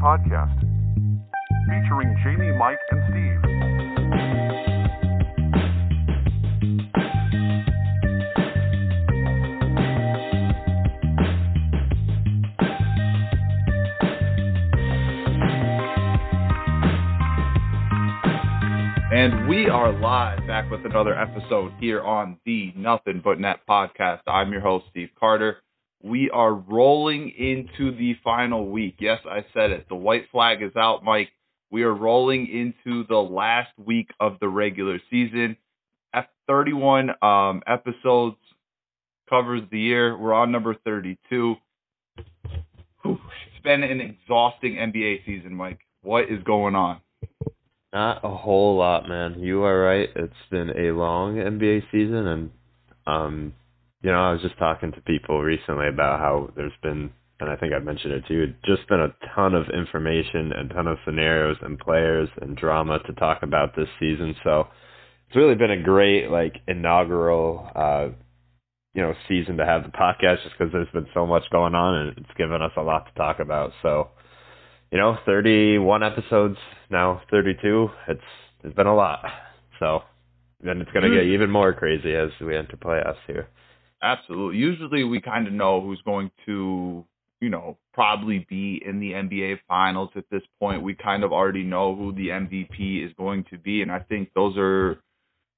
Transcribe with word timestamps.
Podcast, 0.00 0.56
featuring 1.66 2.16
Jamie, 2.22 2.56
Mike, 2.56 2.78
and 2.90 3.02
Steve. 3.10 3.58
And 19.10 19.48
we 19.48 19.68
are 19.68 19.92
live 19.92 20.46
back 20.46 20.70
with 20.70 20.86
another 20.86 21.18
episode 21.18 21.72
here 21.80 22.02
on 22.02 22.38
the 22.46 22.72
Nothing 22.76 23.20
But 23.24 23.40
Net 23.40 23.58
podcast. 23.68 24.20
I'm 24.28 24.52
your 24.52 24.60
host, 24.60 24.84
Steve 24.90 25.10
Carter. 25.18 25.56
We 26.08 26.30
are 26.30 26.54
rolling 26.54 27.30
into 27.36 27.94
the 27.96 28.16
final 28.24 28.66
week. 28.70 28.96
Yes, 28.98 29.20
I 29.26 29.44
said 29.52 29.70
it. 29.70 29.88
The 29.90 29.94
white 29.94 30.24
flag 30.32 30.62
is 30.62 30.74
out, 30.74 31.04
Mike. 31.04 31.28
We 31.70 31.82
are 31.82 31.92
rolling 31.94 32.46
into 32.46 33.06
the 33.08 33.18
last 33.18 33.72
week 33.78 34.08
of 34.18 34.38
the 34.40 34.48
regular 34.48 35.00
season. 35.10 35.58
F 36.14 36.24
31 36.46 37.10
um, 37.20 37.62
episodes 37.66 38.36
covers 39.28 39.60
the 39.70 39.78
year. 39.78 40.16
We're 40.16 40.32
on 40.32 40.50
number 40.50 40.74
32. 40.82 41.56
Whew, 43.02 43.18
It's 43.46 43.62
been 43.62 43.82
an 43.82 44.00
exhausting 44.00 44.76
NBA 44.76 45.26
season, 45.26 45.54
Mike. 45.54 45.80
What 46.02 46.24
is 46.30 46.42
going 46.44 46.74
on? 46.74 47.00
Not 47.92 48.24
a 48.24 48.34
whole 48.34 48.78
lot, 48.78 49.08
man. 49.08 49.40
You 49.40 49.62
are 49.64 49.78
right. 49.78 50.08
It's 50.16 50.32
been 50.50 50.70
a 50.70 50.92
long 50.92 51.36
NBA 51.36 51.82
season, 51.92 52.26
and 52.26 52.50
um, 53.06 53.54
you 54.02 54.10
know, 54.10 54.18
I 54.18 54.32
was 54.32 54.42
just 54.42 54.58
talking 54.58 54.92
to 54.92 55.00
people 55.02 55.42
recently 55.42 55.88
about 55.88 56.20
how 56.20 56.50
there's 56.56 56.72
been, 56.82 57.10
and 57.40 57.50
I 57.50 57.56
think 57.56 57.72
I 57.72 57.78
mentioned 57.78 58.14
it 58.14 58.24
too, 58.28 58.54
just 58.64 58.88
been 58.88 59.00
a 59.00 59.14
ton 59.34 59.54
of 59.54 59.66
information, 59.70 60.52
and 60.52 60.70
ton 60.70 60.86
of 60.86 60.98
scenarios 61.04 61.56
and 61.62 61.78
players 61.78 62.28
and 62.40 62.56
drama 62.56 62.98
to 63.06 63.12
talk 63.14 63.42
about 63.42 63.74
this 63.76 63.88
season. 63.98 64.34
So 64.44 64.68
it's 65.26 65.36
really 65.36 65.54
been 65.54 65.70
a 65.70 65.82
great 65.82 66.30
like 66.30 66.56
inaugural, 66.66 67.70
uh, 67.74 68.08
you 68.94 69.02
know, 69.02 69.14
season 69.28 69.56
to 69.58 69.66
have 69.66 69.82
the 69.82 69.90
podcast, 69.90 70.42
just 70.42 70.56
because 70.58 70.72
there's 70.72 70.90
been 70.92 71.08
so 71.14 71.26
much 71.26 71.44
going 71.50 71.74
on, 71.74 71.94
and 71.94 72.18
it's 72.18 72.36
given 72.36 72.62
us 72.62 72.72
a 72.76 72.82
lot 72.82 73.06
to 73.06 73.12
talk 73.14 73.40
about. 73.40 73.72
So 73.82 74.10
you 74.90 74.98
know, 74.98 75.16
31 75.26 76.02
episodes 76.02 76.56
now, 76.90 77.20
32. 77.30 77.88
It's 78.08 78.20
it's 78.64 78.74
been 78.74 78.86
a 78.86 78.94
lot. 78.94 79.20
So 79.78 80.00
then 80.60 80.80
it's 80.80 80.90
gonna 80.92 81.10
get 81.10 81.24
even 81.24 81.50
more 81.50 81.72
crazy 81.72 82.14
as 82.14 82.30
we 82.40 82.56
enter 82.56 82.76
playoffs 82.76 83.22
here. 83.26 83.48
Absolutely. 84.02 84.58
Usually 84.58 85.04
we 85.04 85.20
kind 85.20 85.46
of 85.46 85.52
know 85.52 85.80
who's 85.80 86.00
going 86.04 86.30
to, 86.46 87.04
you 87.40 87.48
know, 87.48 87.76
probably 87.92 88.46
be 88.48 88.80
in 88.84 89.00
the 89.00 89.12
NBA 89.12 89.58
finals 89.66 90.10
at 90.14 90.24
this 90.30 90.42
point. 90.60 90.82
We 90.82 90.94
kind 90.94 91.24
of 91.24 91.32
already 91.32 91.64
know 91.64 91.94
who 91.96 92.12
the 92.12 92.28
MVP 92.28 93.04
is 93.04 93.12
going 93.16 93.44
to 93.50 93.58
be. 93.58 93.82
And 93.82 93.90
I 93.90 94.00
think 94.00 94.30
those 94.34 94.56
are 94.56 95.00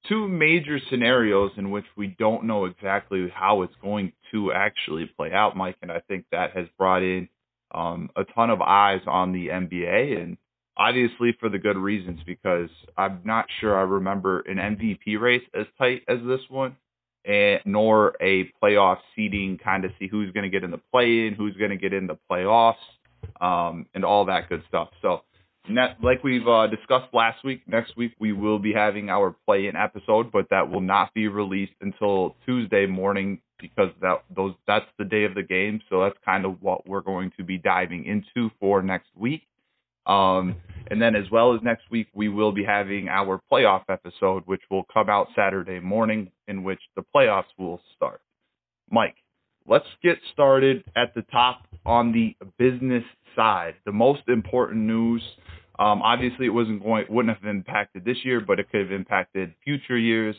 two 0.08 0.26
major 0.26 0.78
scenarios 0.88 1.52
in 1.58 1.70
which 1.70 1.84
we 1.96 2.16
don't 2.18 2.44
know 2.44 2.64
exactly 2.64 3.30
how 3.34 3.62
it's 3.62 3.74
going 3.82 4.12
to 4.32 4.52
actually 4.52 5.10
play 5.16 5.32
out, 5.32 5.56
Mike. 5.56 5.76
And 5.82 5.92
I 5.92 6.00
think 6.08 6.24
that 6.32 6.56
has 6.56 6.66
brought 6.78 7.02
in 7.02 7.28
um, 7.74 8.08
a 8.16 8.24
ton 8.24 8.48
of 8.48 8.62
eyes 8.62 9.02
on 9.06 9.32
the 9.32 9.48
NBA. 9.48 10.18
And 10.18 10.38
obviously 10.78 11.36
for 11.38 11.50
the 11.50 11.58
good 11.58 11.76
reasons, 11.76 12.20
because 12.24 12.70
I'm 12.96 13.20
not 13.24 13.46
sure 13.60 13.78
I 13.78 13.82
remember 13.82 14.40
an 14.40 14.56
MVP 14.56 15.20
race 15.20 15.44
as 15.54 15.66
tight 15.76 16.02
as 16.08 16.18
this 16.26 16.40
one 16.48 16.76
nor 17.64 18.14
a 18.20 18.50
playoff 18.62 18.98
seeding 19.14 19.58
kind 19.58 19.84
of 19.84 19.90
see 19.98 20.08
who's 20.08 20.32
going 20.32 20.44
to 20.44 20.50
get 20.50 20.64
in 20.64 20.70
the 20.70 20.80
play 20.92 21.26
in, 21.26 21.34
who's 21.36 21.56
going 21.56 21.70
to 21.70 21.76
get 21.76 21.92
in 21.92 22.06
the 22.06 22.18
playoffs, 22.30 22.74
um, 23.40 23.86
and 23.94 24.04
all 24.04 24.24
that 24.26 24.48
good 24.48 24.62
stuff. 24.68 24.88
So, 25.02 25.22
like 26.02 26.24
we've 26.24 26.46
uh, 26.48 26.66
discussed 26.68 27.12
last 27.12 27.44
week, 27.44 27.62
next 27.66 27.96
week 27.96 28.12
we 28.18 28.32
will 28.32 28.58
be 28.58 28.72
having 28.72 29.10
our 29.10 29.34
play 29.46 29.66
in 29.66 29.76
episode, 29.76 30.32
but 30.32 30.46
that 30.50 30.70
will 30.70 30.80
not 30.80 31.12
be 31.14 31.28
released 31.28 31.74
until 31.80 32.36
Tuesday 32.46 32.86
morning 32.86 33.40
because 33.60 33.90
that 34.00 34.24
those 34.34 34.54
that's 34.66 34.86
the 34.98 35.04
day 35.04 35.24
of 35.24 35.34
the 35.34 35.42
game. 35.42 35.80
So 35.90 36.00
that's 36.00 36.16
kind 36.24 36.44
of 36.44 36.62
what 36.62 36.88
we're 36.88 37.02
going 37.02 37.32
to 37.36 37.44
be 37.44 37.58
diving 37.58 38.04
into 38.06 38.50
for 38.58 38.82
next 38.82 39.10
week. 39.14 39.42
Um, 40.10 40.56
and 40.90 41.00
then 41.00 41.14
as 41.14 41.30
well 41.30 41.54
as 41.54 41.60
next 41.62 41.88
week, 41.90 42.08
we 42.12 42.28
will 42.28 42.50
be 42.50 42.64
having 42.64 43.08
our 43.08 43.40
playoff 43.50 43.84
episode, 43.88 44.42
which 44.46 44.62
will 44.70 44.84
come 44.92 45.08
out 45.08 45.28
Saturday 45.36 45.78
morning, 45.78 46.32
in 46.48 46.64
which 46.64 46.80
the 46.96 47.04
playoffs 47.14 47.44
will 47.56 47.80
start. 47.94 48.20
Mike, 48.90 49.14
let's 49.68 49.86
get 50.02 50.18
started 50.32 50.82
at 50.96 51.14
the 51.14 51.22
top 51.30 51.62
on 51.86 52.10
the 52.10 52.36
business 52.58 53.04
side. 53.36 53.74
The 53.86 53.92
most 53.92 54.22
important 54.26 54.80
news, 54.80 55.22
um, 55.78 56.02
obviously, 56.02 56.46
it 56.46 56.50
wasn't 56.50 56.82
going, 56.82 57.06
wouldn't 57.08 57.36
have 57.36 57.48
impacted 57.48 58.04
this 58.04 58.18
year, 58.24 58.40
but 58.40 58.58
it 58.58 58.68
could 58.72 58.80
have 58.80 58.92
impacted 58.92 59.54
future 59.62 59.96
years 59.96 60.34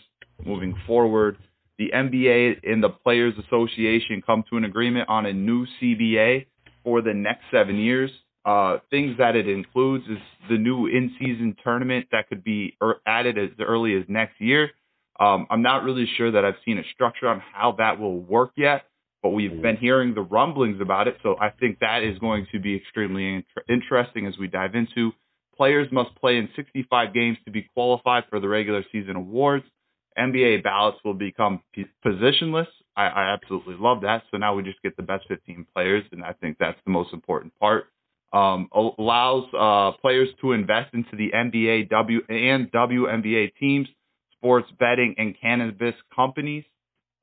moving 0.45 0.75
forward. 0.85 1.37
The 1.77 1.91
NBA 1.95 2.69
and 2.69 2.83
the 2.83 2.89
Players 2.89 3.35
Association 3.47 4.21
come 4.25 4.43
to 4.49 4.57
an 4.57 4.65
agreement 4.65 5.07
on 5.07 5.25
a 5.25 5.33
new 5.33 5.65
CBA 5.81 6.47
for 6.83 7.01
the 7.01 7.13
next 7.13 7.43
seven 7.51 7.77
years. 7.77 8.11
Uh, 8.44 8.79
things 8.90 9.18
that 9.19 9.35
it 9.35 9.47
includes 9.47 10.03
is 10.07 10.18
the 10.50 10.57
new 10.57 10.88
in-season 10.88 11.56
tournament 11.63 12.07
that 12.12 12.28
could 12.28 12.44
be 12.44 12.75
er- 12.81 13.00
added 13.06 13.38
as 13.38 13.50
early 13.59 13.96
as 13.96 14.03
next 14.07 14.40
year. 14.41 14.72
Um, 15.19 15.46
I'm 15.52 15.62
not 15.62 15.84
really 15.84 16.07
sure 16.18 16.31
that 16.31 16.44
I've 16.44 16.56
seen 16.66 16.79
a 16.79 16.84
structure 16.94 17.28
on 17.28 17.40
how 17.53 17.74
that 17.74 18.00
will 18.00 18.19
work 18.19 18.53
yet, 18.57 18.85
but 19.22 19.29
we've 19.29 19.62
been 19.62 19.78
hearing 19.78 20.16
the 20.16 20.22
rumblings 20.22 20.81
about 20.81 21.07
it. 21.07 21.18
So 21.22 21.35
I 21.40 21.52
think 21.52 21.78
that 21.79 22.02
is 22.02 22.18
going 22.18 22.47
to 22.52 22.59
be 22.59 22.75
extremely 22.75 23.28
inter- 23.28 23.63
interesting 23.69 24.25
as 24.25 24.35
we 24.40 24.47
dive 24.47 24.73
into. 24.73 25.12
Players 25.56 25.91
must 25.91 26.16
play 26.16 26.38
in 26.38 26.50
65 26.56 27.13
games 27.13 27.38
to 27.46 27.52
be 27.52 27.62
qualified 27.75 28.23
for 28.31 28.40
the 28.40 28.47
regular 28.47 28.84
season 28.91 29.16
awards. 29.16 29.66
NBA 30.18 30.63
ballots 30.63 30.97
will 31.06 31.13
become 31.13 31.62
p- 31.73 31.85
positionless. 32.03 32.68
I, 32.96 33.06
I 33.06 33.34
absolutely 33.34 33.75
love 33.75 34.02
that. 34.02 34.23
So 34.31 34.38
now 34.38 34.56
we 34.56 34.63
just 34.63 34.81
get 34.81 34.97
the 34.97 35.03
best 35.03 35.28
15 35.28 35.68
players, 35.75 36.03
and 36.12 36.23
I 36.23 36.34
think 36.34 36.58
that's 36.59 36.79
the 36.85 36.91
most 36.91 37.13
important 37.13 37.53
part 37.59 37.85
um, 38.33 38.69
allows 38.73 39.45
uh, 39.57 39.97
players 39.99 40.29
to 40.41 40.53
invest 40.53 40.93
into 40.93 41.15
the 41.15 41.31
NBA 41.33 41.89
W 41.89 42.21
and 42.29 42.71
WNBA 42.71 43.53
teams, 43.59 43.87
sports 44.37 44.67
betting, 44.79 45.15
and 45.17 45.35
cannabis 45.39 45.95
companies. 46.15 46.63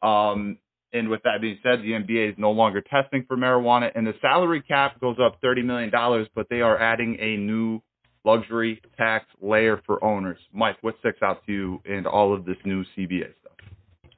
Um, 0.02 0.58
and 0.92 1.08
with 1.08 1.22
that 1.24 1.40
being 1.40 1.58
said, 1.62 1.80
the 1.80 1.92
NBA 1.92 2.30
is 2.30 2.34
no 2.38 2.50
longer 2.50 2.80
testing 2.80 3.24
for 3.26 3.36
marijuana, 3.36 3.90
and 3.94 4.06
the 4.06 4.14
salary 4.20 4.62
cap 4.62 5.00
goes 5.00 5.16
up 5.22 5.40
$30 5.42 5.64
million, 5.64 5.90
but 6.34 6.46
they 6.48 6.60
are 6.60 6.78
adding 6.78 7.16
a 7.20 7.36
new 7.36 7.80
luxury 8.24 8.80
tax 8.96 9.26
layer 9.40 9.80
for 9.86 10.02
owners. 10.02 10.38
Mike, 10.52 10.76
what 10.82 10.94
sticks 11.00 11.22
out 11.22 11.44
to 11.46 11.52
you 11.52 11.82
in 11.84 12.06
all 12.06 12.34
of 12.34 12.44
this 12.44 12.56
new 12.64 12.84
CBA 12.96 13.32
stuff? 13.40 13.56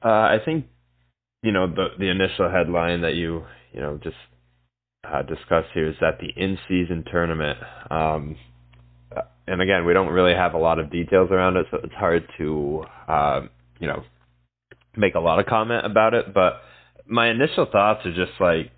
Uh, 0.03 0.07
I 0.09 0.37
think 0.43 0.65
you 1.43 1.51
know 1.51 1.67
the 1.67 1.87
the 1.97 2.09
initial 2.09 2.49
headline 2.49 3.01
that 3.01 3.15
you 3.15 3.43
you 3.71 3.81
know 3.81 3.99
just 4.03 4.15
uh, 5.03 5.21
discussed 5.23 5.69
here 5.73 5.89
is 5.89 5.95
that 6.01 6.19
the 6.19 6.29
in-season 6.35 7.05
tournament. 7.11 7.57
Um, 7.89 8.37
and 9.47 9.61
again, 9.61 9.85
we 9.85 9.93
don't 9.93 10.09
really 10.09 10.33
have 10.33 10.53
a 10.53 10.57
lot 10.57 10.79
of 10.79 10.91
details 10.91 11.29
around 11.31 11.57
it, 11.57 11.65
so 11.71 11.79
it's 11.83 11.93
hard 11.93 12.23
to 12.37 12.83
uh, 13.07 13.41
you 13.79 13.87
know 13.87 14.03
make 14.95 15.15
a 15.15 15.19
lot 15.19 15.39
of 15.39 15.45
comment 15.45 15.85
about 15.85 16.13
it. 16.13 16.33
But 16.33 16.61
my 17.07 17.29
initial 17.29 17.67
thoughts 17.71 18.05
are 18.05 18.13
just 18.13 18.39
like 18.39 18.71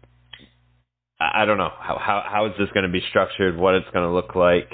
I 1.20 1.44
I 1.44 1.46
don't 1.46 1.58
know 1.58 1.72
how 1.78 2.00
how 2.00 2.24
how 2.26 2.46
is 2.48 2.54
this 2.58 2.70
going 2.74 2.86
to 2.86 2.92
be 2.92 3.04
structured, 3.10 3.58
what 3.58 3.76
it's 3.76 3.90
going 3.94 4.08
to 4.08 4.14
look 4.14 4.36
like. 4.36 4.70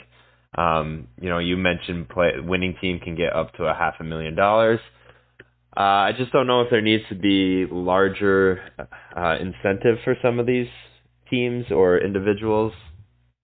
Um, 0.58 1.08
you 1.20 1.30
know, 1.30 1.40
you 1.40 1.58
mentioned 1.58 2.10
play 2.10 2.32
winning 2.40 2.76
team 2.80 3.00
can 3.00 3.16
get 3.16 3.34
up 3.34 3.54
to 3.56 3.66
a 3.66 3.74
half 3.74 3.96
a 4.00 4.04
million 4.04 4.36
dollars. 4.36 4.80
Uh, 5.76 6.10
I 6.10 6.12
just 6.18 6.32
don't 6.32 6.48
know 6.48 6.62
if 6.62 6.70
there 6.72 6.82
needs 6.82 7.04
to 7.10 7.16
be 7.16 7.66
larger 7.72 8.62
uh, 9.16 9.38
incentive 9.40 9.98
for 10.04 10.16
some 10.22 10.40
of 10.40 10.46
these 10.46 10.68
teams 11.30 11.66
or 11.72 11.98
individuals. 11.98 12.74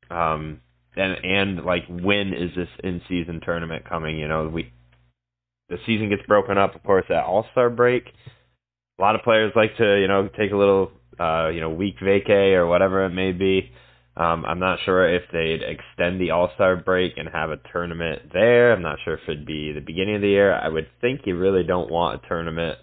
Um, 0.10 0.62
and 0.96 1.16
and 1.24 1.66
like 1.66 1.84
when 1.90 2.34
is 2.34 2.52
this 2.56 2.70
in 2.84 3.02
season 3.08 3.42
tournament 3.44 3.88
coming? 3.88 4.18
You 4.18 4.28
know, 4.28 4.48
we 4.48 4.72
the 5.70 5.78
season 5.86 6.10
gets 6.10 6.22
broken 6.28 6.58
up, 6.58 6.76
of 6.76 6.84
course, 6.84 7.06
at 7.10 7.24
All 7.24 7.46
Star 7.52 7.70
break. 7.70 8.04
A 8.98 9.02
lot 9.02 9.16
of 9.16 9.22
players 9.24 9.52
like 9.56 9.76
to 9.78 10.00
you 10.00 10.08
know 10.08 10.30
take 10.38 10.52
a 10.52 10.58
little 10.58 10.92
uh, 11.20 11.50
you 11.50 11.62
know 11.62 11.70
week 11.70 11.98
vacay 12.00 12.54
or 12.54 12.68
whatever 12.68 13.06
it 13.06 13.12
may 13.12 13.32
be. 13.32 13.72
Um, 14.18 14.46
I'm 14.46 14.60
not 14.60 14.80
sure 14.86 15.14
if 15.14 15.24
they'd 15.34 15.62
extend 15.62 16.22
the 16.22 16.32
All 16.32 16.50
Star 16.56 16.78
break 16.78 17.14
and 17.18 17.28
have 17.28 17.50
a 17.50 17.60
tournament 17.74 18.32
there. 18.32 18.72
I'm 18.72 18.82
not 18.82 19.00
sure 19.04 19.16
if 19.16 19.22
it'd 19.28 19.46
be 19.46 19.74
the 19.74 19.82
beginning 19.82 20.16
of 20.16 20.22
the 20.22 20.30
year. 20.30 20.54
I 20.54 20.70
would 20.70 20.88
think 21.02 21.22
you 21.26 21.38
really 21.38 21.64
don't 21.64 21.92
want 21.92 22.24
a 22.24 22.28
tournament 22.28 22.78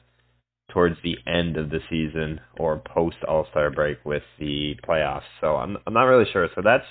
towards 0.73 0.97
the 1.03 1.17
end 1.27 1.57
of 1.57 1.71
the 1.71 1.81
season 1.91 2.41
or 2.59 2.79
post 2.79 3.17
All 3.29 3.47
Star 3.51 3.71
break 3.71 3.99
with 4.05 4.23
the 4.39 4.75
playoffs. 4.87 5.23
So 5.41 5.57
I'm 5.57 5.77
I'm 5.87 5.95
not 5.95 6.05
really 6.05 6.31
sure. 6.33 6.49
So 6.55 6.63
that's 6.65 6.85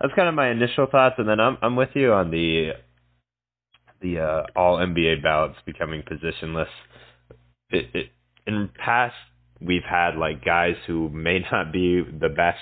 that's 0.00 0.14
kind 0.14 0.28
of 0.28 0.34
my 0.34 0.50
initial 0.50 0.86
thoughts, 0.90 1.16
and 1.18 1.28
then 1.28 1.40
I'm 1.40 1.56
I'm 1.62 1.76
with 1.76 1.90
you 1.94 2.12
on 2.12 2.30
the 2.30 2.72
the 4.00 4.20
uh, 4.20 4.42
All 4.54 4.78
NBA 4.78 5.22
ballots 5.22 5.56
becoming 5.64 6.02
positionless. 6.02 6.66
It, 7.70 7.86
it 7.94 8.06
in 8.46 8.70
past 8.78 9.14
we've 9.60 9.82
had 9.88 10.16
like 10.16 10.44
guys 10.44 10.76
who 10.86 11.08
may 11.08 11.40
not 11.50 11.72
be 11.72 12.02
the 12.02 12.28
best 12.28 12.58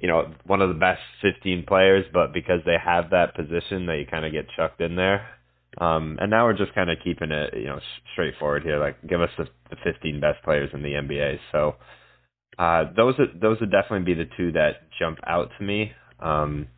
you 0.00 0.08
know, 0.08 0.34
one 0.44 0.60
of 0.60 0.68
the 0.68 0.74
best 0.74 1.00
15 1.22 1.64
players, 1.66 2.04
but 2.12 2.32
because 2.32 2.60
they 2.66 2.76
have 2.82 3.10
that 3.10 3.34
position, 3.34 3.86
they 3.86 4.06
kind 4.08 4.26
of 4.26 4.32
get 4.32 4.46
chucked 4.54 4.80
in 4.80 4.94
there. 4.96 5.26
Um, 5.78 6.16
and 6.20 6.30
now 6.30 6.46
we're 6.46 6.56
just 6.56 6.74
kind 6.74 6.90
of 6.90 6.98
keeping 7.04 7.30
it, 7.30 7.54
you 7.54 7.66
know, 7.66 7.78
straightforward 8.12 8.62
here. 8.62 8.78
Like, 8.78 8.96
give 9.06 9.20
us 9.20 9.30
the, 9.36 9.44
the 9.70 9.76
15 9.84 10.20
best 10.20 10.42
players 10.42 10.70
in 10.72 10.82
the 10.82 10.90
NBA. 10.90 11.38
So, 11.52 11.76
uh, 12.58 12.84
those 12.96 13.14
are, 13.18 13.26
those 13.38 13.60
would 13.60 13.70
definitely 13.70 14.14
be 14.14 14.14
the 14.14 14.30
two 14.36 14.52
that 14.52 14.88
jump 14.98 15.18
out 15.26 15.50
to 15.58 15.64
me. 15.64 15.92
Um, 16.18 16.68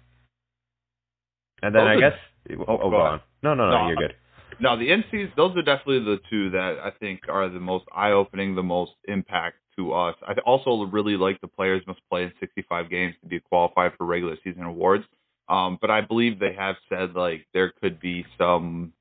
and 1.62 1.74
then 1.74 1.82
Those 1.84 1.88
I 1.88 1.94
are- 1.94 2.00
guess, 2.00 2.18
oh, 2.58 2.64
oh, 2.68 2.76
go 2.78 2.90
go 2.90 2.96
on. 2.96 3.20
No, 3.42 3.54
no, 3.54 3.70
no, 3.70 3.82
No, 3.82 3.86
you're 3.88 3.96
good. 3.96 4.14
No, 4.60 4.76
the 4.76 4.88
NCs, 4.88 5.36
those 5.36 5.56
are 5.56 5.62
definitely 5.62 6.00
the 6.00 6.18
two 6.28 6.50
that 6.50 6.78
I 6.82 6.90
think 6.98 7.20
are 7.28 7.48
the 7.48 7.60
most 7.60 7.84
eye-opening, 7.94 8.56
the 8.56 8.62
most 8.62 8.92
impact 9.06 9.58
to 9.76 9.92
us. 9.92 10.16
I 10.26 10.32
also 10.44 10.84
really 10.90 11.16
like 11.16 11.40
the 11.40 11.46
players 11.46 11.82
must 11.86 12.00
play 12.10 12.24
in 12.24 12.32
65 12.40 12.90
games 12.90 13.14
to 13.22 13.28
be 13.28 13.38
qualified 13.38 13.92
for 13.96 14.04
regular 14.06 14.36
season 14.42 14.64
awards. 14.64 15.04
Um, 15.48 15.78
but 15.80 15.90
I 15.90 16.00
believe 16.02 16.38
they 16.38 16.54
have 16.54 16.76
said 16.88 17.14
like 17.14 17.46
there 17.54 17.72
could 17.80 18.00
be 18.00 18.24
some. 18.36 18.92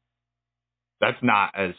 That's 0.99 1.17
not 1.21 1.53
as 1.55 1.73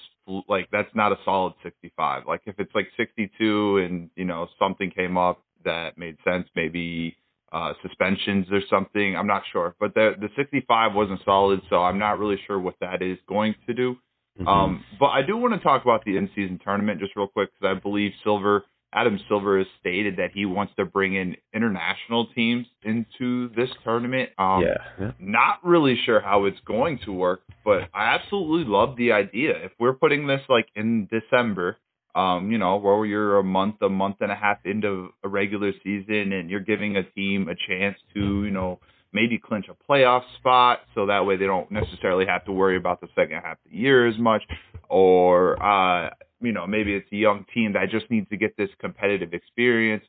like 0.49 0.69
that's 0.71 0.95
not 0.95 1.13
a 1.13 1.17
solid 1.25 1.55
65. 1.63 2.25
Like 2.27 2.43
if 2.47 2.59
it's 2.59 2.75
like 2.75 2.89
62 2.97 3.79
and 3.79 4.11
you 4.15 4.25
know 4.25 4.49
something 4.59 4.91
came 4.91 5.17
up 5.17 5.43
that 5.65 5.99
made 5.99 6.17
sense, 6.25 6.47
maybe 6.55 7.17
uh, 7.53 7.73
suspensions 7.83 8.47
or 8.53 8.61
something. 8.69 9.17
I'm 9.17 9.27
not 9.27 9.43
sure, 9.53 9.75
but 9.81 9.95
the 9.95 10.15
the 10.21 10.29
65 10.37 10.95
wasn't 10.95 11.21
solid, 11.25 11.61
so 11.71 11.83
I'm 11.83 11.99
not 11.99 12.19
really 12.19 12.39
sure 12.47 12.59
what 12.59 12.75
that 12.81 13.03
is 13.03 13.19
going 13.27 13.55
to 13.67 13.75
do. 13.75 13.97
Mhm. 14.41 14.47
Um, 14.47 14.85
but 15.01 15.07
I 15.07 15.23
do 15.23 15.37
want 15.37 15.55
to 15.55 15.61
talk 15.61 15.83
about 15.83 16.05
the 16.05 16.17
in-season 16.17 16.61
tournament 16.63 17.01
just 17.01 17.17
real 17.17 17.27
quick 17.27 17.51
because 17.53 17.77
I 17.77 17.81
believe 17.81 18.13
Silver, 18.23 18.65
Adam 18.93 19.19
Silver, 19.29 19.59
has 19.59 19.67
stated 19.81 20.17
that 20.17 20.31
he 20.33 20.47
wants 20.47 20.73
to 20.77 20.85
bring 20.85 21.15
in 21.15 21.37
international 21.53 22.27
teams 22.35 22.67
into 22.83 23.51
this 23.55 23.69
tournament. 23.85 24.31
Um, 24.39 24.63
yeah, 24.63 24.77
yeah. 25.01 25.13
Not 25.19 25.65
really 25.65 25.99
sure 26.07 26.21
how 26.21 26.47
it's 26.47 26.61
going 26.67 26.99
to 27.05 27.13
work, 27.13 27.43
but 27.65 27.83
I 27.93 28.15
absolutely 28.15 28.71
love 28.71 28.97
the 28.97 29.13
idea. 29.13 29.53
If 29.65 29.73
we're 29.79 29.93
putting 29.93 30.27
this 30.27 30.41
like 30.49 30.69
in 30.75 31.09
December, 31.11 31.77
um, 32.15 32.51
you 32.51 32.59
know, 32.59 32.77
where 32.77 33.05
you're 33.05 33.39
a 33.39 33.45
month, 33.45 33.77
a 33.83 33.89
month 33.89 34.17
and 34.21 34.33
a 34.33 34.35
half 34.35 34.59
into 34.65 35.11
a 35.23 35.29
regular 35.29 35.73
season, 35.85 36.33
and 36.33 36.49
you're 36.51 36.61
giving 36.61 36.97
a 36.97 37.03
team 37.03 37.49
a 37.49 37.55
chance 37.55 37.97
to, 38.15 38.45
you 38.45 38.51
know, 38.51 38.81
maybe 39.13 39.39
clinch 39.39 39.67
a 39.69 39.91
playoff 39.91 40.23
spot, 40.39 40.81
so 40.95 41.07
that 41.07 41.25
way 41.25 41.37
they 41.37 41.47
don't 41.47 41.71
necessarily 41.71 42.27
have 42.27 42.45
to 42.45 42.53
worry 42.53 42.77
about 42.77 43.01
the 43.01 43.09
second 43.15 43.41
half 43.43 43.53
of 43.65 43.71
the 43.71 43.77
year 43.77 44.07
as 44.07 44.19
much, 44.19 44.43
or 44.89 45.63
uh, 45.63 46.11
you 46.41 46.53
know, 46.53 46.67
maybe 46.67 46.95
it's 46.95 47.11
a 47.13 47.17
young 47.17 47.45
team 47.53 47.73
that 47.73 47.91
just 47.91 48.11
needs 48.11 48.29
to 48.31 48.37
get 48.37 48.57
this 48.57 48.71
competitive 48.79 49.35
experience. 49.35 50.05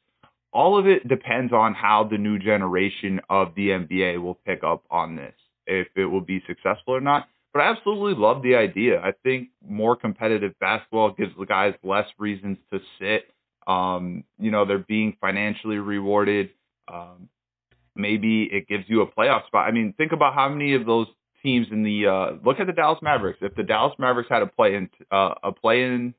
All 0.51 0.77
of 0.77 0.87
it 0.87 1.07
depends 1.07 1.53
on 1.53 1.73
how 1.73 2.07
the 2.09 2.17
new 2.17 2.39
generation 2.39 3.19
of 3.29 3.53
the 3.55 3.69
NBA 3.69 4.21
will 4.21 4.35
pick 4.35 4.63
up 4.63 4.83
on 4.89 5.15
this, 5.15 5.33
if 5.67 5.87
it 5.95 6.05
will 6.05 6.21
be 6.21 6.41
successful 6.47 6.95
or 6.95 7.01
not. 7.01 7.27
But 7.53 7.61
I 7.61 7.71
absolutely 7.71 8.19
love 8.21 8.43
the 8.43 8.55
idea. 8.55 8.99
I 9.01 9.11
think 9.23 9.49
more 9.67 9.95
competitive 9.95 10.53
basketball 10.59 11.11
gives 11.11 11.31
the 11.37 11.45
guys 11.45 11.73
less 11.83 12.07
reasons 12.17 12.57
to 12.71 12.79
sit. 12.99 13.31
Um, 13.65 14.23
you 14.39 14.51
know, 14.51 14.65
they're 14.65 14.79
being 14.79 15.17
financially 15.19 15.77
rewarded. 15.77 16.49
Um, 16.91 17.29
maybe 17.95 18.43
it 18.43 18.67
gives 18.67 18.85
you 18.87 19.01
a 19.01 19.07
playoff 19.07 19.47
spot. 19.47 19.67
I 19.67 19.71
mean, 19.71 19.93
think 19.97 20.11
about 20.11 20.33
how 20.33 20.49
many 20.49 20.73
of 20.75 20.85
those 20.85 21.07
teams 21.43 21.67
in 21.71 21.83
the 21.83 22.07
uh, 22.07 22.37
look 22.45 22.59
at 22.59 22.67
the 22.67 22.73
Dallas 22.73 22.99
Mavericks. 23.01 23.39
If 23.41 23.55
the 23.55 23.63
Dallas 23.63 23.93
Mavericks 23.99 24.29
had 24.29 24.41
a 24.41 24.47
play 24.47 24.75
in 24.75 24.89
uh, 25.11 25.35
a 25.43 25.51
play 25.51 25.83
in 25.83 26.13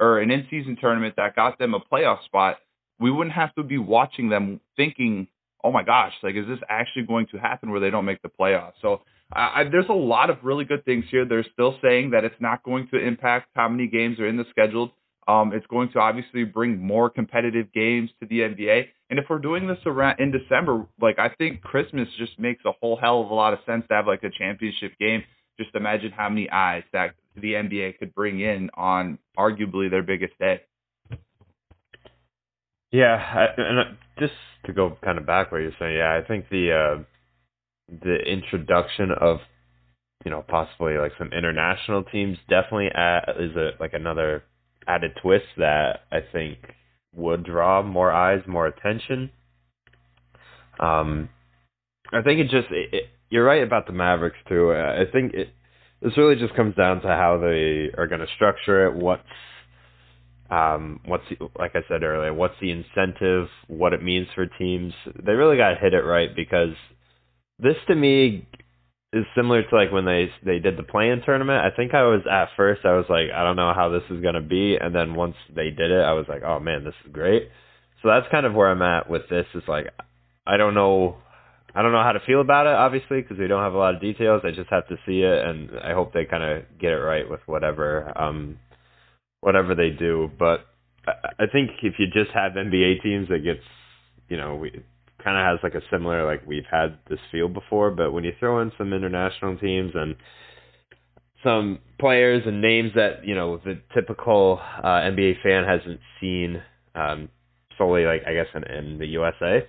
or 0.00 0.18
an 0.18 0.30
in 0.30 0.46
season 0.50 0.76
tournament 0.80 1.14
that 1.16 1.36
got 1.36 1.58
them 1.58 1.74
a 1.74 1.80
playoff 1.80 2.24
spot, 2.24 2.58
we 2.98 3.10
wouldn't 3.10 3.34
have 3.34 3.54
to 3.54 3.62
be 3.62 3.78
watching 3.78 4.28
them 4.28 4.60
thinking, 4.76 5.28
"Oh 5.62 5.72
my 5.72 5.82
gosh, 5.82 6.12
like 6.22 6.34
is 6.34 6.46
this 6.46 6.58
actually 6.68 7.04
going 7.04 7.26
to 7.32 7.38
happen 7.38 7.70
where 7.70 7.80
they 7.80 7.90
don't 7.90 8.04
make 8.04 8.22
the 8.22 8.28
playoffs?" 8.28 8.74
So 8.82 9.02
I, 9.32 9.60
I, 9.60 9.64
there's 9.64 9.88
a 9.88 9.94
lot 9.94 10.30
of 10.30 10.38
really 10.42 10.64
good 10.64 10.84
things 10.84 11.04
here. 11.10 11.24
They're 11.24 11.46
still 11.52 11.76
saying 11.82 12.10
that 12.10 12.24
it's 12.24 12.40
not 12.40 12.62
going 12.62 12.88
to 12.92 12.98
impact 12.98 13.48
how 13.54 13.68
many 13.68 13.86
games 13.88 14.18
are 14.20 14.26
in 14.26 14.36
the 14.36 14.44
scheduled. 14.50 14.90
Um, 15.28 15.52
it's 15.52 15.66
going 15.66 15.90
to 15.92 15.98
obviously 15.98 16.44
bring 16.44 16.80
more 16.80 17.10
competitive 17.10 17.72
games 17.72 18.10
to 18.20 18.26
the 18.26 18.40
NBA. 18.40 18.86
And 19.10 19.18
if 19.18 19.26
we're 19.28 19.38
doing 19.38 19.66
this 19.66 19.78
around 19.84 20.20
in 20.20 20.30
December, 20.30 20.86
like 21.00 21.18
I 21.18 21.30
think 21.30 21.62
Christmas 21.62 22.08
just 22.18 22.38
makes 22.38 22.64
a 22.64 22.72
whole 22.80 22.96
hell 22.96 23.22
of 23.22 23.30
a 23.30 23.34
lot 23.34 23.52
of 23.52 23.58
sense 23.66 23.84
to 23.88 23.94
have 23.94 24.06
like 24.06 24.22
a 24.22 24.30
championship 24.30 24.92
game. 24.98 25.22
Just 25.58 25.74
imagine 25.74 26.12
how 26.12 26.28
many 26.28 26.48
eyes 26.50 26.82
that 26.92 27.14
the 27.34 27.54
NBA 27.54 27.98
could 27.98 28.14
bring 28.14 28.40
in 28.40 28.70
on 28.74 29.18
arguably 29.38 29.90
their 29.90 30.02
biggest 30.02 30.38
day. 30.38 30.60
Yeah, 32.92 33.14
I, 33.16 33.60
and 33.60 33.78
uh, 33.78 33.84
just 34.18 34.32
to 34.66 34.72
go 34.72 34.96
kind 35.04 35.18
of 35.18 35.26
back 35.26 35.50
what 35.50 35.58
you're 35.58 35.72
saying, 35.78 35.96
yeah, 35.96 36.18
I 36.22 36.26
think 36.26 36.48
the 36.50 36.72
uh, 36.72 37.02
the 37.88 38.16
introduction 38.16 39.10
of 39.10 39.38
you 40.24 40.30
know 40.30 40.44
possibly 40.46 40.96
like 40.96 41.12
some 41.18 41.32
international 41.32 42.04
teams 42.04 42.38
definitely 42.48 42.88
add, 42.94 43.24
is 43.38 43.56
a 43.56 43.70
like 43.80 43.92
another 43.92 44.44
added 44.86 45.12
twist 45.22 45.46
that 45.56 46.00
I 46.10 46.18
think 46.32 46.58
would 47.14 47.44
draw 47.44 47.82
more 47.82 48.12
eyes, 48.12 48.42
more 48.46 48.66
attention. 48.66 49.30
Um, 50.78 51.28
I 52.12 52.22
think 52.22 52.40
it 52.40 52.44
just 52.44 52.70
it, 52.70 52.92
it, 52.92 53.02
you're 53.30 53.44
right 53.44 53.62
about 53.62 53.86
the 53.86 53.92
Mavericks 53.92 54.36
too. 54.48 54.72
I 54.72 55.04
think 55.10 55.34
it 55.34 55.48
this 56.02 56.16
really 56.16 56.36
just 56.36 56.54
comes 56.54 56.74
down 56.76 57.00
to 57.00 57.08
how 57.08 57.38
they 57.38 57.90
are 57.96 58.06
going 58.06 58.20
to 58.20 58.26
structure 58.36 58.86
it. 58.86 58.94
What's 58.94 59.22
um, 60.50 61.00
what's 61.06 61.24
like 61.58 61.72
I 61.74 61.80
said 61.88 62.02
earlier, 62.02 62.32
what's 62.32 62.54
the 62.60 62.70
incentive, 62.70 63.48
what 63.66 63.92
it 63.92 64.02
means 64.02 64.28
for 64.34 64.46
teams. 64.46 64.92
They 65.24 65.32
really 65.32 65.56
got 65.56 65.70
to 65.70 65.80
hit 65.80 65.94
it 65.94 66.02
right 66.02 66.34
because 66.34 66.74
this 67.58 67.76
to 67.88 67.94
me 67.94 68.46
is 69.16 69.24
similar 69.34 69.62
to 69.62 69.76
like 69.76 69.92
when 69.92 70.04
they 70.04 70.30
they 70.44 70.58
did 70.58 70.76
the 70.76 70.82
play-in 70.82 71.22
tournament. 71.24 71.64
I 71.64 71.74
think 71.74 71.94
I 71.94 72.02
was 72.02 72.22
at 72.30 72.48
first 72.56 72.84
I 72.84 72.92
was 72.92 73.06
like 73.08 73.30
I 73.34 73.42
don't 73.42 73.56
know 73.56 73.72
how 73.74 73.88
this 73.88 74.02
is 74.10 74.22
to 74.22 74.40
be 74.40 74.76
and 74.80 74.94
then 74.94 75.14
once 75.14 75.34
they 75.54 75.70
did 75.70 75.90
it 75.90 76.02
I 76.02 76.12
was 76.12 76.26
like 76.28 76.42
oh 76.42 76.60
man, 76.60 76.84
this 76.84 76.94
is 77.04 77.12
great. 77.12 77.48
So 78.02 78.08
that's 78.08 78.26
kind 78.30 78.46
of 78.46 78.54
where 78.54 78.70
I'm 78.70 78.82
at 78.82 79.10
with 79.10 79.22
this 79.28 79.46
is 79.54 79.62
like 79.66 79.86
I 80.46 80.56
don't 80.56 80.74
know 80.74 81.16
I 81.74 81.82
don't 81.82 81.92
know 81.92 82.02
how 82.02 82.12
to 82.12 82.20
feel 82.26 82.40
about 82.40 82.66
it 82.66 82.74
obviously 82.74 83.20
because 83.22 83.38
we 83.38 83.48
don't 83.48 83.62
have 83.62 83.74
a 83.74 83.78
lot 83.78 83.94
of 83.94 84.00
details. 84.00 84.42
I 84.44 84.50
just 84.50 84.70
have 84.70 84.86
to 84.88 84.96
see 85.06 85.22
it 85.22 85.44
and 85.44 85.70
I 85.82 85.92
hope 85.92 86.12
they 86.12 86.24
kind 86.24 86.44
of 86.44 86.64
get 86.78 86.92
it 86.92 87.02
right 87.02 87.28
with 87.28 87.40
whatever 87.46 88.12
um 88.16 88.58
whatever 89.40 89.74
they 89.74 89.90
do. 89.90 90.30
But 90.38 90.66
I 91.06 91.46
think 91.50 91.70
if 91.82 91.94
you 91.98 92.06
just 92.06 92.30
have 92.34 92.52
NBA 92.52 93.02
teams, 93.02 93.28
it 93.30 93.44
gets, 93.44 93.64
you 94.28 94.36
know, 94.36 94.56
we 94.56 94.82
kind 95.22 95.36
of 95.36 95.44
has 95.44 95.58
like 95.62 95.74
a 95.74 95.84
similar 95.90 96.26
like 96.26 96.46
we've 96.46 96.66
had 96.70 96.98
this 97.08 97.18
feel 97.32 97.48
before. 97.48 97.90
But 97.90 98.12
when 98.12 98.24
you 98.24 98.32
throw 98.38 98.60
in 98.60 98.72
some 98.78 98.92
international 98.92 99.56
teams 99.58 99.92
and 99.94 100.16
some 101.42 101.78
players 101.98 102.42
and 102.46 102.60
names 102.60 102.92
that 102.94 103.24
you 103.24 103.34
know 103.34 103.58
the 103.58 103.80
typical 103.94 104.60
uh, 104.82 104.86
NBA 104.86 105.42
fan 105.42 105.64
hasn't 105.64 106.00
seen 106.20 106.62
um, 106.94 107.28
solely 107.78 108.04
like 108.04 108.22
I 108.26 108.34
guess 108.34 108.46
in, 108.54 108.64
in 108.64 108.98
the 108.98 109.06
USA, 109.06 109.66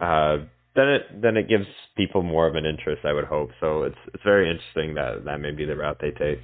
uh, 0.00 0.36
then 0.74 0.88
it 0.88 1.22
then 1.22 1.36
it 1.36 1.48
gives 1.48 1.66
people 1.96 2.22
more 2.22 2.46
of 2.46 2.54
an 2.54 2.64
interest. 2.64 3.04
I 3.04 3.12
would 3.12 3.24
hope. 3.24 3.50
So 3.60 3.84
it's 3.84 3.98
it's 4.12 4.22
very 4.24 4.50
interesting 4.50 4.94
that 4.94 5.24
that 5.24 5.40
may 5.40 5.52
be 5.52 5.64
the 5.64 5.76
route 5.76 5.98
they 6.00 6.10
take. 6.10 6.40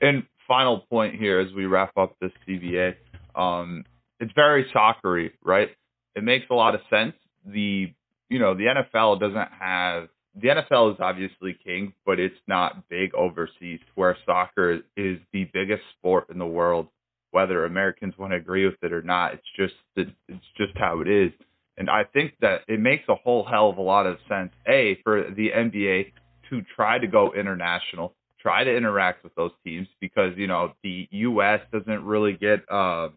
And 0.00 0.24
final 0.46 0.80
point 0.90 1.14
here 1.14 1.40
as 1.40 1.52
we 1.54 1.66
wrap 1.66 1.96
up 1.96 2.16
this 2.20 2.32
CBA, 2.46 2.94
um, 3.34 3.84
it's 4.20 4.32
very 4.34 4.66
soccery, 4.72 5.32
right? 5.44 5.68
It 6.14 6.22
makes 6.22 6.46
a 6.50 6.54
lot 6.54 6.74
of 6.74 6.80
sense. 6.90 7.14
The 7.46 7.92
you 8.28 8.38
know 8.38 8.54
the 8.54 8.84
NFL 8.94 9.20
doesn't 9.20 9.48
have 9.58 10.08
the 10.40 10.48
NFL 10.48 10.94
is 10.94 11.00
obviously 11.00 11.56
king, 11.64 11.92
but 12.04 12.18
it's 12.18 12.34
not 12.48 12.88
big 12.88 13.14
overseas. 13.14 13.80
Where 13.94 14.16
soccer 14.26 14.80
is 14.96 15.18
the 15.32 15.48
biggest 15.52 15.82
sport 15.96 16.28
in 16.30 16.38
the 16.38 16.46
world, 16.46 16.88
whether 17.30 17.64
Americans 17.64 18.14
want 18.18 18.32
to 18.32 18.36
agree 18.36 18.66
with 18.66 18.82
it 18.82 18.92
or 18.92 19.02
not, 19.02 19.34
it's 19.34 19.46
just 19.56 19.74
it's 19.96 20.44
just 20.56 20.76
how 20.76 21.00
it 21.00 21.08
is. 21.08 21.32
And 21.76 21.90
I 21.90 22.04
think 22.04 22.34
that 22.40 22.62
it 22.68 22.80
makes 22.80 23.04
a 23.08 23.14
whole 23.14 23.44
hell 23.44 23.68
of 23.68 23.78
a 23.78 23.82
lot 23.82 24.06
of 24.06 24.18
sense. 24.28 24.50
A 24.68 24.98
for 25.02 25.30
the 25.30 25.50
NBA 25.50 26.12
to 26.50 26.62
try 26.74 26.98
to 26.98 27.06
go 27.06 27.32
international, 27.32 28.14
try 28.40 28.64
to 28.64 28.76
interact 28.76 29.24
with 29.24 29.34
those 29.34 29.50
teams 29.64 29.88
because 30.00 30.32
you 30.36 30.46
know 30.46 30.72
the 30.82 31.08
U.S. 31.10 31.60
doesn't 31.72 32.04
really 32.04 32.32
get 32.32 32.60
uh, 32.70 33.08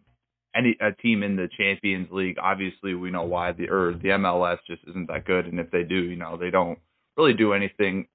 any 0.54 0.76
a 0.80 0.92
team 0.92 1.22
in 1.22 1.36
the 1.36 1.48
Champions 1.56 2.08
League. 2.10 2.36
Obviously, 2.40 2.94
we 2.94 3.10
know 3.10 3.24
why 3.24 3.52
the 3.52 3.68
or 3.70 3.92
the 3.92 4.08
MLS 4.08 4.58
just 4.66 4.82
isn't 4.88 5.08
that 5.08 5.24
good, 5.24 5.46
and 5.46 5.60
if 5.60 5.70
they 5.70 5.84
do, 5.84 5.96
you 5.96 6.16
know, 6.16 6.36
they 6.36 6.50
don't 6.50 6.78
really 7.16 7.34
do 7.34 7.52
anything. 7.52 8.06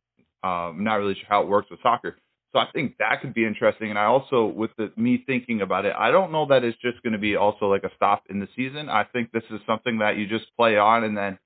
Um, 0.44 0.84
not 0.84 0.96
really 0.96 1.14
sure 1.16 1.28
how 1.30 1.42
it 1.42 1.48
works 1.48 1.70
with 1.72 1.82
soccer. 1.82 2.18
So 2.52 2.60
I 2.60 2.68
think 2.72 2.98
that 3.00 3.22
could 3.22 3.34
be 3.34 3.46
interesting. 3.46 3.90
And 3.90 3.98
I 3.98 4.06
also, 4.06 4.46
with 4.46 4.70
the, 4.78 4.92
me 4.96 5.24
thinking 5.26 5.62
about 5.62 5.86
it, 5.86 5.94
I 5.98 6.12
don't 6.12 6.32
know 6.32 6.46
that 6.48 6.64
it's 6.64 6.78
just 6.82 7.02
going 7.02 7.14
to 7.14 7.20
be 7.20 7.36
also 7.36 7.66
like 7.66 7.84
a 7.84 7.90
stop 7.96 8.24
in 8.30 8.40
the 8.40 8.48
season. 8.56 8.90
I 8.90 9.06
think 9.06 9.32
this 9.32 9.44
is 9.50 9.60
something 9.66 10.00
that 10.00 10.18
you 10.18 10.28
just 10.28 10.46
play 10.56 10.78
on, 10.78 11.04
and 11.04 11.18
then 11.18 11.40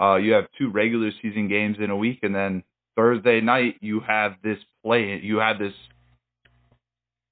uh, 0.00 0.16
you 0.16 0.32
have 0.32 0.44
two 0.58 0.70
regular 0.70 1.10
season 1.20 1.48
games 1.48 1.76
in 1.78 1.90
a 1.90 1.96
week, 1.96 2.20
and 2.22 2.34
then 2.34 2.62
Thursday 2.96 3.40
night 3.40 3.76
you 3.80 4.00
have 4.00 4.36
this 4.42 4.58
play, 4.82 5.20
you 5.22 5.38
have 5.38 5.58
this 5.58 5.74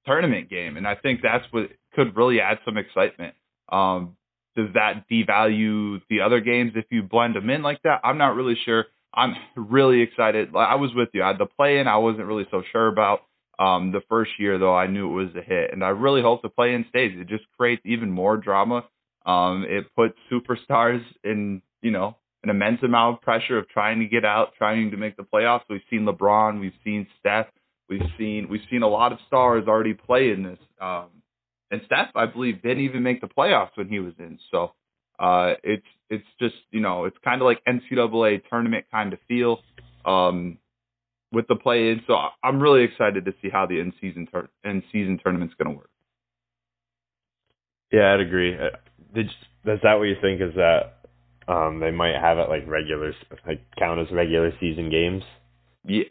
tournament 0.05 0.49
game, 0.49 0.77
and 0.77 0.87
I 0.87 0.95
think 0.95 1.21
that's 1.23 1.45
what 1.51 1.69
could 1.95 2.15
really 2.15 2.41
add 2.41 2.59
some 2.65 2.77
excitement. 2.77 3.35
Um, 3.71 4.17
does 4.55 4.69
that 4.73 5.05
devalue 5.11 6.01
the 6.09 6.21
other 6.21 6.39
games 6.39 6.73
if 6.75 6.85
you 6.89 7.03
blend 7.03 7.35
them 7.35 7.49
in 7.49 7.61
like 7.61 7.81
that? 7.83 8.01
I'm 8.03 8.17
not 8.17 8.35
really 8.35 8.57
sure. 8.65 8.85
I'm 9.13 9.35
really 9.55 10.01
excited. 10.01 10.49
I 10.55 10.75
was 10.75 10.91
with 10.95 11.09
you. 11.13 11.23
I 11.23 11.27
had 11.27 11.37
the 11.37 11.45
play 11.45 11.79
in. 11.79 11.87
I 11.87 11.97
wasn't 11.97 12.25
really 12.25 12.47
so 12.51 12.63
sure 12.71 12.87
about. 12.87 13.21
Um, 13.57 13.93
the 13.93 14.01
first 14.09 14.31
year 14.37 14.57
though, 14.57 14.75
I 14.75 14.87
knew 14.87 15.09
it 15.09 15.23
was 15.23 15.35
a 15.35 15.41
hit, 15.41 15.71
and 15.71 15.83
I 15.83 15.89
really 15.89 16.21
hope 16.21 16.41
the 16.41 16.49
play 16.49 16.73
in 16.73 16.85
stays. 16.89 17.13
It 17.15 17.27
just 17.27 17.45
creates 17.57 17.81
even 17.85 18.11
more 18.11 18.35
drama. 18.35 18.85
Um, 19.25 19.65
it 19.67 19.85
puts 19.95 20.15
superstars 20.31 21.01
in, 21.23 21.61
you 21.81 21.91
know, 21.91 22.17
an 22.43 22.49
immense 22.49 22.83
amount 22.83 23.17
of 23.17 23.21
pressure 23.21 23.57
of 23.57 23.67
trying 23.69 23.99
to 23.99 24.05
get 24.05 24.25
out, 24.25 24.53
trying 24.57 24.91
to 24.91 24.97
make 24.97 25.15
the 25.17 25.23
playoffs. 25.23 25.61
We've 25.69 25.81
seen 25.89 26.05
LeBron, 26.05 26.59
we've 26.59 26.73
seen 26.83 27.07
Steph, 27.19 27.47
we've 27.89 28.01
seen 28.17 28.47
we've 28.49 28.61
seen 28.69 28.83
a 28.83 28.87
lot 28.87 29.13
of 29.13 29.19
stars 29.27 29.67
already 29.67 29.93
play 29.93 30.31
in 30.31 30.43
this. 30.43 30.59
Um, 30.81 31.07
and 31.71 31.81
Steph, 31.85 32.09
I 32.15 32.25
believe, 32.25 32.61
didn't 32.61 32.83
even 32.83 33.03
make 33.03 33.21
the 33.21 33.27
playoffs 33.27 33.75
when 33.75 33.89
he 33.89 33.99
was 33.99 34.13
in. 34.19 34.39
So 34.51 34.73
uh, 35.19 35.53
it's 35.63 35.85
it's 36.09 36.27
just 36.39 36.55
you 36.71 36.79
know 36.79 37.05
it's 37.05 37.17
kind 37.23 37.41
of 37.41 37.45
like 37.45 37.61
NCAA 37.65 38.41
tournament 38.49 38.85
kind 38.91 39.13
of 39.13 39.19
feel 39.27 39.59
um, 40.05 40.57
with 41.31 41.47
the 41.47 41.55
play 41.55 41.89
in. 41.89 42.01
So 42.07 42.15
I'm 42.43 42.59
really 42.59 42.83
excited 42.83 43.25
to 43.25 43.33
see 43.41 43.49
how 43.49 43.65
the 43.65 43.79
in 43.79 43.93
season 43.99 44.27
tur- 44.31 44.49
in 44.63 44.83
season 44.91 45.19
tournament's 45.23 45.55
going 45.55 45.73
to 45.73 45.77
work. 45.77 45.89
Yeah, 47.91 48.13
I'd 48.13 48.19
agree. 48.19 48.55
Uh, 48.55 48.77
did 49.13 49.27
is 49.27 49.79
that 49.83 49.95
what 49.95 50.03
you 50.03 50.15
think? 50.21 50.41
Is 50.41 50.53
that 50.55 51.07
um, 51.47 51.79
they 51.79 51.91
might 51.91 52.15
have 52.15 52.37
it 52.37 52.49
like 52.49 52.67
regular, 52.67 53.13
like 53.47 53.61
count 53.77 53.99
as 53.99 54.07
regular 54.11 54.51
season 54.59 54.89
games? 54.89 55.23
Yeah, 55.87 56.03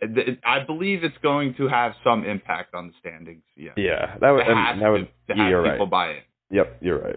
I 0.45 0.61
believe 0.64 1.02
it's 1.02 1.16
going 1.23 1.54
to 1.57 1.69
have 1.69 1.93
some 2.04 2.25
impact 2.25 2.75
on 2.75 2.88
the 2.88 2.93
standings. 3.00 3.43
Yeah. 3.57 3.73
Yeah, 3.76 4.16
that 4.21 4.31
would. 4.31 4.47
that 4.47 4.88
would. 4.88 5.09
To, 5.28 5.35
to 5.35 5.40
have 5.40 5.64
people 5.64 5.87
right. 5.87 5.90
buy 5.90 6.07
it. 6.11 6.23
Yep, 6.50 6.78
you're 6.81 7.00
right. 7.00 7.16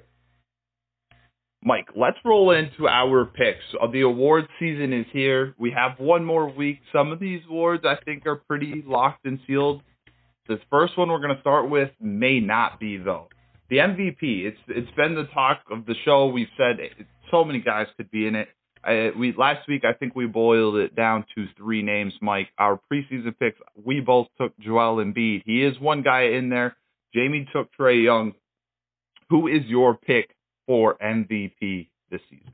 Mike, 1.63 1.87
let's 1.95 2.17
roll 2.23 2.51
into 2.51 2.87
our 2.87 3.25
picks. 3.25 3.63
Uh, 3.81 3.87
the 3.91 4.01
award 4.01 4.47
season 4.59 4.93
is 4.93 5.05
here. 5.11 5.55
We 5.57 5.71
have 5.71 5.99
one 5.99 6.23
more 6.23 6.49
week. 6.49 6.79
Some 6.93 7.11
of 7.11 7.19
these 7.19 7.41
awards 7.49 7.83
I 7.85 7.97
think 8.05 8.25
are 8.25 8.35
pretty 8.35 8.83
locked 8.85 9.25
and 9.25 9.39
sealed. 9.45 9.81
This 10.47 10.59
first 10.69 10.97
one 10.97 11.09
we're 11.09 11.19
going 11.19 11.35
to 11.35 11.41
start 11.41 11.69
with 11.69 11.89
may 11.99 12.39
not 12.39 12.79
be 12.79 12.97
though. 12.97 13.27
The 13.69 13.77
MVP. 13.77 14.45
It's 14.45 14.57
it's 14.69 14.91
been 14.95 15.15
the 15.15 15.27
talk 15.33 15.59
of 15.69 15.85
the 15.85 15.95
show. 16.05 16.27
We've 16.27 16.47
said 16.57 16.79
it, 16.79 16.93
so 17.31 17.43
many 17.43 17.59
guys 17.59 17.87
could 17.97 18.09
be 18.11 18.27
in 18.27 18.35
it. 18.35 18.47
I, 18.87 19.11
we 19.17 19.33
last 19.37 19.67
week 19.67 19.83
I 19.83 19.93
think 19.93 20.15
we 20.15 20.25
boiled 20.27 20.77
it 20.77 20.95
down 20.95 21.25
to 21.35 21.45
three 21.57 21.83
names. 21.83 22.13
Mike, 22.21 22.47
our 22.57 22.79
preseason 22.91 23.37
picks. 23.37 23.59
We 23.83 23.99
both 23.99 24.27
took 24.39 24.57
Joel 24.59 25.03
Embiid. 25.03 25.43
He 25.45 25.63
is 25.63 25.77
one 25.79 26.01
guy 26.03 26.21
in 26.23 26.49
there. 26.49 26.75
Jamie 27.13 27.47
took 27.53 27.69
Trae 27.77 28.03
Young. 28.03 28.33
Who 29.29 29.47
is 29.47 29.65
your 29.65 29.95
pick 29.95 30.33
for 30.65 30.97
MVP 31.03 31.89
this 32.09 32.21
season? 32.29 32.53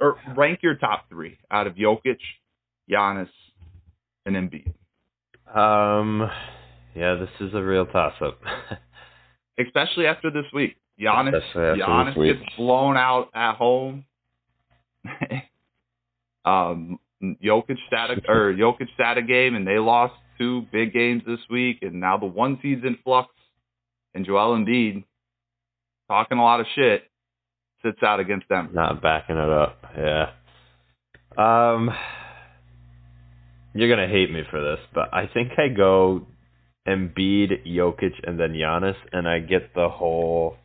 Or 0.00 0.16
rank 0.34 0.60
your 0.62 0.76
top 0.76 1.08
three 1.10 1.38
out 1.50 1.66
of 1.66 1.74
Jokic, 1.74 2.18
Giannis, 2.90 3.28
and 4.24 4.36
Embiid. 4.36 4.72
Um, 5.54 6.28
yeah, 6.94 7.16
this 7.16 7.28
is 7.40 7.54
a 7.54 7.62
real 7.62 7.86
toss 7.86 8.14
up. 8.22 8.40
Especially 9.58 10.06
after 10.06 10.30
this 10.30 10.46
week. 10.54 10.76
Giannis, 11.00 11.36
after 11.48 11.76
Giannis 11.76 12.38
gets 12.38 12.56
blown 12.56 12.96
out 12.96 13.28
at 13.34 13.56
home. 13.56 14.04
um, 16.44 16.98
Jokic 17.22 17.78
stat 17.86 18.10
a, 18.10 18.30
or 18.30 18.52
Jokic 18.52 18.92
stat 18.94 19.18
a 19.18 19.22
game, 19.22 19.54
and 19.54 19.66
they 19.66 19.78
lost 19.78 20.14
two 20.38 20.62
big 20.72 20.92
games 20.92 21.22
this 21.26 21.40
week, 21.50 21.78
and 21.82 22.00
now 22.00 22.18
the 22.18 22.26
one 22.26 22.58
seed's 22.62 22.84
in 22.84 22.98
flux. 23.04 23.30
And 24.14 24.24
Joel 24.24 24.56
Embiid 24.56 25.04
talking 26.08 26.38
a 26.38 26.42
lot 26.42 26.60
of 26.60 26.66
shit 26.74 27.04
sits 27.82 28.02
out 28.02 28.20
against 28.20 28.48
them. 28.48 28.70
Not 28.72 29.02
backing 29.02 29.36
it 29.36 29.50
up. 29.50 29.82
Yeah. 29.96 30.30
Um, 31.36 31.90
you're 33.74 33.88
gonna 33.88 34.08
hate 34.08 34.30
me 34.30 34.42
for 34.50 34.60
this, 34.60 34.78
but 34.94 35.12
I 35.12 35.26
think 35.26 35.52
I 35.58 35.68
go 35.68 36.26
Embiid, 36.86 37.66
Jokic, 37.66 38.12
and 38.22 38.38
then 38.38 38.52
Giannis, 38.52 38.96
and 39.12 39.28
I 39.28 39.40
get 39.40 39.74
the 39.74 39.88
whole. 39.88 40.56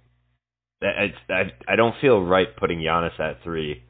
I 0.81 1.13
I, 1.29 1.43
I 1.67 1.75
don't 1.75 1.95
feel 1.99 2.21
right 2.21 2.55
putting 2.55 2.79
Giannis 2.79 3.19
at 3.19 3.41
three 3.43 3.83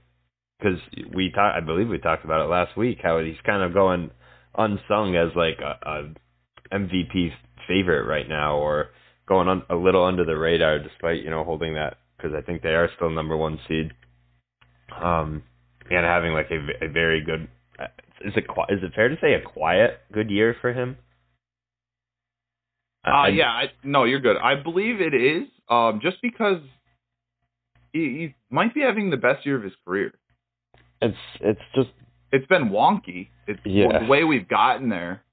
because 0.59 0.79
we 1.15 1.31
talked. 1.31 1.57
I 1.57 1.61
believe 1.65 1.87
we 1.89 1.99
talked 1.99 2.25
about 2.25 2.41
it 2.45 2.49
last 2.49 2.75
week 2.77 2.99
how 3.01 3.19
he's 3.19 3.35
kind 3.45 3.63
of 3.63 3.73
going 3.73 4.11
unsung 4.57 5.15
as 5.15 5.29
like 5.35 5.59
a, 5.59 5.89
a 5.89 6.75
MVP 6.77 7.29
favorite 7.67 8.05
right 8.07 8.27
now, 8.27 8.57
or 8.57 8.87
going 9.27 9.47
on 9.47 9.63
a 9.69 9.75
little 9.75 10.03
under 10.03 10.25
the 10.25 10.37
radar, 10.37 10.79
despite 10.79 11.23
you 11.23 11.29
know 11.29 11.43
holding 11.43 11.75
that 11.75 11.97
because 12.17 12.31
I 12.37 12.41
think 12.41 12.61
they 12.61 12.69
are 12.69 12.89
still 12.95 13.09
number 13.09 13.37
one 13.37 13.59
seed. 13.67 13.91
Um, 15.01 15.43
and 15.89 16.05
having 16.05 16.33
like 16.33 16.49
a, 16.51 16.85
a 16.85 16.89
very 16.89 17.23
good. 17.23 17.47
Is 18.25 18.33
it 18.35 18.45
is 18.69 18.83
it 18.83 18.93
fair 18.93 19.07
to 19.09 19.15
say 19.21 19.33
a 19.33 19.41
quiet 19.41 19.99
good 20.11 20.29
year 20.29 20.55
for 20.59 20.73
him? 20.73 20.97
Uh, 23.07 23.11
I- 23.11 23.27
yeah, 23.29 23.47
I, 23.47 23.65
no, 23.83 24.03
you're 24.03 24.19
good. 24.19 24.37
I 24.37 24.55
believe 24.55 24.99
it 24.99 25.13
is. 25.13 25.47
Um, 25.69 25.99
just 26.01 26.17
because 26.21 26.61
he, 27.93 27.99
he 27.99 28.35
might 28.49 28.73
be 28.73 28.81
having 28.81 29.09
the 29.11 29.17
best 29.17 29.45
year 29.45 29.55
of 29.55 29.63
his 29.63 29.73
career. 29.85 30.13
It's 31.01 31.17
it's 31.41 31.61
just 31.75 31.89
It's 32.31 32.45
been 32.47 32.69
wonky. 32.69 33.29
It's 33.47 33.59
Yeah. 33.63 33.99
the 33.99 34.05
way 34.05 34.23
we've 34.23 34.47
gotten 34.47 34.89
there 34.89 35.23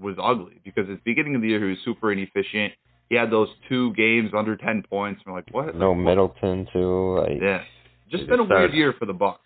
was 0.00 0.16
ugly 0.22 0.60
because 0.64 0.88
at 0.88 0.96
the 0.96 1.02
beginning 1.04 1.34
of 1.34 1.42
the 1.42 1.48
year 1.48 1.60
he 1.60 1.70
was 1.70 1.78
super 1.84 2.12
inefficient. 2.12 2.72
He 3.08 3.16
had 3.16 3.30
those 3.30 3.48
two 3.68 3.92
games 3.94 4.32
under 4.36 4.54
ten 4.56 4.82
points. 4.82 5.22
And 5.24 5.32
we're 5.32 5.38
like, 5.40 5.48
what? 5.52 5.74
no 5.74 5.94
Middleton 5.94 6.68
too. 6.72 7.18
Like, 7.18 7.40
Yeah, 7.40 7.62
just 8.10 8.26
been 8.28 8.40
a 8.40 8.44
weird 8.44 8.74
year 8.74 8.92
for 8.98 9.06
the 9.06 9.14
Bucks. 9.14 9.40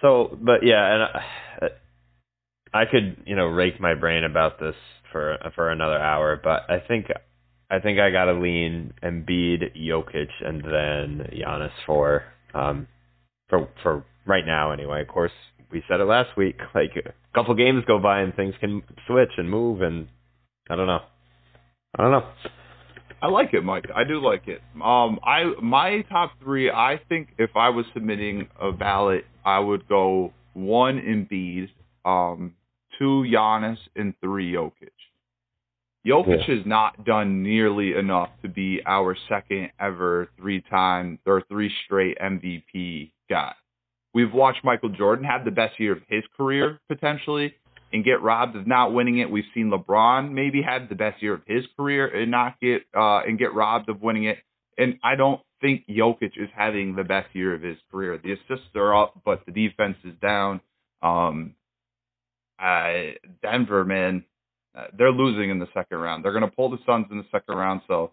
So, 0.00 0.36
but 0.40 0.64
yeah, 0.64 0.94
and 0.94 1.02
I, 2.72 2.80
I 2.82 2.84
could 2.86 3.22
you 3.26 3.36
know 3.36 3.46
rake 3.46 3.80
my 3.80 3.94
brain 3.94 4.24
about 4.24 4.58
this 4.58 4.74
for 5.12 5.36
for 5.54 5.70
another 5.70 5.98
hour, 5.98 6.40
but 6.42 6.68
I 6.70 6.80
think 6.80 7.06
I 7.70 7.78
think 7.78 8.00
I 8.00 8.10
gotta 8.10 8.32
lean 8.32 8.92
Embiid, 9.02 9.76
Jokic, 9.76 10.30
and 10.44 10.62
then 10.64 11.28
Giannis 11.32 11.70
for 11.86 12.24
um 12.54 12.86
for 13.48 13.68
for 13.82 14.04
right 14.26 14.44
now 14.46 14.72
anyway. 14.72 15.02
Of 15.02 15.08
course, 15.08 15.32
we 15.70 15.82
said 15.88 16.00
it 16.00 16.04
last 16.04 16.36
week. 16.36 16.56
Like 16.74 16.92
a 16.96 17.12
couple 17.34 17.54
games 17.54 17.84
go 17.86 17.98
by 17.98 18.20
and 18.20 18.34
things 18.34 18.54
can 18.60 18.82
switch 19.06 19.30
and 19.36 19.50
move, 19.50 19.82
and 19.82 20.08
I 20.68 20.76
don't 20.76 20.86
know. 20.86 21.00
I 21.96 22.02
don't 22.02 22.12
know. 22.12 22.28
I 23.22 23.28
like 23.28 23.52
it, 23.52 23.62
Mike. 23.62 23.84
I 23.94 24.04
do 24.04 24.20
like 24.20 24.48
it. 24.48 24.62
Um, 24.82 25.18
I 25.22 25.52
my 25.62 26.02
top 26.08 26.32
three. 26.42 26.70
I 26.70 27.00
think 27.08 27.28
if 27.38 27.50
I 27.54 27.68
was 27.68 27.84
submitting 27.92 28.48
a 28.60 28.72
ballot, 28.72 29.24
I 29.44 29.58
would 29.58 29.86
go 29.88 30.32
one 30.54 30.98
Embiid, 30.98 31.68
um, 32.04 32.54
two 32.98 33.24
Giannis, 33.30 33.78
and 33.94 34.14
three 34.20 34.52
Jokic. 34.52 34.88
Jokic 36.06 36.48
has 36.48 36.64
not 36.64 37.04
done 37.04 37.42
nearly 37.42 37.94
enough 37.94 38.30
to 38.40 38.48
be 38.48 38.80
our 38.86 39.14
second 39.28 39.70
ever 39.78 40.28
three 40.38 40.62
time 40.62 41.18
or 41.26 41.42
three 41.48 41.70
straight 41.84 42.16
MVP 42.18 43.12
guy. 43.28 43.52
We've 44.12 44.32
watched 44.32 44.64
Michael 44.64 44.88
Jordan 44.88 45.24
have 45.24 45.44
the 45.44 45.50
best 45.50 45.78
year 45.78 45.92
of 45.92 46.02
his 46.08 46.24
career 46.36 46.80
potentially 46.88 47.54
and 47.92 48.04
get 48.04 48.22
robbed 48.22 48.56
of 48.56 48.66
not 48.66 48.92
winning 48.92 49.18
it. 49.18 49.30
We've 49.30 49.44
seen 49.54 49.70
LeBron 49.70 50.32
maybe 50.32 50.62
have 50.62 50.88
the 50.88 50.94
best 50.94 51.22
year 51.22 51.34
of 51.34 51.42
his 51.46 51.64
career 51.76 52.06
and 52.06 52.30
not 52.30 52.60
get 52.60 52.82
uh 52.96 53.20
and 53.20 53.38
get 53.38 53.54
robbed 53.54 53.88
of 53.88 54.00
winning 54.00 54.24
it. 54.24 54.38
And 54.78 54.98
I 55.02 55.16
don't 55.16 55.40
think 55.60 55.86
Jokic 55.88 56.32
is 56.36 56.48
having 56.54 56.96
the 56.96 57.04
best 57.04 57.34
year 57.34 57.54
of 57.54 57.62
his 57.62 57.76
career. 57.90 58.18
The 58.22 58.32
assists 58.32 58.70
are 58.74 58.96
up, 58.96 59.20
but 59.24 59.44
the 59.46 59.52
defense 59.52 59.96
is 60.04 60.14
down. 60.22 60.60
Um, 61.02 61.54
uh, 62.58 63.12
Denver, 63.42 63.84
man, 63.84 64.24
uh, 64.76 64.86
they're 64.96 65.12
losing 65.12 65.50
in 65.50 65.58
the 65.58 65.68
second 65.74 65.98
round. 65.98 66.24
They're 66.24 66.32
going 66.32 66.48
to 66.48 66.56
pull 66.56 66.70
the 66.70 66.78
Suns 66.86 67.06
in 67.10 67.18
the 67.18 67.26
second 67.30 67.56
round. 67.56 67.82
So 67.88 68.12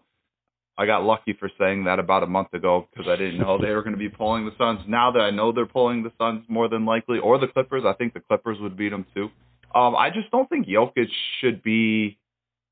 I 0.78 0.86
got 0.86 1.02
lucky 1.02 1.32
for 1.32 1.50
saying 1.58 1.84
that 1.84 1.98
about 1.98 2.22
a 2.22 2.26
month 2.28 2.54
ago 2.54 2.86
because 2.90 3.10
I 3.10 3.16
didn't 3.16 3.38
know 3.38 3.58
they 3.58 3.72
were 3.72 3.82
going 3.82 3.94
to 3.94 3.98
be 3.98 4.08
pulling 4.08 4.44
the 4.44 4.52
Suns. 4.56 4.78
Now 4.86 5.10
that 5.10 5.18
I 5.18 5.30
know 5.30 5.50
they're 5.50 5.66
pulling 5.66 6.04
the 6.04 6.12
Suns 6.18 6.44
more 6.48 6.68
than 6.68 6.86
likely, 6.86 7.18
or 7.18 7.36
the 7.38 7.48
Clippers, 7.48 7.82
I 7.84 7.94
think 7.94 8.14
the 8.14 8.20
Clippers 8.20 8.58
would 8.60 8.76
beat 8.76 8.90
them 8.90 9.04
too. 9.12 9.28
Um, 9.74 9.96
I 9.96 10.10
just 10.10 10.30
don't 10.30 10.48
think 10.48 10.68
Jokic 10.68 11.08
should 11.40 11.64
be 11.64 12.16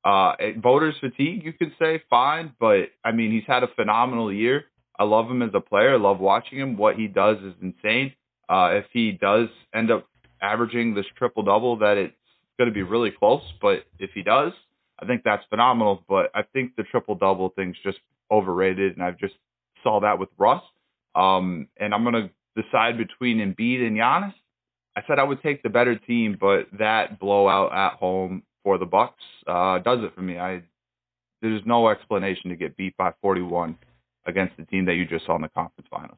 uh, 0.05 0.33
voters 0.63 0.95
fatigue. 1.01 1.43
You 1.43 1.51
could 1.51 1.73
say 1.77 2.01
fine, 2.09 2.53
but 2.61 2.91
I 3.03 3.11
mean 3.11 3.31
he's 3.33 3.43
had 3.45 3.63
a 3.63 3.67
phenomenal 3.75 4.31
year. 4.31 4.63
I 4.97 5.03
love 5.03 5.29
him 5.29 5.41
as 5.41 5.51
a 5.53 5.59
player. 5.59 5.95
I 5.95 5.97
love 5.97 6.19
watching 6.19 6.59
him. 6.59 6.77
What 6.77 6.95
he 6.95 7.07
does 7.07 7.37
is 7.39 7.53
insane. 7.61 8.13
Uh, 8.49 8.69
if 8.75 8.85
he 8.93 9.11
does 9.11 9.49
end 9.75 9.91
up 9.91 10.07
averaging 10.41 10.93
this 10.95 11.05
triple 11.17 11.43
double, 11.43 11.77
that 11.79 11.97
it's 11.97 12.15
going 12.57 12.69
to 12.69 12.73
be 12.73 12.83
really 12.83 13.11
close. 13.11 13.43
But 13.61 13.83
if 13.99 14.11
he 14.15 14.23
does, 14.23 14.53
I 14.99 15.05
think 15.05 15.21
that's 15.23 15.43
phenomenal. 15.49 16.03
But 16.07 16.31
I 16.33 16.43
think 16.43 16.75
the 16.75 16.83
triple 16.83 17.15
double 17.15 17.49
thing's 17.49 17.77
just 17.83 17.99
overrated, 18.31 18.93
and 18.93 19.03
I've 19.03 19.17
just 19.17 19.35
saw 19.83 19.99
that 20.01 20.19
with 20.19 20.29
Russ. 20.37 20.63
Um, 21.15 21.67
and 21.77 21.93
I'm 21.93 22.03
to 22.13 22.29
decide 22.61 22.97
between 22.97 23.37
Embiid 23.37 23.85
and 23.85 23.97
Giannis. 23.97 24.33
I 24.95 25.01
said 25.07 25.19
I 25.19 25.23
would 25.23 25.41
take 25.43 25.61
the 25.61 25.69
better 25.69 25.95
team, 25.95 26.37
but 26.39 26.67
that 26.79 27.19
blowout 27.19 27.71
at 27.71 27.99
home 27.99 28.43
for 28.63 28.77
the 28.77 28.85
Bucks 28.85 29.23
uh, 29.45 29.79
does 29.79 29.99
it 30.03 30.13
for 30.15 30.21
me. 30.21 30.39
I 30.39 30.63
there's 31.41 31.61
no 31.65 31.89
explanation 31.89 32.49
to 32.49 32.55
get 32.55 32.75
beat 32.75 32.97
by 32.97 33.11
41 33.21 33.77
against 34.25 34.57
the 34.57 34.65
team 34.65 34.85
that 34.85 34.95
you 34.95 35.05
just 35.05 35.25
saw 35.25 35.35
in 35.35 35.43
the 35.43 35.49
conference 35.49 35.87
finals. 35.89 36.17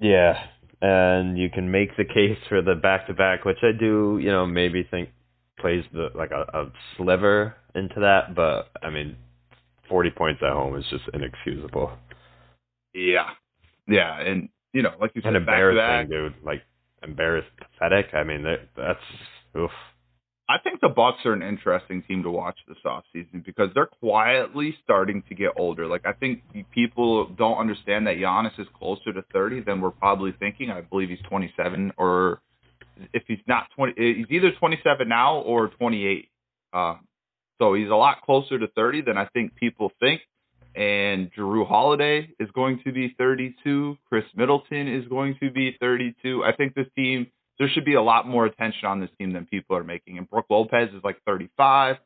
Yeah, 0.00 0.34
and 0.80 1.38
you 1.38 1.48
can 1.48 1.70
make 1.70 1.96
the 1.96 2.04
case 2.04 2.38
for 2.48 2.60
the 2.60 2.74
back 2.74 3.06
to 3.06 3.14
back, 3.14 3.44
which 3.44 3.58
I 3.62 3.70
do, 3.78 4.18
you 4.20 4.30
know, 4.30 4.46
maybe 4.46 4.86
think 4.90 5.10
plays 5.58 5.84
the 5.92 6.08
like 6.14 6.30
a, 6.30 6.42
a 6.56 6.72
sliver 6.96 7.54
into 7.74 8.00
that, 8.00 8.34
but 8.34 8.70
I 8.82 8.90
mean, 8.90 9.16
forty 9.88 10.10
points 10.10 10.42
at 10.42 10.52
home 10.52 10.76
is 10.76 10.84
just 10.90 11.04
inexcusable. 11.12 11.92
Yeah, 12.94 13.30
yeah, 13.86 14.20
and 14.20 14.48
you 14.72 14.82
know, 14.82 14.92
like 15.00 15.12
you 15.14 15.22
said, 15.22 15.28
and 15.28 15.36
embarrassing, 15.36 16.10
dude. 16.10 16.34
Like 16.44 16.62
embarrassed, 17.02 17.50
pathetic. 17.58 18.14
I 18.14 18.24
mean, 18.24 18.42
that, 18.42 18.68
that's 18.76 19.00
oof. 19.56 19.70
I 20.48 20.58
think 20.58 20.80
the 20.80 20.88
Bucks 20.88 21.18
are 21.24 21.32
an 21.32 21.42
interesting 21.42 22.02
team 22.02 22.22
to 22.24 22.30
watch 22.30 22.58
this 22.68 22.76
offseason 22.84 23.44
because 23.44 23.70
they're 23.74 23.86
quietly 23.86 24.76
starting 24.82 25.22
to 25.28 25.34
get 25.34 25.52
older. 25.56 25.86
Like 25.86 26.04
I 26.04 26.12
think 26.12 26.42
people 26.74 27.26
don't 27.26 27.58
understand 27.58 28.06
that 28.06 28.16
Giannis 28.16 28.58
is 28.58 28.66
closer 28.78 29.12
to 29.12 29.22
30 29.32 29.60
than 29.60 29.80
we're 29.80 29.90
probably 29.90 30.34
thinking. 30.38 30.70
I 30.70 30.82
believe 30.82 31.08
he's 31.08 31.22
27 31.28 31.92
or 31.96 32.42
if 33.12 33.24
he's 33.26 33.38
not 33.46 33.68
20 33.76 33.94
he's 33.96 34.26
either 34.30 34.52
27 34.52 35.08
now 35.08 35.38
or 35.38 35.68
28. 35.68 36.28
Uh, 36.72 36.94
so 37.60 37.74
he's 37.74 37.90
a 37.90 37.94
lot 37.94 38.22
closer 38.22 38.58
to 38.58 38.66
30 38.68 39.02
than 39.02 39.18
I 39.18 39.26
think 39.26 39.54
people 39.54 39.92
think. 40.00 40.22
And 40.74 41.30
Jrue 41.34 41.66
Holiday 41.66 42.30
is 42.40 42.50
going 42.52 42.80
to 42.84 42.92
be 42.92 43.14
32. 43.18 43.98
Khris 44.08 44.24
Middleton 44.34 44.88
is 44.88 45.06
going 45.08 45.36
to 45.40 45.50
be 45.50 45.76
32. 45.78 46.42
I 46.44 46.56
think 46.56 46.74
this 46.74 46.86
team 46.96 47.26
there 47.58 47.68
should 47.68 47.84
be 47.84 47.94
a 47.94 48.02
lot 48.02 48.26
more 48.26 48.46
attention 48.46 48.86
on 48.86 49.00
this 49.00 49.10
team 49.18 49.32
than 49.32 49.46
people 49.46 49.76
are 49.76 49.84
making. 49.84 50.18
And 50.18 50.28
Brook 50.28 50.46
Lopez 50.50 50.88
is 50.88 51.04
like 51.04 51.18
35. 51.26 51.96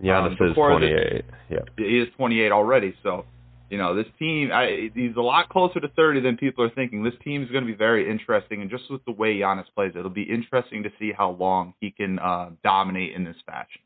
Yeah, 0.00 0.24
um, 0.24 0.30
this 0.30 0.50
is 0.50 0.54
28. 0.54 1.24
Yeah, 1.50 1.58
he 1.76 2.00
is 2.00 2.08
28 2.16 2.50
already. 2.50 2.94
So, 3.02 3.24
you 3.74 3.78
know, 3.78 3.92
this 3.92 4.06
team, 4.20 4.52
I, 4.52 4.88
he's 4.94 5.16
a 5.16 5.20
lot 5.20 5.48
closer 5.48 5.80
to 5.80 5.88
30 5.88 6.20
than 6.20 6.36
people 6.36 6.62
are 6.62 6.70
thinking. 6.70 7.02
This 7.02 7.14
team 7.24 7.42
is 7.42 7.50
going 7.50 7.66
to 7.66 7.66
be 7.66 7.76
very 7.76 8.08
interesting, 8.08 8.60
and 8.60 8.70
just 8.70 8.84
with 8.88 9.04
the 9.04 9.10
way 9.10 9.34
Giannis 9.34 9.64
plays, 9.74 9.94
it'll 9.98 10.10
be 10.10 10.22
interesting 10.22 10.84
to 10.84 10.90
see 10.96 11.10
how 11.10 11.30
long 11.32 11.74
he 11.80 11.90
can 11.90 12.20
uh, 12.20 12.50
dominate 12.62 13.16
in 13.16 13.24
this 13.24 13.34
fashion. 13.44 13.80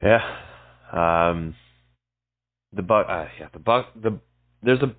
Yeah, 0.00 0.20
um, 0.92 1.56
the 2.72 2.82
buck. 2.82 3.06
Uh, 3.08 3.26
yeah, 3.40 3.48
the 3.52 3.58
buck. 3.58 3.86
The 4.00 4.20
there's 4.62 4.82
a 4.82 4.94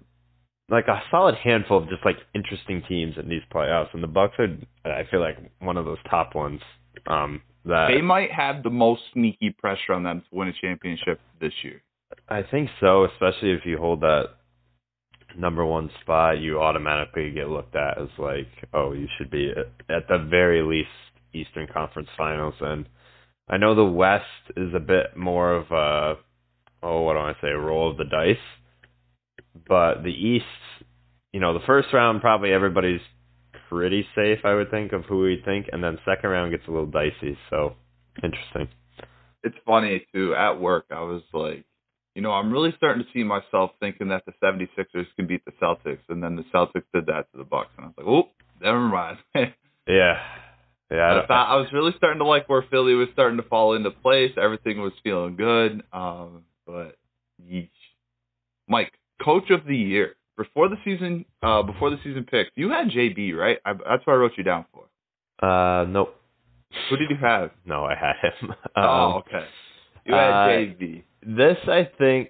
like 0.67 0.89
a 0.89 1.01
solid 1.09 1.35
handful 1.35 1.77
of 1.77 1.87
just 1.87 2.03
like 2.03 2.17
interesting 2.35 2.83
teams 2.85 3.15
in 3.17 3.29
these 3.29 3.43
playoffs, 3.49 3.93
and 3.93 4.03
the 4.03 4.07
Bucks 4.07 4.35
are 4.39 4.49
I 4.83 5.09
feel 5.09 5.21
like 5.21 5.37
one 5.59 5.77
of 5.77 5.85
those 5.85 5.99
top 6.09 6.35
ones. 6.35 6.59
Um, 7.07 7.43
that 7.63 7.87
they 7.95 8.01
might 8.01 8.33
have 8.33 8.61
the 8.61 8.69
most 8.69 9.03
sneaky 9.13 9.51
pressure 9.51 9.93
on 9.93 10.03
them 10.03 10.19
to 10.19 10.35
win 10.35 10.49
a 10.49 10.53
championship 10.61 11.21
this 11.39 11.53
year. 11.63 11.81
I 12.29 12.41
think 12.49 12.69
so, 12.79 13.05
especially 13.05 13.51
if 13.51 13.65
you 13.65 13.77
hold 13.77 14.01
that 14.01 14.29
number 15.37 15.65
one 15.65 15.89
spot, 16.01 16.39
you 16.39 16.59
automatically 16.59 17.31
get 17.31 17.49
looked 17.49 17.75
at 17.75 17.97
as 17.97 18.09
like, 18.17 18.47
oh, 18.73 18.93
you 18.93 19.07
should 19.17 19.31
be 19.31 19.51
at 19.89 20.07
the 20.07 20.27
very 20.29 20.61
least 20.61 20.89
Eastern 21.33 21.67
Conference 21.73 22.09
Finals. 22.17 22.55
And 22.59 22.87
I 23.49 23.57
know 23.57 23.75
the 23.75 23.85
West 23.85 24.25
is 24.57 24.73
a 24.73 24.79
bit 24.79 25.15
more 25.15 25.53
of 25.53 25.71
a, 25.71 26.19
oh, 26.83 27.01
what 27.01 27.13
do 27.13 27.19
I 27.19 27.33
say, 27.41 27.49
roll 27.49 27.91
of 27.91 27.97
the 27.97 28.05
dice 28.05 28.37
but 29.67 30.03
the 30.03 30.09
East, 30.09 30.45
you 31.31 31.39
know, 31.39 31.53
the 31.53 31.65
first 31.65 31.89
round 31.93 32.21
probably 32.21 32.51
everybody's 32.51 33.01
pretty 33.69 34.05
safe, 34.15 34.39
I 34.43 34.53
would 34.53 34.71
think, 34.71 34.93
of 34.93 35.05
who 35.05 35.21
we 35.21 35.41
think, 35.43 35.67
and 35.71 35.83
then 35.83 35.97
second 36.05 36.29
round 36.29 36.51
gets 36.51 36.67
a 36.67 36.71
little 36.71 36.87
dicey. 36.87 37.37
So 37.49 37.75
interesting. 38.23 38.67
It's 39.43 39.55
funny 39.65 40.05
too. 40.13 40.35
At 40.35 40.59
work, 40.59 40.85
I 40.91 41.01
was 41.01 41.21
like, 41.33 41.65
you 42.15 42.21
know, 42.21 42.31
I'm 42.31 42.51
really 42.51 42.73
starting 42.77 43.03
to 43.03 43.09
see 43.13 43.23
myself 43.23 43.71
thinking 43.79 44.09
that 44.09 44.23
the 44.25 44.33
76ers 44.43 45.07
can 45.15 45.27
beat 45.27 45.43
the 45.45 45.51
Celtics, 45.61 46.01
and 46.09 46.23
then 46.23 46.35
the 46.35 46.43
Celtics 46.53 46.83
did 46.93 47.05
that 47.07 47.31
to 47.31 47.37
the 47.37 47.43
Bucks, 47.43 47.69
and 47.77 47.85
I 47.85 47.89
was 47.89 47.95
like, 47.97 48.07
oh, 48.07 48.29
never 48.61 48.79
mind. 48.79 49.17
yeah. 49.87 50.19
Yeah, 50.91 51.21
I, 51.23 51.25
thought 51.25 51.49
I 51.49 51.55
was 51.55 51.67
really 51.71 51.93
starting 51.95 52.19
to 52.19 52.25
like 52.25 52.49
where 52.49 52.65
Philly 52.69 52.95
was 52.95 53.07
starting 53.13 53.37
to 53.37 53.43
fall 53.43 53.75
into 53.75 53.91
place. 53.91 54.31
Everything 54.35 54.81
was 54.81 54.91
feeling 55.01 55.37
good. 55.37 55.83
Um, 55.93 56.43
but 56.67 56.97
yeesh. 57.41 57.69
Mike, 58.67 58.91
coach 59.23 59.49
of 59.51 59.65
the 59.65 59.77
year 59.77 60.17
before 60.37 60.69
the 60.69 60.77
season 60.83 61.25
uh 61.43 61.61
before 61.61 61.89
the 61.89 61.97
season 62.03 62.23
picks, 62.23 62.49
you 62.55 62.69
had 62.69 62.87
jb 62.87 63.35
right 63.35 63.59
I, 63.65 63.73
that's 63.73 64.05
what 64.05 64.13
i 64.13 64.15
wrote 64.15 64.31
you 64.37 64.43
down 64.43 64.65
for 64.73 65.45
uh 65.45 65.85
nope 65.85 66.15
who 66.89 66.97
did 66.97 67.09
you 67.09 67.17
have 67.21 67.51
no 67.65 67.83
i 67.85 67.95
had 67.95 68.15
him 68.21 68.49
um, 68.51 68.59
oh 68.75 69.23
okay 69.27 69.45
you 70.05 70.13
had 70.13 70.31
uh, 70.31 70.47
jb 70.47 71.03
this 71.23 71.57
i 71.67 71.87
think 71.97 72.29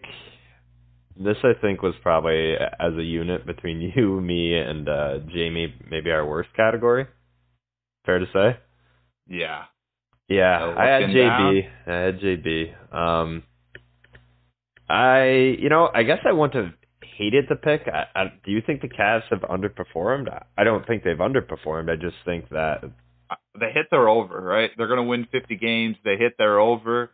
this 1.17 1.37
i 1.43 1.53
think 1.61 1.81
was 1.81 1.95
probably 2.01 2.53
as 2.55 2.93
a 2.97 3.03
unit 3.03 3.45
between 3.45 3.81
you 3.95 4.21
me 4.21 4.57
and 4.57 4.87
uh 4.89 5.19
jamie 5.33 5.73
maybe 5.89 6.11
our 6.11 6.25
worst 6.25 6.49
category 6.55 7.05
fair 8.05 8.19
to 8.19 8.25
say 8.33 8.57
yeah 9.27 9.63
yeah 10.27 10.73
i 10.77 10.85
had 10.85 11.03
jb 11.03 11.63
down. 11.85 11.93
i 11.93 11.99
had 11.99 12.19
jb 12.19 12.93
um 12.95 13.43
I, 14.91 15.55
you 15.57 15.69
know, 15.69 15.89
I 15.93 16.03
guess 16.03 16.19
I 16.25 16.33
want 16.33 16.51
to 16.51 16.73
hated 17.21 17.45
the 17.47 17.55
pick. 17.55 17.87
I, 17.87 18.19
I, 18.19 18.33
do 18.43 18.51
you 18.51 18.61
think 18.65 18.81
the 18.81 18.89
Cavs 18.89 19.23
have 19.29 19.41
underperformed? 19.41 20.27
I 20.57 20.63
don't 20.63 20.85
think 20.85 21.03
they've 21.03 21.15
underperformed. 21.15 21.89
I 21.89 21.95
just 21.95 22.15
think 22.25 22.49
that 22.49 22.83
they 23.59 23.71
hit 23.73 23.87
their 23.91 24.09
over. 24.09 24.41
Right, 24.41 24.71
they're 24.75 24.87
going 24.87 24.97
to 24.97 25.03
win 25.03 25.27
50 25.31 25.55
games. 25.57 25.95
They 26.03 26.17
hit 26.17 26.37
their 26.37 26.59
over. 26.59 27.11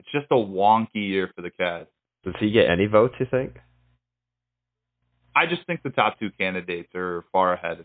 It's 0.00 0.12
just 0.12 0.26
a 0.30 0.34
wonky 0.34 0.88
year 0.94 1.30
for 1.36 1.42
the 1.42 1.50
Cavs. 1.50 1.86
Does 2.24 2.34
he 2.40 2.50
get 2.50 2.70
any 2.70 2.86
votes? 2.86 3.14
You 3.20 3.26
think? 3.30 3.56
I 5.36 5.46
just 5.46 5.66
think 5.66 5.82
the 5.82 5.90
top 5.90 6.18
two 6.18 6.30
candidates 6.38 6.88
are 6.94 7.24
far 7.32 7.52
ahead 7.52 7.84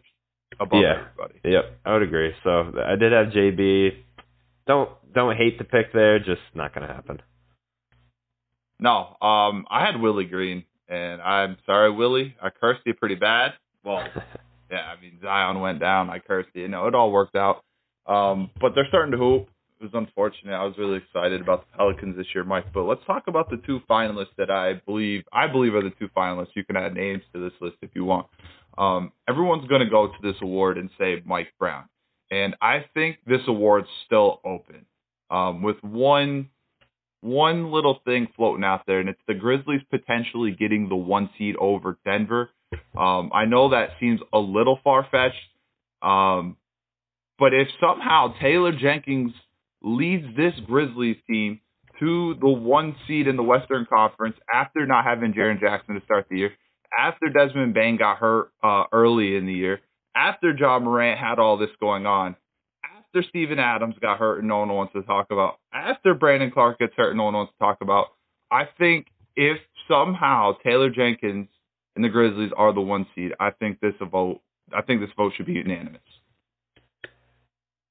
above 0.59 0.81
yeah. 0.81 1.07
everybody. 1.11 1.39
Yep, 1.43 1.79
I 1.85 1.93
would 1.93 2.01
agree. 2.03 2.31
So 2.43 2.73
I 2.83 2.95
did 2.95 3.11
have 3.11 3.27
JB. 3.27 3.89
Don't 4.65 4.89
don't 5.13 5.35
hate 5.35 5.57
the 5.57 5.65
pick 5.65 5.93
there. 5.93 6.19
Just 6.19 6.41
not 6.53 6.73
going 6.73 6.87
to 6.87 6.93
happen. 6.93 7.21
No, 8.79 9.15
um, 9.21 9.65
I 9.69 9.85
had 9.85 9.99
Willie 10.01 10.25
Green. 10.25 10.63
And 10.87 11.21
I'm 11.21 11.57
sorry, 11.65 11.91
Willie. 11.91 12.35
I 12.41 12.49
cursed 12.49 12.81
you 12.85 12.93
pretty 12.93 13.15
bad. 13.15 13.53
Well, 13.83 14.07
yeah, 14.71 14.93
I 14.95 15.01
mean 15.01 15.19
Zion 15.21 15.59
went 15.59 15.79
down. 15.79 16.09
I 16.09 16.19
cursed 16.19 16.49
you. 16.53 16.67
No, 16.67 16.87
it 16.87 16.95
all 16.95 17.11
worked 17.11 17.35
out. 17.35 17.63
Um, 18.05 18.51
but 18.61 18.73
they're 18.75 18.87
starting 18.87 19.11
to 19.11 19.17
hoop. 19.17 19.49
It 19.79 19.83
was 19.83 19.91
unfortunate. 19.93 20.53
I 20.53 20.63
was 20.63 20.77
really 20.77 20.97
excited 20.97 21.41
about 21.41 21.65
the 21.65 21.77
Pelicans 21.77 22.15
this 22.15 22.27
year, 22.33 22.45
Mike. 22.45 22.65
But 22.73 22.83
let's 22.83 23.01
talk 23.05 23.23
about 23.27 23.49
the 23.49 23.57
two 23.65 23.81
finalists 23.89 24.35
that 24.37 24.49
I 24.49 24.81
believe 24.85 25.23
I 25.33 25.47
believe 25.47 25.75
are 25.75 25.83
the 25.83 25.91
two 25.99 26.07
finalists. 26.15 26.55
You 26.55 26.63
can 26.63 26.77
add 26.77 26.93
names 26.93 27.23
to 27.33 27.41
this 27.41 27.51
list 27.59 27.77
if 27.81 27.89
you 27.93 28.05
want. 28.05 28.27
Um, 28.77 29.11
everyone's 29.27 29.67
going 29.67 29.81
to 29.81 29.89
go 29.89 30.07
to 30.07 30.13
this 30.21 30.35
award 30.41 30.77
and 30.77 30.89
say 30.97 31.21
Mike 31.25 31.53
Brown, 31.59 31.85
and 32.31 32.55
I 32.61 32.85
think 32.93 33.17
this 33.27 33.41
award's 33.47 33.87
still 34.05 34.39
open. 34.45 34.85
Um, 35.29 35.61
with 35.61 35.77
one 35.83 36.49
one 37.21 37.71
little 37.71 37.99
thing 38.05 38.27
floating 38.35 38.63
out 38.63 38.83
there, 38.85 38.99
and 38.99 39.09
it's 39.09 39.21
the 39.27 39.33
Grizzlies 39.33 39.81
potentially 39.89 40.51
getting 40.51 40.87
the 40.87 40.95
one 40.95 41.29
seed 41.37 41.55
over 41.57 41.97
Denver. 42.05 42.51
Um, 42.97 43.31
I 43.33 43.45
know 43.45 43.69
that 43.69 43.89
seems 43.99 44.21
a 44.31 44.39
little 44.39 44.79
far 44.83 45.07
fetched, 45.09 45.35
um, 46.01 46.55
but 47.39 47.53
if 47.53 47.67
somehow 47.81 48.33
Taylor 48.39 48.71
Jenkins 48.71 49.33
leads 49.85 50.25
this 50.35 50.53
Grizzlies 50.65 51.17
team 51.29 51.61
to 51.99 52.35
the 52.41 52.49
one 52.49 52.95
seed 53.07 53.27
in 53.27 53.37
the 53.37 53.43
Western 53.43 53.85
Conference 53.85 54.35
after 54.53 54.85
not 54.85 55.05
having 55.05 55.33
Jaren 55.33 55.59
Jackson 55.59 55.95
to 55.95 56.01
start 56.03 56.25
the 56.29 56.39
year, 56.39 56.51
after 56.97 57.29
Desmond 57.29 57.73
Bane 57.73 57.97
got 57.97 58.17
hurt 58.17 58.51
uh, 58.63 58.83
early 58.91 59.37
in 59.37 59.45
the 59.45 59.53
year, 59.53 59.79
after 60.15 60.53
Ja 60.57 60.79
Morant 60.79 61.19
had 61.19 61.39
all 61.39 61.57
this 61.57 61.69
going 61.79 62.05
on, 62.05 62.35
after 62.83 63.23
Steven 63.29 63.59
Adams 63.59 63.95
got 64.01 64.17
hurt 64.17 64.39
and 64.39 64.47
no 64.47 64.59
one 64.59 64.69
wants 64.69 64.93
to 64.93 65.03
talk 65.03 65.27
about, 65.31 65.59
after 65.73 66.13
Brandon 66.13 66.51
Clarke 66.51 66.79
gets 66.79 66.93
hurt 66.97 67.09
and 67.09 67.17
no 67.17 67.25
one 67.25 67.35
wants 67.35 67.53
to 67.53 67.59
talk 67.59 67.77
about, 67.81 68.07
I 68.51 68.67
think 68.77 69.07
if 69.35 69.57
somehow 69.87 70.53
Taylor 70.63 70.89
Jenkins 70.89 71.47
and 71.95 72.03
the 72.03 72.09
Grizzlies 72.09 72.51
are 72.57 72.73
the 72.73 72.81
one 72.81 73.05
seed, 73.15 73.33
I 73.39 73.51
think 73.51 73.79
this 73.79 73.93
vote 74.11 74.41
I 74.75 74.81
think 74.81 74.99
this 74.99 75.11
vote 75.15 75.33
should 75.37 75.45
be 75.45 75.53
unanimous. 75.53 76.01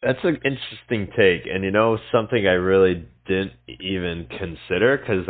That's 0.05 0.19
an 0.23 0.39
interesting 0.45 1.09
take, 1.17 1.47
and 1.51 1.65
you 1.65 1.71
know 1.71 1.97
something 2.13 2.47
I 2.47 2.53
really 2.53 3.07
didn't 3.27 3.53
even 3.67 4.27
consider 4.29 4.99
because, 4.99 5.27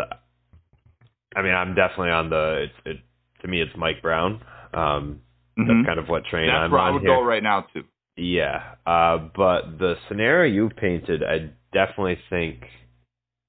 I 1.36 1.42
mean, 1.42 1.54
I'm 1.54 1.74
definitely 1.76 2.10
on 2.10 2.30
the. 2.30 2.66
It, 2.84 2.90
it, 2.90 2.96
to 3.42 3.48
me, 3.48 3.60
it's 3.60 3.70
Mike 3.76 4.02
Brown. 4.02 4.42
Um, 4.72 5.20
mm-hmm. 5.56 5.68
That's 5.68 5.86
kind 5.86 6.00
of 6.00 6.08
what 6.08 6.24
train 6.24 6.48
that's 6.48 6.56
I'm 6.56 6.70
where 6.72 6.80
on 6.80 6.88
I 6.88 6.90
would 6.90 7.02
here. 7.02 7.14
go 7.14 7.22
right 7.22 7.42
now 7.42 7.66
too. 7.72 7.84
Yeah, 8.16 8.74
uh, 8.86 9.18
but 9.36 9.78
the 9.78 9.94
scenario 10.08 10.52
you 10.52 10.70
painted, 10.70 11.22
I 11.22 11.50
definitely 11.72 12.18
think, 12.30 12.62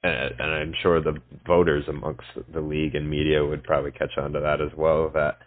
and, 0.04 0.40
and 0.40 0.52
I'm 0.52 0.74
sure 0.82 1.02
the 1.02 1.18
voters 1.46 1.86
amongst 1.88 2.26
the 2.54 2.62
league 2.62 2.94
and 2.94 3.10
media 3.10 3.44
would 3.44 3.64
probably 3.64 3.92
catch 3.92 4.18
on 4.18 4.34
to 4.34 4.40
that 4.42 4.62
as 4.62 4.76
well. 4.78 5.10
That 5.14 5.40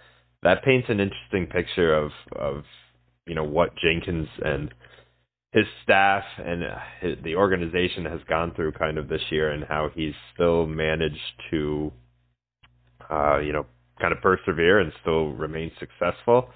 that 0.43 0.65
paints 0.65 0.89
an 0.89 0.99
interesting 0.99 1.47
picture 1.47 1.95
of 1.95 2.11
of 2.37 2.65
you 3.27 3.35
know 3.35 3.45
what 3.45 3.71
Jenkins 3.77 4.29
and 4.45 4.73
his 5.53 5.65
staff 5.83 6.25
and 6.39 6.63
his, 7.01 7.17
the 7.25 7.37
organization 7.37 8.05
has 8.05 8.21
gone 8.29 8.53
through 8.55 8.73
kind 8.73 8.99
of 8.99 9.09
this 9.09 9.23
year, 9.31 9.51
and 9.51 9.65
how 9.65 9.91
he's 9.95 10.15
still 10.35 10.67
managed 10.67 11.17
to 11.51 11.93
uh, 13.11 13.39
you 13.39 13.53
know, 13.53 13.67
kind 14.01 14.13
of 14.13 14.21
persevere 14.21 14.79
and 14.81 14.93
still 15.01 15.33
remain 15.33 15.71
successful. 15.79 16.49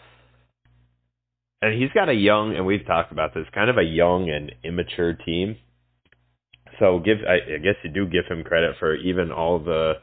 And 1.61 1.81
he's 1.81 1.91
got 1.93 2.09
a 2.09 2.15
young, 2.15 2.55
and 2.57 2.67
we've 2.67 2.87
talked 2.87 3.13
about 3.13 3.35
this, 3.35 3.47
kind 3.55 3.71
of 3.71 3.79
a 3.79 3.85
young 3.85 4.29
and 4.29 4.53
immature 4.65 5.15
team. 5.15 5.57
So 6.79 6.99
give, 6.99 7.19
I, 7.29 7.55
I 7.55 7.59
guess 7.59 7.77
you 7.85 7.91
do 7.91 8.07
give 8.07 8.27
him 8.27 8.43
credit 8.43 8.77
for 8.79 8.95
even 8.97 9.31
all 9.31 9.59
the, 9.59 9.95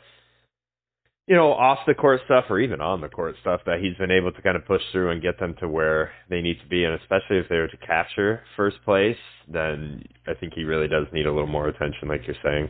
you 1.30 1.36
know, 1.36 1.54
off 1.54 1.78
the 1.86 1.94
court 1.94 2.20
stuff 2.26 2.46
or 2.50 2.60
even 2.60 2.82
on 2.82 3.02
the 3.02 3.08
court 3.08 3.36
stuff 3.40 3.62
that 3.68 3.80
he's 3.80 3.96
been 3.98 4.10
able 4.10 4.32
to 4.32 4.42
kind 4.42 4.58
of 4.58 4.66
push 4.66 4.82
through 4.92 5.12
and 5.12 5.22
get 5.22 5.40
them 5.40 5.56
to 5.60 5.70
where 5.70 6.12
they 6.28 6.42
need 6.42 6.60
to 6.60 6.68
be. 6.68 6.84
And 6.84 7.00
especially 7.00 7.38
if 7.38 7.48
they 7.48 7.58
were 7.58 7.68
to 7.68 7.78
capture 7.78 8.42
first 8.58 8.78
place, 8.84 9.16
then 9.48 10.02
I 10.28 10.34
think 10.34 10.54
he 10.56 10.64
really 10.64 10.88
does 10.88 11.06
need 11.14 11.28
a 11.28 11.32
little 11.32 11.48
more 11.48 11.68
attention, 11.68 12.08
like 12.08 12.22
you're 12.26 12.36
saying. 12.44 12.70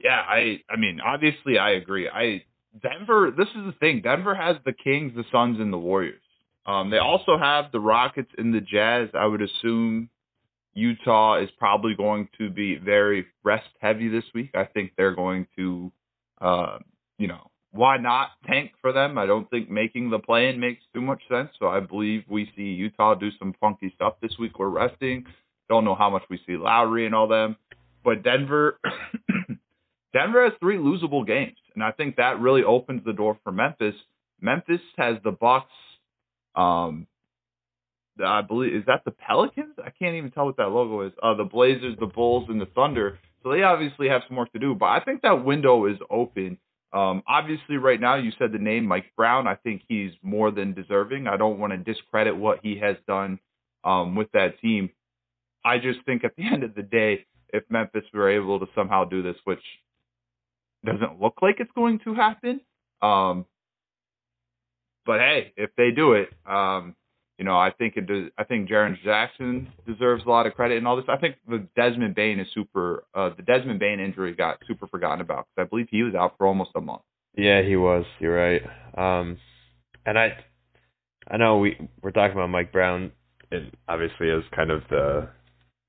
Yeah, 0.00 0.20
I 0.20 0.60
I 0.68 0.76
mean, 0.76 0.98
obviously 1.00 1.56
I 1.56 1.70
agree. 1.70 2.08
I 2.08 2.42
Denver, 2.82 3.32
this 3.36 3.48
is 3.48 3.64
the 3.66 3.74
thing. 3.78 4.02
Denver 4.02 4.34
has 4.34 4.56
the 4.64 4.72
Kings, 4.72 5.12
the 5.14 5.24
Suns, 5.30 5.60
and 5.60 5.72
the 5.72 5.78
Warriors. 5.78 6.20
Um, 6.66 6.90
they 6.90 6.98
also 6.98 7.38
have 7.38 7.70
the 7.70 7.80
Rockets 7.80 8.32
and 8.36 8.52
the 8.52 8.60
Jazz. 8.60 9.10
I 9.14 9.24
would 9.24 9.40
assume 9.40 10.10
Utah 10.76 11.38
is 11.42 11.48
probably 11.58 11.94
going 11.94 12.28
to 12.36 12.50
be 12.50 12.76
very 12.76 13.26
rest 13.42 13.68
heavy 13.80 14.08
this 14.08 14.24
week. 14.34 14.50
I 14.54 14.64
think 14.64 14.92
they're 14.96 15.14
going 15.14 15.46
to, 15.56 15.90
uh, 16.40 16.78
you 17.18 17.28
know, 17.28 17.50
why 17.72 17.96
not 17.96 18.32
tank 18.46 18.72
for 18.82 18.92
them? 18.92 19.16
I 19.16 19.24
don't 19.24 19.48
think 19.48 19.70
making 19.70 20.10
the 20.10 20.18
play 20.18 20.48
in 20.50 20.60
makes 20.60 20.82
too 20.94 21.00
much 21.00 21.22
sense. 21.30 21.48
So 21.58 21.66
I 21.66 21.80
believe 21.80 22.24
we 22.28 22.52
see 22.54 22.62
Utah 22.62 23.14
do 23.14 23.30
some 23.38 23.54
funky 23.58 23.90
stuff 23.94 24.14
this 24.20 24.32
week. 24.38 24.58
We're 24.58 24.68
resting. 24.68 25.24
Don't 25.70 25.84
know 25.84 25.94
how 25.94 26.10
much 26.10 26.24
we 26.28 26.38
see 26.46 26.58
Lowry 26.58 27.06
and 27.06 27.14
all 27.14 27.26
them, 27.26 27.56
but 28.04 28.22
Denver, 28.22 28.78
Denver 30.12 30.44
has 30.44 30.52
three 30.60 30.76
losable 30.76 31.26
games, 31.26 31.56
and 31.74 31.82
I 31.82 31.90
think 31.90 32.16
that 32.16 32.38
really 32.38 32.62
opens 32.62 33.02
the 33.04 33.12
door 33.14 33.38
for 33.42 33.50
Memphis. 33.50 33.94
Memphis 34.40 34.80
has 34.98 35.16
the 35.24 35.32
Bucks. 35.32 35.72
Um, 36.54 37.06
I 38.24 38.42
believe 38.42 38.74
is 38.74 38.84
that 38.86 39.04
the 39.04 39.10
Pelicans. 39.10 39.74
I 39.84 39.90
can't 39.90 40.16
even 40.16 40.30
tell 40.30 40.46
what 40.46 40.56
that 40.56 40.68
logo 40.68 41.06
is. 41.06 41.12
Uh, 41.22 41.34
the 41.34 41.44
Blazers, 41.44 41.96
the 41.98 42.06
Bulls, 42.06 42.46
and 42.48 42.60
the 42.60 42.66
Thunder. 42.66 43.18
So 43.42 43.52
they 43.52 43.62
obviously 43.62 44.08
have 44.08 44.22
some 44.26 44.36
work 44.36 44.52
to 44.52 44.58
do, 44.58 44.74
but 44.74 44.86
I 44.86 45.00
think 45.00 45.22
that 45.22 45.44
window 45.44 45.86
is 45.86 45.98
open. 46.10 46.58
Um, 46.92 47.22
obviously, 47.28 47.76
right 47.76 48.00
now 48.00 48.16
you 48.16 48.32
said 48.38 48.52
the 48.52 48.58
name 48.58 48.86
Mike 48.86 49.12
Brown. 49.16 49.46
I 49.46 49.54
think 49.54 49.82
he's 49.86 50.12
more 50.22 50.50
than 50.50 50.72
deserving. 50.72 51.26
I 51.28 51.36
don't 51.36 51.58
want 51.58 51.72
to 51.72 51.78
discredit 51.78 52.36
what 52.36 52.60
he 52.62 52.78
has 52.78 52.96
done 53.06 53.38
um, 53.84 54.16
with 54.16 54.30
that 54.32 54.60
team. 54.60 54.90
I 55.64 55.78
just 55.78 56.00
think 56.06 56.24
at 56.24 56.34
the 56.36 56.46
end 56.52 56.64
of 56.64 56.74
the 56.74 56.82
day, 56.82 57.26
if 57.52 57.64
Memphis 57.70 58.04
were 58.12 58.30
able 58.30 58.58
to 58.60 58.66
somehow 58.74 59.04
do 59.04 59.22
this, 59.22 59.36
which 59.44 59.62
doesn't 60.84 61.20
look 61.20 61.34
like 61.42 61.56
it's 61.60 61.70
going 61.74 62.00
to 62.00 62.14
happen, 62.14 62.60
um, 63.02 63.46
but 65.04 65.20
hey, 65.20 65.52
if 65.56 65.70
they 65.76 65.90
do 65.92 66.14
it, 66.14 66.30
um, 66.44 66.96
you 67.38 67.44
know, 67.44 67.56
I 67.56 67.70
think 67.70 67.96
it 67.96 68.06
does, 68.06 68.30
I 68.38 68.44
think 68.44 68.68
Jaren 68.68 68.96
Jackson 69.04 69.68
deserves 69.86 70.24
a 70.24 70.28
lot 70.28 70.46
of 70.46 70.54
credit 70.54 70.78
and 70.78 70.88
all 70.88 70.96
this. 70.96 71.04
I 71.08 71.18
think 71.18 71.36
the 71.46 71.66
Desmond 71.76 72.14
Bane 72.14 72.40
is 72.40 72.46
super. 72.54 73.04
Uh, 73.14 73.30
the 73.36 73.42
Desmond 73.42 73.78
Bane 73.78 74.00
injury 74.00 74.34
got 74.34 74.58
super 74.66 74.86
forgotten 74.86 75.20
about 75.20 75.46
because 75.46 75.66
I 75.66 75.68
believe 75.68 75.88
he 75.90 76.02
was 76.02 76.14
out 76.14 76.34
for 76.38 76.46
almost 76.46 76.70
a 76.74 76.80
month. 76.80 77.02
Yeah, 77.36 77.62
he 77.62 77.76
was. 77.76 78.06
You're 78.20 78.34
right. 78.34 78.62
Um, 78.96 79.36
and 80.06 80.18
I, 80.18 80.38
I 81.30 81.36
know 81.36 81.58
we 81.58 81.76
we're 82.00 82.10
talking 82.10 82.36
about 82.36 82.48
Mike 82.48 82.72
Brown, 82.72 83.12
and 83.50 83.70
obviously 83.86 84.30
as 84.30 84.42
kind 84.54 84.70
of 84.70 84.82
the, 84.88 85.28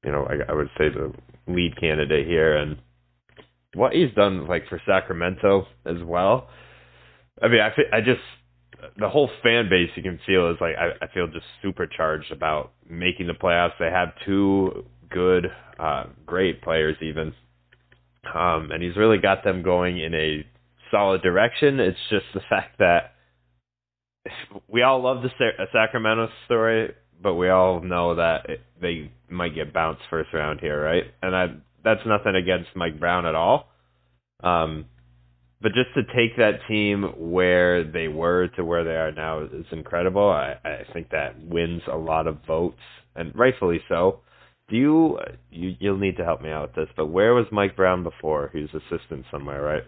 you 0.04 0.12
know, 0.12 0.28
I, 0.30 0.52
I 0.52 0.54
would 0.54 0.70
say 0.78 0.90
the 0.90 1.14
lead 1.48 1.80
candidate 1.80 2.28
here, 2.28 2.58
and 2.58 2.78
what 3.74 3.94
he's 3.94 4.14
done 4.16 4.48
like 4.48 4.68
for 4.68 4.82
Sacramento 4.86 5.66
as 5.86 6.04
well. 6.04 6.50
I 7.42 7.48
mean, 7.48 7.62
I 7.62 7.70
I 7.96 8.02
just 8.02 8.20
the 8.98 9.10
whole 9.10 9.30
fan 9.44 9.70
base 9.70 9.90
you 9.96 10.04
can 10.04 10.20
feel 10.26 10.52
is 10.52 10.58
like 10.62 10.76
I, 10.76 11.06
I 11.06 11.08
feel 11.14 11.28
just 11.28 11.46
supercharged 11.62 12.32
about 12.32 12.72
making 12.90 13.28
the 13.28 13.34
playoffs. 13.34 13.74
They 13.80 13.90
have 13.90 14.10
two 14.26 14.86
good, 15.10 15.48
uh, 15.80 16.06
great 16.26 16.62
players 16.62 16.98
even, 17.02 17.34
um, 18.34 18.72
and 18.72 18.84
he's 18.84 18.96
really 18.96 19.18
got 19.18 19.44
them 19.44 19.64
going 19.64 20.00
in 20.00 20.14
a 20.14 20.46
solid 20.92 21.22
direction. 21.22 21.80
It's 21.80 21.98
just 22.10 22.26
the 22.34 22.42
fact 22.50 22.80
that 22.80 23.14
we 24.68 24.82
all 24.82 25.02
love 25.02 25.24
the 25.24 25.30
Sacramento 25.72 26.30
story, 26.46 26.94
but 27.22 27.36
we 27.36 27.50
all 27.50 27.82
know 27.82 28.16
that 28.16 28.50
it, 28.50 28.62
they 28.82 29.12
might 29.30 29.56
get 29.56 29.74
bounced 29.74 30.02
first 30.10 30.34
round 30.34 30.60
here, 30.60 30.82
right? 30.82 31.04
And 31.22 31.36
I, 31.36 31.48
that's 31.84 32.02
nothing 32.06 32.36
against 32.36 32.70
Mike 32.76 33.00
Brown 33.00 33.26
at 33.26 33.36
all. 33.36 33.70
Um, 34.44 34.86
but 35.62 35.72
just 35.74 35.94
to 35.96 36.04
take 36.16 36.38
that 36.38 36.60
team 36.68 37.04
where 37.18 37.84
they 37.84 38.08
were 38.08 38.48
to 38.56 38.64
where 38.64 38.84
they 38.84 38.96
are 38.96 39.12
now 39.12 39.44
is 39.44 39.66
incredible. 39.72 40.30
I, 40.30 40.58
I 40.64 40.86
think 40.94 41.10
that 41.12 41.40
wins 41.44 41.82
a 41.92 41.98
lot 41.98 42.28
of 42.28 42.38
votes, 42.46 42.80
and 43.16 43.32
rightfully 43.36 43.82
so. 43.90 44.22
Do 44.70 44.76
you, 44.76 45.20
you 45.50 45.76
you'll 45.80 45.98
need 45.98 46.18
to 46.18 46.26
help 46.26 46.42
me 46.42 46.50
out 46.50 46.76
with 46.76 46.88
this, 46.88 46.94
but 46.98 47.08
where 47.08 47.34
was 47.34 47.46
Mike 47.52 47.76
Brown 47.76 48.04
before? 48.04 48.50
He 48.54 48.62
was 48.62 48.70
assistant 48.74 49.26
somewhere, 49.32 49.62
right? 49.62 49.84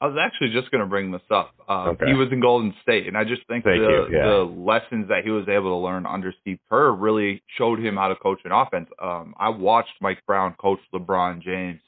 I 0.00 0.06
was 0.06 0.16
actually 0.20 0.50
just 0.52 0.70
going 0.70 0.82
to 0.82 0.88
bring 0.88 1.12
this 1.12 1.22
up. 1.30 1.54
Um, 1.68 1.90
Okay. 1.90 2.06
He 2.08 2.14
was 2.14 2.28
in 2.30 2.40
Golden 2.40 2.74
State, 2.82 3.06
and 3.06 3.16
I 3.16 3.24
just 3.24 3.46
think 3.46 3.64
Thank 3.64 3.80
the, 3.80 4.08
yeah. 4.10 4.26
the 4.26 4.42
lessons 4.42 5.08
that 5.08 5.24
he 5.24 5.30
was 5.30 5.48
able 5.48 5.70
to 5.70 5.82
learn 5.82 6.04
under 6.04 6.34
Steve 6.42 6.58
Kerr 6.68 6.92
really 6.92 7.42
showed 7.56 7.78
him 7.78 7.96
how 7.96 8.08
to 8.08 8.16
coach 8.16 8.40
an 8.44 8.52
offense. 8.52 8.90
Um, 9.00 9.34
I 9.38 9.48
watched 9.48 9.92
Mike 10.02 10.18
Brown 10.26 10.56
coach 10.60 10.80
LeBron 10.92 11.40
James 11.42 11.80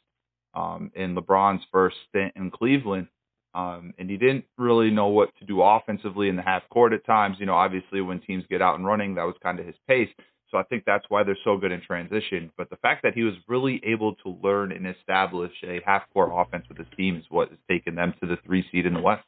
um, 0.54 0.90
in 0.94 1.14
LeBron's 1.14 1.62
first 1.70 1.96
stint 2.08 2.32
in 2.36 2.50
Cleveland, 2.50 3.08
um, 3.56 3.94
and 3.98 4.10
he 4.10 4.18
didn't 4.18 4.44
really 4.58 4.90
know 4.90 5.08
what 5.08 5.30
to 5.38 5.46
do 5.46 5.62
offensively 5.62 6.28
in 6.28 6.36
the 6.36 6.42
half 6.42 6.62
court 6.68 6.92
at 6.92 7.06
times. 7.06 7.38
You 7.40 7.46
know, 7.46 7.54
obviously 7.54 8.02
when 8.02 8.20
teams 8.20 8.44
get 8.50 8.60
out 8.60 8.76
and 8.76 8.84
running, 8.84 9.14
that 9.14 9.24
was 9.24 9.34
kind 9.42 9.58
of 9.58 9.64
his 9.64 9.74
pace. 9.88 10.10
So 10.50 10.58
I 10.58 10.62
think 10.64 10.84
that's 10.86 11.06
why 11.08 11.24
they're 11.24 11.38
so 11.42 11.56
good 11.56 11.72
in 11.72 11.80
transition. 11.80 12.52
But 12.56 12.68
the 12.70 12.76
fact 12.76 13.02
that 13.02 13.14
he 13.14 13.22
was 13.22 13.34
really 13.48 13.80
able 13.84 14.14
to 14.16 14.36
learn 14.42 14.72
and 14.72 14.86
establish 14.86 15.52
a 15.64 15.80
half 15.84 16.02
court 16.12 16.30
offense 16.32 16.66
with 16.68 16.78
his 16.78 16.86
team 16.96 17.16
is 17.16 17.24
what 17.30 17.48
has 17.48 17.58
taken 17.68 17.94
them 17.94 18.12
to 18.20 18.26
the 18.26 18.36
three 18.44 18.64
seed 18.70 18.84
in 18.84 18.92
the 18.94 19.00
West. 19.00 19.24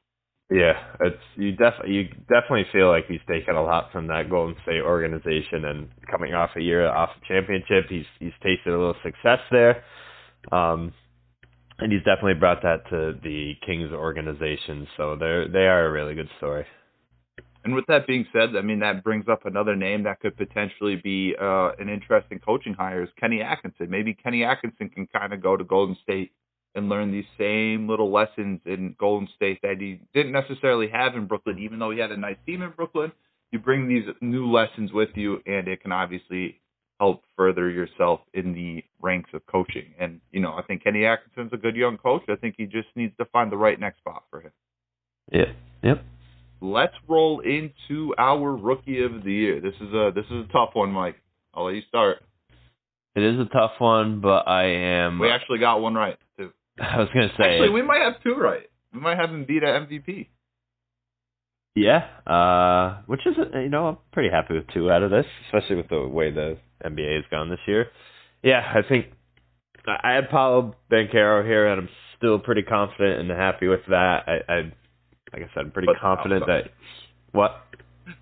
Yeah, 0.50 0.72
it's 1.00 1.16
you 1.36 1.52
def 1.52 1.74
you 1.86 2.04
definitely 2.28 2.66
feel 2.72 2.88
like 2.88 3.04
he's 3.06 3.20
taken 3.28 3.54
a 3.54 3.62
lot 3.62 3.92
from 3.92 4.06
that 4.06 4.30
Golden 4.30 4.56
State 4.62 4.80
organization, 4.80 5.66
and 5.66 5.88
coming 6.10 6.32
off 6.32 6.50
a 6.56 6.62
year 6.62 6.88
off 6.88 7.10
a 7.22 7.28
championship, 7.28 7.84
he's 7.90 8.06
he's 8.18 8.32
tasted 8.42 8.72
a 8.72 8.78
little 8.78 8.96
success 9.04 9.40
there, 9.50 9.84
um, 10.50 10.94
and 11.78 11.92
he's 11.92 12.02
definitely 12.02 12.34
brought 12.34 12.62
that 12.62 12.88
to 12.90 13.14
the 13.22 13.54
Kings 13.64 13.92
organization. 13.92 14.86
So 14.96 15.16
they're 15.16 15.48
they 15.48 15.66
are 15.66 15.86
a 15.86 15.92
really 15.92 16.14
good 16.14 16.28
story. 16.38 16.66
And 17.64 17.74
with 17.74 17.86
that 17.88 18.06
being 18.06 18.26
said, 18.32 18.56
I 18.56 18.62
mean 18.62 18.80
that 18.80 19.04
brings 19.04 19.26
up 19.28 19.46
another 19.46 19.76
name 19.76 20.04
that 20.04 20.20
could 20.20 20.36
potentially 20.36 20.96
be 20.96 21.34
uh, 21.40 21.70
an 21.78 21.88
interesting 21.88 22.38
coaching 22.38 22.74
hire 22.74 23.02
is 23.02 23.08
Kenny 23.18 23.42
Atkinson. 23.42 23.90
Maybe 23.90 24.14
Kenny 24.14 24.44
Atkinson 24.44 24.88
can 24.88 25.06
kind 25.06 25.32
of 25.32 25.42
go 25.42 25.56
to 25.56 25.64
Golden 25.64 25.96
State 26.02 26.32
and 26.74 26.88
learn 26.88 27.10
these 27.10 27.24
same 27.38 27.88
little 27.88 28.12
lessons 28.12 28.60
in 28.64 28.94
Golden 28.98 29.28
State 29.34 29.60
that 29.62 29.76
he 29.80 30.00
didn't 30.14 30.32
necessarily 30.32 30.88
have 30.88 31.14
in 31.14 31.26
Brooklyn, 31.26 31.58
even 31.58 31.78
though 31.78 31.90
he 31.90 31.98
had 31.98 32.12
a 32.12 32.16
nice 32.16 32.36
team 32.46 32.62
in 32.62 32.70
Brooklyn. 32.70 33.12
You 33.50 33.58
bring 33.58 33.88
these 33.88 34.04
new 34.20 34.50
lessons 34.50 34.92
with 34.92 35.08
you, 35.14 35.40
and 35.46 35.68
it 35.68 35.80
can 35.80 35.90
obviously 35.90 36.60
help 36.98 37.22
further 37.36 37.70
yourself 37.70 38.20
in 38.34 38.52
the 38.54 38.82
ranks 39.00 39.30
of 39.32 39.46
coaching. 39.46 39.94
And 39.98 40.20
you 40.32 40.40
know, 40.40 40.52
I 40.52 40.62
think 40.62 40.84
Kenny 40.84 41.04
Atkinson's 41.04 41.52
a 41.52 41.56
good 41.56 41.76
young 41.76 41.96
coach. 41.96 42.22
I 42.28 42.36
think 42.36 42.56
he 42.58 42.66
just 42.66 42.88
needs 42.96 43.16
to 43.18 43.24
find 43.26 43.52
the 43.52 43.56
right 43.56 43.78
next 43.78 43.98
spot 43.98 44.24
for 44.30 44.40
him. 44.40 44.52
Yeah. 45.32 45.52
Yep. 45.82 46.04
Let's 46.60 46.94
roll 47.06 47.40
into 47.40 48.14
our 48.18 48.56
rookie 48.56 49.02
of 49.02 49.22
the 49.22 49.32
year. 49.32 49.60
This 49.60 49.74
is 49.80 49.94
a 49.94 50.10
this 50.14 50.24
is 50.26 50.46
a 50.48 50.52
tough 50.52 50.70
one, 50.72 50.90
Mike. 50.90 51.16
I'll 51.54 51.66
let 51.66 51.74
you 51.74 51.82
start. 51.88 52.18
It 53.14 53.22
is 53.22 53.38
a 53.38 53.46
tough 53.52 53.72
one, 53.78 54.20
but 54.20 54.48
I 54.48 54.64
am. 54.64 55.18
We 55.18 55.30
actually 55.30 55.58
got 55.58 55.80
one 55.80 55.94
right 55.94 56.16
too. 56.36 56.50
I 56.80 56.98
was 56.98 57.08
gonna 57.14 57.32
say. 57.38 57.54
Actually, 57.54 57.70
we 57.70 57.82
might 57.82 58.00
have 58.00 58.22
two 58.22 58.34
right. 58.34 58.68
We 58.92 59.00
might 59.00 59.18
have 59.18 59.30
him 59.30 59.44
beat 59.44 59.62
at 59.62 59.88
MVP. 59.88 60.28
Yeah, 61.74 62.06
uh, 62.26 63.02
which 63.06 63.26
is 63.26 63.36
you 63.54 63.68
know 63.68 63.86
I'm 63.86 63.98
pretty 64.12 64.30
happy 64.30 64.54
with 64.54 64.66
two 64.74 64.90
out 64.90 65.02
of 65.02 65.10
this, 65.10 65.26
especially 65.46 65.76
with 65.76 65.88
the 65.88 66.06
way 66.06 66.30
the 66.30 66.58
NBA 66.84 67.16
has 67.16 67.24
gone 67.30 67.50
this 67.50 67.60
year. 67.66 67.86
Yeah, 68.42 68.62
I 68.74 68.86
think 68.86 69.06
I 69.86 70.14
had 70.14 70.30
Paolo 70.30 70.74
Banchero 70.90 71.44
here, 71.44 71.68
and 71.68 71.82
I'm 71.82 71.88
still 72.16 72.38
pretty 72.38 72.62
confident 72.62 73.20
and 73.20 73.30
happy 73.30 73.68
with 73.68 73.80
that. 73.88 74.24
I, 74.26 74.52
I 74.52 74.56
like 75.32 75.42
I 75.42 75.54
said, 75.54 75.66
I'm 75.66 75.70
pretty 75.70 75.86
Put 75.86 76.00
confident 76.00 76.46
that 76.46 76.70
what? 77.32 77.64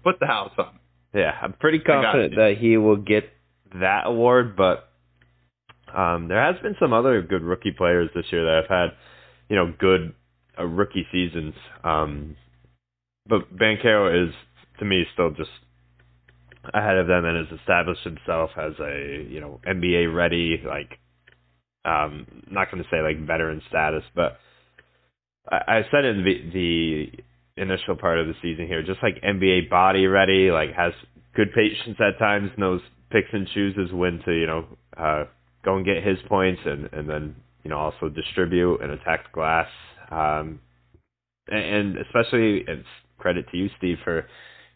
Put 0.02 0.20
the 0.20 0.26
house 0.26 0.52
on. 0.59 0.78
Yeah, 1.14 1.32
I'm 1.40 1.54
pretty 1.54 1.78
confident 1.78 2.35
that 2.37 2.56
he 2.59 2.76
will 2.76 2.96
get 2.96 3.24
that 3.74 4.02
award, 4.06 4.56
but 4.56 4.90
um, 5.94 6.28
there 6.28 6.42
has 6.42 6.61
been 6.62 6.76
some 6.80 6.92
other 6.92 7.22
good 7.22 7.42
rookie 7.42 7.72
players 7.72 8.11
this 8.14 8.26
year 8.30 8.44
that 8.44 8.62
have 8.62 8.90
had, 8.90 8.96
you 9.48 9.56
know, 9.56 9.72
good 9.78 10.14
uh, 10.59 10.64
rookie 10.64 11.06
seasons. 11.12 11.54
Um, 11.85 12.37
but 13.28 13.56
Banchero 13.56 14.28
is, 14.28 14.34
to 14.78 14.84
me, 14.84 15.04
still 15.12 15.30
just 15.30 15.50
ahead 16.74 16.96
of 16.96 17.06
them 17.06 17.24
and 17.24 17.46
has 17.46 17.58
established 17.58 18.02
himself 18.02 18.50
as 18.56 18.72
a, 18.80 19.26
you 19.28 19.40
know, 19.40 19.60
NBA 19.66 20.14
ready, 20.14 20.62
like, 20.66 20.98
um, 21.84 22.26
not 22.50 22.70
going 22.70 22.82
to 22.82 22.88
say 22.90 23.00
like 23.00 23.24
veteran 23.24 23.62
status, 23.68 24.02
but 24.14 24.38
I, 25.48 25.78
I 25.78 25.82
said 25.90 26.04
in 26.04 26.24
the, 26.24 26.50
the 26.52 27.62
initial 27.62 27.96
part 27.96 28.18
of 28.18 28.26
the 28.26 28.34
season 28.42 28.66
here, 28.66 28.82
just 28.82 29.02
like 29.02 29.22
NBA 29.22 29.70
body 29.70 30.06
ready, 30.06 30.50
like 30.50 30.74
has 30.74 30.92
good 31.34 31.48
patience 31.54 31.98
at 32.00 32.18
times, 32.18 32.50
knows 32.56 32.80
picks 33.10 33.28
and 33.32 33.48
chooses 33.54 33.92
when 33.92 34.20
to 34.24 34.32
you 34.32 34.46
know 34.46 34.64
uh, 34.96 35.24
go 35.64 35.76
and 35.76 35.84
get 35.84 36.02
his 36.02 36.18
points, 36.28 36.60
and 36.64 36.88
and 36.92 37.08
then 37.08 37.36
you 37.62 37.70
know 37.70 37.78
also 37.78 38.08
distribute 38.08 38.80
and 38.80 38.92
attack 38.92 39.32
glass. 39.32 39.68
Um, 40.10 40.60
and, 41.48 41.64
and 41.64 41.98
especially 41.98 42.64
it's 42.66 42.88
credit 43.18 43.46
to 43.50 43.57
you, 43.57 43.68
Steve, 43.79 43.98
for 44.05 44.26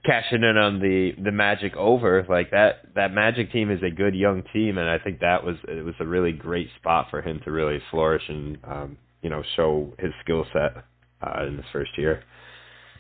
cashing 0.05 0.43
in 0.43 0.57
on 0.57 0.81
the 0.81 1.13
the 1.23 1.33
Magic 1.33 1.77
over. 1.77 2.25
Like 2.29 2.51
that 2.51 2.95
that 2.95 3.13
Magic 3.13 3.53
team 3.53 3.71
is 3.71 3.81
a 3.83 3.95
good 3.95 4.15
young 4.15 4.43
team, 4.53 4.79
and 4.79 4.89
I 4.89 4.99
think 4.99 5.21
that 5.21 5.45
was 5.45 5.57
it 5.69 5.85
was 5.85 5.95
a 6.01 6.07
really 6.07 6.33
great 6.33 6.69
spot 6.79 7.07
for 7.11 7.23
him 7.23 7.41
to 7.45 7.51
really 7.51 7.79
flourish 7.91 8.23
and 8.29 8.59
um, 8.65 8.99
you 9.23 9.31
know 9.31 9.43
show 9.57 9.93
his 9.99 10.13
skill 10.23 10.45
set 10.53 10.85
uh, 11.23 11.47
in 11.47 11.57
his 11.57 11.67
first 11.73 11.91
year. 11.97 12.23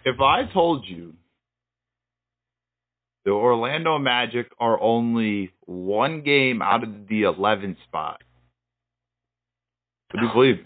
If 0.04 0.20
I 0.20 0.50
told 0.52 0.84
you 0.86 1.14
the 3.24 3.32
Orlando 3.32 3.98
Magic 3.98 4.50
are 4.58 4.80
only 4.80 5.52
one 5.66 6.22
game 6.22 6.62
out 6.62 6.82
of 6.82 7.06
the 7.08 7.24
11 7.24 7.76
spot, 7.86 8.22
would 10.12 10.22
you 10.22 10.32
believe? 10.32 10.56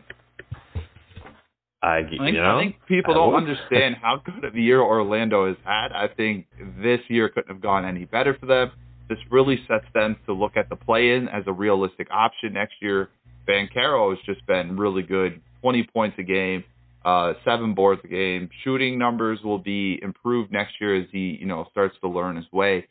I, 1.85 1.99
I 1.99 2.03
think, 2.09 2.21
you 2.23 2.33
know, 2.33 2.57
I 2.57 2.63
think 2.63 2.77
people 2.89 3.13
don't 3.13 3.35
understand 3.35 3.97
how 4.01 4.23
good 4.25 4.43
of 4.43 4.55
a 4.55 4.61
year 4.61 4.81
Orlando 4.81 5.49
has 5.49 5.57
had. 5.65 5.93
I 5.93 6.09
think 6.09 6.47
this 6.83 7.01
year 7.09 7.29
couldn't 7.29 7.53
have 7.53 7.61
gone 7.61 7.85
any 7.85 8.07
better 8.07 8.35
for 8.41 8.47
them. 8.47 8.73
This 9.11 9.19
really 9.31 9.61
sets 9.69 9.85
them 9.93 10.17
to 10.25 10.33
look 10.33 10.57
at 10.57 10.71
the 10.71 10.77
play-in 10.77 11.29
as 11.29 11.45
a 11.47 11.53
realistic 11.53 12.09
option 12.11 12.55
next 12.55 12.77
year. 12.81 13.11
Banchero 13.47 14.17
has 14.17 14.19
just 14.25 14.47
been 14.47 14.79
really 14.79 15.03
good, 15.03 15.43
20 15.61 15.87
points 15.93 16.17
a 16.19 16.23
game, 16.23 16.65
uh, 17.05 17.35
seven 17.45 17.75
boards 17.75 18.01
a 18.05 18.09
game. 18.09 18.49
Shooting 18.63 18.99
numbers 18.99 19.41
will 19.45 19.59
be 19.59 19.99
improved 20.03 20.51
next 20.51 20.81
year 20.81 20.97
as 20.99 21.07
he, 21.13 21.37
you 21.39 21.45
know, 21.45 21.67
starts 21.71 21.97
to 22.01 22.09
learn 22.09 22.37
his 22.37 22.51
way. 22.51 22.89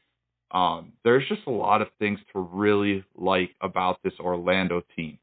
Um, 0.51 0.93
there's 1.03 1.27
just 1.27 1.41
a 1.47 1.51
lot 1.51 1.81
of 1.81 1.87
things 1.97 2.19
to 2.33 2.39
really 2.39 3.03
like 3.17 3.55
about 3.59 3.97
this 4.03 4.13
Orlando 4.19 4.83
team. 4.95 5.17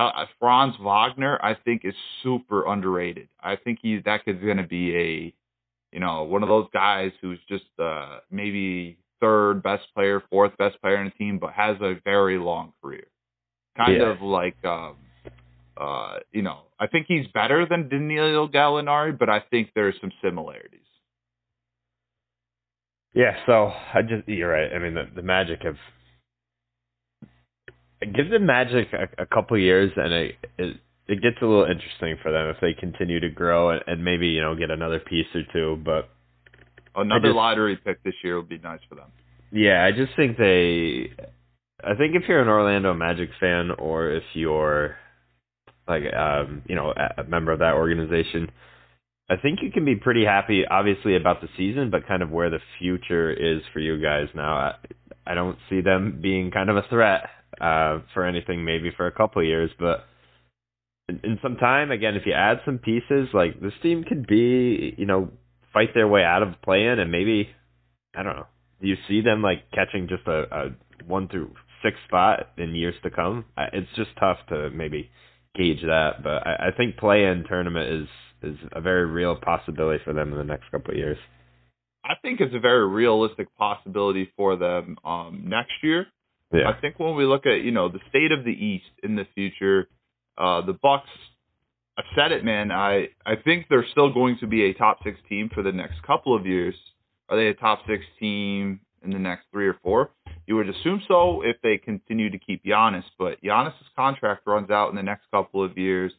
I, 0.00 0.26
Franz 0.38 0.74
Wagner, 0.80 1.38
I 1.42 1.54
think, 1.54 1.82
is 1.84 1.94
super 2.22 2.66
underrated. 2.66 3.28
I 3.40 3.56
think 3.56 3.78
he 3.82 3.98
that 4.04 4.22
is 4.26 4.36
going 4.42 4.58
to 4.58 4.66
be 4.66 4.96
a, 4.96 5.34
you 5.92 6.00
know, 6.00 6.24
one 6.24 6.42
of 6.42 6.48
those 6.48 6.66
guys 6.72 7.12
who's 7.20 7.38
just 7.48 7.64
uh, 7.78 8.18
maybe 8.30 8.98
third 9.20 9.62
best 9.62 9.84
player, 9.94 10.22
fourth 10.30 10.56
best 10.58 10.80
player 10.82 10.96
in 10.96 11.06
the 11.06 11.10
team, 11.12 11.38
but 11.38 11.52
has 11.52 11.76
a 11.80 11.94
very 12.04 12.38
long 12.38 12.72
career. 12.82 13.06
Kind 13.76 14.00
Yeah. 14.00 14.10
of 14.10 14.20
like, 14.22 14.62
um, 14.64 14.96
uh, 15.76 16.18
you 16.32 16.42
know, 16.42 16.62
I 16.78 16.86
think 16.86 17.06
he's 17.06 17.26
better 17.28 17.66
than 17.66 17.88
Danilo 17.88 18.48
Gallinari, 18.48 19.18
but 19.18 19.30
I 19.30 19.40
think 19.40 19.70
there's 19.74 19.94
some 20.00 20.12
similarities. 20.22 20.80
Yeah, 23.14 23.34
so 23.46 23.72
I 23.94 24.02
just 24.02 24.28
you're 24.28 24.50
right. 24.50 24.70
I 24.74 24.78
mean, 24.78 24.94
the, 24.94 25.08
the 25.14 25.22
Magic 25.22 25.62
have 25.62 25.78
give 28.02 28.30
the 28.30 28.38
Magic 28.38 28.88
a, 28.92 29.22
a 29.22 29.26
couple 29.26 29.58
years, 29.58 29.90
and 29.96 30.12
it, 30.12 30.34
it 30.58 30.76
it 31.08 31.22
gets 31.22 31.36
a 31.40 31.46
little 31.46 31.64
interesting 31.64 32.16
for 32.22 32.32
them 32.32 32.48
if 32.48 32.56
they 32.60 32.72
continue 32.74 33.20
to 33.20 33.28
grow 33.30 33.70
and, 33.70 33.80
and 33.86 34.04
maybe 34.04 34.26
you 34.28 34.40
know 34.40 34.54
get 34.54 34.70
another 34.70 34.98
piece 35.00 35.26
or 35.34 35.42
two. 35.52 35.80
But 35.84 36.08
Another 36.94 37.28
just- 37.28 37.36
lottery 37.36 37.76
pick 37.76 38.02
this 38.02 38.14
year 38.24 38.36
would 38.36 38.48
be 38.48 38.58
nice 38.58 38.80
for 38.88 38.94
them. 38.96 39.08
yeah, 39.52 39.84
I 39.84 39.92
just 39.92 40.14
think 40.16 40.36
they. 40.36 41.12
I 41.84 41.94
think 41.94 42.14
if 42.16 42.22
you're 42.26 42.40
an 42.40 42.48
Orlando 42.48 42.94
Magic 42.94 43.28
fan 43.38 43.70
or 43.78 44.10
if 44.10 44.24
you're 44.34 44.96
like 45.86 46.02
um 46.14 46.62
you 46.66 46.74
know 46.74 46.92
a, 46.96 47.20
a 47.22 47.24
member 47.24 47.52
of 47.52 47.58
that 47.60 47.74
organization, 47.74 48.50
I 49.30 49.36
think 49.36 49.60
you 49.62 49.70
can 49.70 49.84
be 49.84 49.94
pretty 49.96 50.24
happy, 50.24 50.64
obviously 50.66 51.16
about 51.16 51.40
the 51.42 51.48
season, 51.56 51.90
but 51.90 52.06
kind 52.08 52.22
of 52.22 52.30
where 52.30 52.48
the 52.50 52.60
future 52.78 53.30
is 53.30 53.62
for 53.72 53.80
you 53.80 54.00
guys 54.00 54.26
now. 54.34 54.74
I, 55.26 55.34
don't 55.34 55.58
see 55.68 55.80
them 55.80 56.20
being 56.22 56.50
kind 56.50 56.70
of 56.70 56.76
a 56.76 56.84
threat 56.88 57.28
uh, 57.60 58.00
for 58.14 58.24
anything, 58.24 58.64
maybe 58.64 58.90
for 58.96 59.06
a 59.06 59.12
couple 59.12 59.42
years, 59.42 59.70
but 59.78 60.04
in, 61.08 61.20
in 61.22 61.38
some 61.42 61.56
time, 61.56 61.90
again, 61.90 62.14
if 62.14 62.26
you 62.26 62.32
add 62.32 62.60
some 62.64 62.78
pieces, 62.78 63.28
like 63.32 63.60
this 63.60 63.72
team 63.82 64.04
could 64.04 64.26
be, 64.26 64.94
you 64.96 65.06
know, 65.06 65.30
fight 65.72 65.90
their 65.94 66.08
way 66.08 66.24
out 66.24 66.42
of 66.42 66.60
play-in, 66.62 66.98
and 66.98 67.10
maybe 67.10 67.48
I 68.16 68.22
don't 68.22 68.36
know. 68.36 68.46
Do 68.80 68.88
you 68.88 68.96
see 69.08 69.20
them 69.20 69.42
like 69.42 69.70
catching 69.72 70.08
just 70.08 70.26
a, 70.26 70.42
a 70.50 71.04
one 71.06 71.28
through 71.28 71.52
six 71.82 71.96
spot 72.06 72.48
in 72.58 72.74
years 72.74 72.94
to 73.02 73.10
come? 73.10 73.44
It's 73.72 73.88
just 73.94 74.10
tough 74.18 74.38
to 74.48 74.70
maybe 74.70 75.10
gauge 75.54 75.82
that, 75.82 76.22
but 76.22 76.46
I, 76.46 76.68
I 76.68 76.70
think 76.76 76.96
play-in 76.96 77.44
tournament 77.48 78.02
is 78.02 78.08
is 78.42 78.58
a 78.72 78.80
very 78.80 79.06
real 79.06 79.36
possibility 79.36 80.02
for 80.04 80.12
them 80.12 80.30
in 80.32 80.38
the 80.38 80.44
next 80.44 80.70
couple 80.70 80.92
of 80.92 80.98
years. 80.98 81.18
I 82.08 82.14
think 82.22 82.40
it's 82.40 82.54
a 82.54 82.60
very 82.60 82.86
realistic 82.88 83.48
possibility 83.56 84.30
for 84.36 84.56
them 84.56 84.96
um, 85.04 85.44
next 85.46 85.72
year. 85.82 86.06
Yeah, 86.52 86.70
I 86.70 86.80
think 86.80 87.00
when 87.00 87.16
we 87.16 87.24
look 87.24 87.44
at 87.46 87.62
you 87.62 87.72
know 87.72 87.88
the 87.88 87.98
state 88.08 88.30
of 88.30 88.44
the 88.44 88.52
East 88.52 88.84
in 89.02 89.16
the 89.16 89.26
future, 89.34 89.88
uh, 90.38 90.64
the 90.64 90.74
Bucks. 90.74 91.08
I've 91.98 92.04
said 92.14 92.30
it, 92.30 92.44
man. 92.44 92.70
I 92.70 93.08
I 93.24 93.36
think 93.42 93.66
they're 93.68 93.86
still 93.90 94.12
going 94.12 94.36
to 94.40 94.46
be 94.46 94.64
a 94.64 94.74
top 94.74 94.98
six 95.02 95.18
team 95.28 95.50
for 95.52 95.62
the 95.62 95.72
next 95.72 96.02
couple 96.06 96.36
of 96.36 96.46
years. 96.46 96.74
Are 97.28 97.36
they 97.36 97.48
a 97.48 97.54
top 97.54 97.80
six 97.88 98.04
team 98.20 98.80
in 99.02 99.10
the 99.10 99.18
next 99.18 99.46
three 99.50 99.66
or 99.66 99.76
four? 99.82 100.10
You 100.46 100.56
would 100.56 100.68
assume 100.68 101.02
so 101.08 101.42
if 101.42 101.56
they 101.62 101.78
continue 101.78 102.30
to 102.30 102.38
keep 102.38 102.64
Giannis, 102.64 103.02
but 103.18 103.42
Giannis's 103.42 103.88
contract 103.96 104.42
runs 104.46 104.70
out 104.70 104.90
in 104.90 104.96
the 104.96 105.02
next 105.02 105.24
couple 105.32 105.64
of 105.64 105.76
years. 105.76 106.12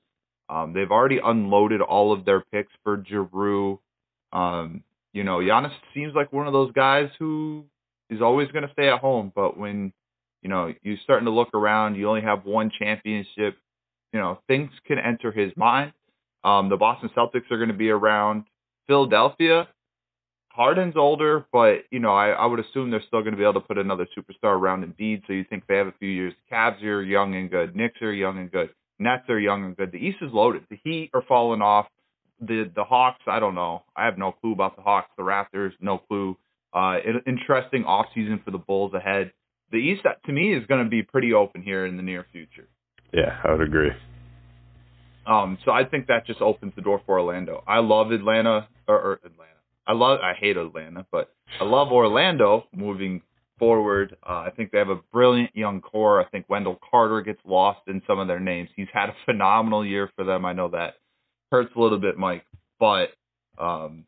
Um, 0.49 0.73
they've 0.73 0.91
already 0.91 1.19
unloaded 1.23 1.81
all 1.81 2.11
of 2.11 2.25
their 2.25 2.41
picks 2.41 2.71
for 2.83 2.97
Jrue. 2.97 3.79
Um, 4.33 4.83
you 5.17 5.23
know, 5.23 5.39
Giannis 5.39 5.71
seems 5.95 6.13
like 6.13 6.31
one 6.31 6.45
of 6.45 6.53
those 6.53 6.71
guys 6.73 7.09
who 7.17 7.65
is 8.11 8.21
always 8.21 8.49
going 8.51 8.67
to 8.67 8.71
stay 8.73 8.87
at 8.87 8.99
home, 8.99 9.31
but 9.35 9.57
when 9.57 9.91
you 10.43 10.49
know 10.49 10.71
you're 10.83 10.97
starting 11.03 11.25
to 11.25 11.31
look 11.31 11.55
around, 11.55 11.95
you 11.95 12.07
only 12.07 12.21
have 12.21 12.45
one 12.45 12.69
championship. 12.77 13.57
You 14.13 14.19
know, 14.19 14.39
things 14.47 14.69
can 14.85 14.99
enter 14.99 15.31
his 15.31 15.51
mind. 15.57 15.93
Um, 16.43 16.69
the 16.69 16.77
Boston 16.77 17.09
Celtics 17.17 17.49
are 17.49 17.57
going 17.57 17.69
to 17.69 17.75
be 17.75 17.89
around. 17.89 18.43
Philadelphia, 18.85 19.67
Harden's 20.49 20.95
older, 20.95 21.47
but 21.51 21.85
you 21.89 21.99
know, 21.99 22.13
I, 22.13 22.29
I 22.29 22.45
would 22.45 22.59
assume 22.59 22.91
they're 22.91 23.01
still 23.07 23.21
going 23.21 23.33
to 23.33 23.37
be 23.37 23.43
able 23.43 23.55
to 23.55 23.59
put 23.61 23.79
another 23.79 24.07
superstar 24.15 24.53
around 24.53 24.85
Embiid. 24.85 25.23
So 25.25 25.33
you 25.33 25.45
think 25.49 25.63
they 25.67 25.77
have 25.77 25.87
a 25.87 25.95
few 25.99 26.09
years. 26.09 26.33
Cavs 26.51 26.83
are 26.83 27.01
young 27.01 27.33
and 27.33 27.49
good. 27.49 27.75
Knicks 27.75 27.99
are 28.03 28.13
young 28.13 28.37
and 28.37 28.51
good. 28.51 28.69
Nets 28.99 29.27
are 29.29 29.39
young 29.39 29.65
and 29.65 29.75
good. 29.75 29.91
The 29.91 29.97
East 29.97 30.19
is 30.21 30.31
loaded. 30.31 30.63
The 30.69 30.79
Heat 30.83 31.09
are 31.15 31.23
falling 31.27 31.63
off. 31.63 31.87
The 32.39 32.71
the 32.75 32.83
Hawks, 32.83 33.21
I 33.27 33.39
don't 33.39 33.55
know. 33.55 33.83
I 33.95 34.05
have 34.05 34.17
no 34.17 34.31
clue 34.31 34.53
about 34.53 34.75
the 34.75 34.81
Hawks. 34.81 35.09
The 35.17 35.23
Raptors, 35.23 35.71
no 35.79 35.97
clue. 35.97 36.37
Uh, 36.73 36.97
an 37.05 37.21
interesting 37.25 37.85
off 37.85 38.07
season 38.13 38.41
for 38.43 38.51
the 38.51 38.57
Bulls 38.57 38.93
ahead. 38.93 39.31
The 39.71 39.77
East, 39.77 40.05
uh, 40.05 40.13
to 40.25 40.31
me, 40.31 40.53
is 40.53 40.65
going 40.67 40.83
to 40.83 40.89
be 40.89 41.01
pretty 41.01 41.33
open 41.33 41.61
here 41.61 41.85
in 41.85 41.97
the 41.97 42.03
near 42.03 42.25
future. 42.31 42.67
yeah, 43.13 43.39
I 43.43 43.51
would 43.51 43.61
agree. 43.61 43.91
Um, 45.25 45.57
so 45.65 45.71
I 45.71 45.83
think 45.83 46.07
that 46.07 46.25
just 46.25 46.41
opens 46.41 46.73
the 46.75 46.81
door 46.81 47.01
for 47.05 47.19
Orlando. 47.19 47.63
I 47.67 47.79
love 47.79 48.11
Atlanta 48.11 48.67
or, 48.87 48.95
or 48.95 49.13
Atlanta. 49.25 49.43
I 49.85 49.93
love 49.93 50.19
I 50.21 50.33
hate 50.33 50.57
Atlanta, 50.57 51.05
but 51.11 51.33
I 51.59 51.63
love 51.63 51.91
Orlando 51.91 52.65
moving 52.73 53.21
forward. 53.59 54.15
Uh, 54.23 54.43
I 54.45 54.51
think 54.55 54.71
they 54.71 54.77
have 54.77 54.89
a 54.89 54.99
brilliant 55.11 55.55
young 55.55 55.81
core. 55.81 56.21
I 56.21 56.25
think 56.29 56.45
Wendell 56.47 56.79
Carter 56.91 57.21
gets 57.21 57.39
lost 57.45 57.81
in 57.87 58.01
some 58.05 58.19
of 58.19 58.27
their 58.27 58.39
names. 58.39 58.69
He's 58.75 58.87
had 58.93 59.09
a 59.09 59.15
phenomenal 59.25 59.85
year 59.85 60.09
for 60.15 60.23
them. 60.23 60.45
I 60.45 60.53
know 60.53 60.69
that 60.69 60.95
hurts 61.51 61.71
a 61.75 61.79
little 61.79 61.99
bit, 61.99 62.17
Mike, 62.17 62.45
but 62.79 63.09
um, 63.57 64.05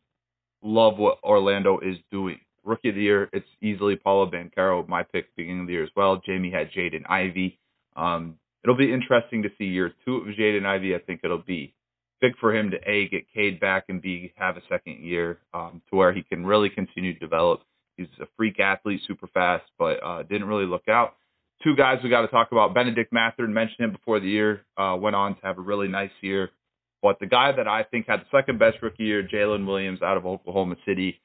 love 0.61 0.97
what 0.97 1.19
Orlando 1.23 1.79
is 1.79 1.97
doing. 2.11 2.39
Rookie 2.63 2.89
of 2.89 2.95
the 2.95 3.01
year, 3.01 3.29
it's 3.33 3.47
easily 3.61 3.95
Paolo 3.95 4.29
Banchero, 4.29 4.87
my 4.87 5.03
pick 5.03 5.35
beginning 5.35 5.61
of 5.61 5.67
the 5.67 5.73
year 5.73 5.83
as 5.83 5.89
well. 5.95 6.21
Jamie 6.25 6.51
had 6.51 6.71
Jaden 6.71 7.09
Ivey. 7.09 7.57
Um, 7.95 8.35
it'll 8.63 8.77
be 8.77 8.93
interesting 8.93 9.43
to 9.43 9.49
see 9.57 9.65
year 9.65 9.93
two 10.05 10.17
of 10.17 10.27
Jaden 10.27 10.65
Ivey. 10.65 10.93
I 10.93 10.99
think 10.99 11.21
it'll 11.23 11.39
be 11.39 11.73
big 12.21 12.37
for 12.37 12.53
him 12.53 12.71
to 12.71 12.77
a 12.85 13.07
get 13.07 13.25
Cade 13.33 13.59
back 13.59 13.85
and 13.87 14.01
b 14.01 14.33
have 14.35 14.57
a 14.57 14.61
second 14.69 15.03
year 15.03 15.39
um, 15.53 15.81
to 15.89 15.95
where 15.95 16.13
he 16.13 16.21
can 16.21 16.45
really 16.45 16.69
continue 16.69 17.13
to 17.13 17.19
develop. 17.19 17.61
He's 17.97 18.07
a 18.21 18.25
freak 18.37 18.59
athlete, 18.59 19.01
super 19.07 19.27
fast, 19.27 19.65
but 19.77 20.03
uh, 20.03 20.23
didn't 20.23 20.47
really 20.47 20.65
look 20.65 20.87
out. 20.87 21.15
Two 21.63 21.75
guys 21.75 21.99
we 22.03 22.09
got 22.09 22.21
to 22.21 22.27
talk 22.27 22.51
about. 22.51 22.73
Bennedict 22.73 23.11
Mathurin 23.11 23.53
mentioned 23.53 23.79
him 23.79 23.91
before 23.91 24.19
the 24.21 24.29
year. 24.29 24.61
Uh, 24.77 24.95
went 24.97 25.15
on 25.15 25.35
to 25.35 25.41
have 25.43 25.57
a 25.57 25.61
really 25.61 25.89
nice 25.89 26.11
year. 26.21 26.51
But 27.01 27.19
the 27.19 27.27
guy 27.27 27.51
that 27.53 27.67
I 27.67 27.83
think 27.83 28.07
had 28.07 28.21
the 28.21 28.37
second 28.37 28.59
best 28.59 28.77
rookie 28.81 29.03
year, 29.03 29.23
Jalen 29.23 29.65
Williams, 29.65 30.01
out 30.01 30.17
of 30.17 30.25
Oklahoma 30.25 30.75
City. 30.85 31.21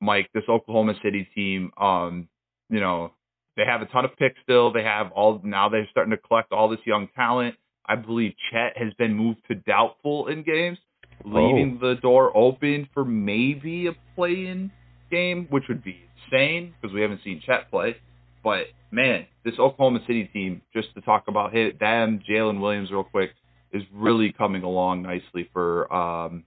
Mike, 0.00 0.28
this 0.34 0.44
Oklahoma 0.48 0.94
City 1.02 1.26
team, 1.34 1.70
um, 1.78 2.28
you 2.68 2.80
know, 2.80 3.12
they 3.56 3.64
have 3.64 3.80
a 3.80 3.86
ton 3.86 4.04
of 4.04 4.14
picks 4.18 4.38
still. 4.42 4.72
They 4.72 4.82
have 4.82 5.10
all 5.12 5.40
now 5.42 5.68
they're 5.68 5.88
starting 5.90 6.10
to 6.10 6.18
collect 6.18 6.52
all 6.52 6.68
this 6.68 6.80
young 6.84 7.08
talent. 7.16 7.54
I 7.86 7.96
believe 7.96 8.34
Chet 8.50 8.76
has 8.76 8.92
been 8.94 9.14
moved 9.14 9.40
to 9.48 9.54
doubtful 9.54 10.26
in 10.26 10.42
games, 10.42 10.78
leaving 11.24 11.78
the 11.80 11.94
door 11.94 12.36
open 12.36 12.88
for 12.92 13.04
maybe 13.04 13.86
a 13.86 13.92
play-in 14.14 14.70
game, 15.10 15.46
which 15.50 15.64
would 15.68 15.82
be 15.82 15.96
insane 16.26 16.74
because 16.80 16.94
we 16.94 17.00
haven't 17.00 17.20
seen 17.24 17.40
Chet 17.46 17.70
play. 17.70 17.96
But 18.42 18.66
man, 18.90 19.26
this 19.44 19.54
Oklahoma 19.58 20.00
City 20.06 20.24
team, 20.24 20.62
just 20.74 20.92
to 20.94 21.00
talk 21.00 21.24
about 21.28 21.52
hit 21.52 21.78
them, 21.80 22.20
Jalen 22.28 22.60
Williams 22.60 22.90
real 22.90 23.04
quick, 23.04 23.30
is 23.76 23.82
really 23.92 24.32
coming 24.32 24.62
along 24.62 25.02
nicely 25.02 25.48
for 25.52 25.92
um, 25.92 26.44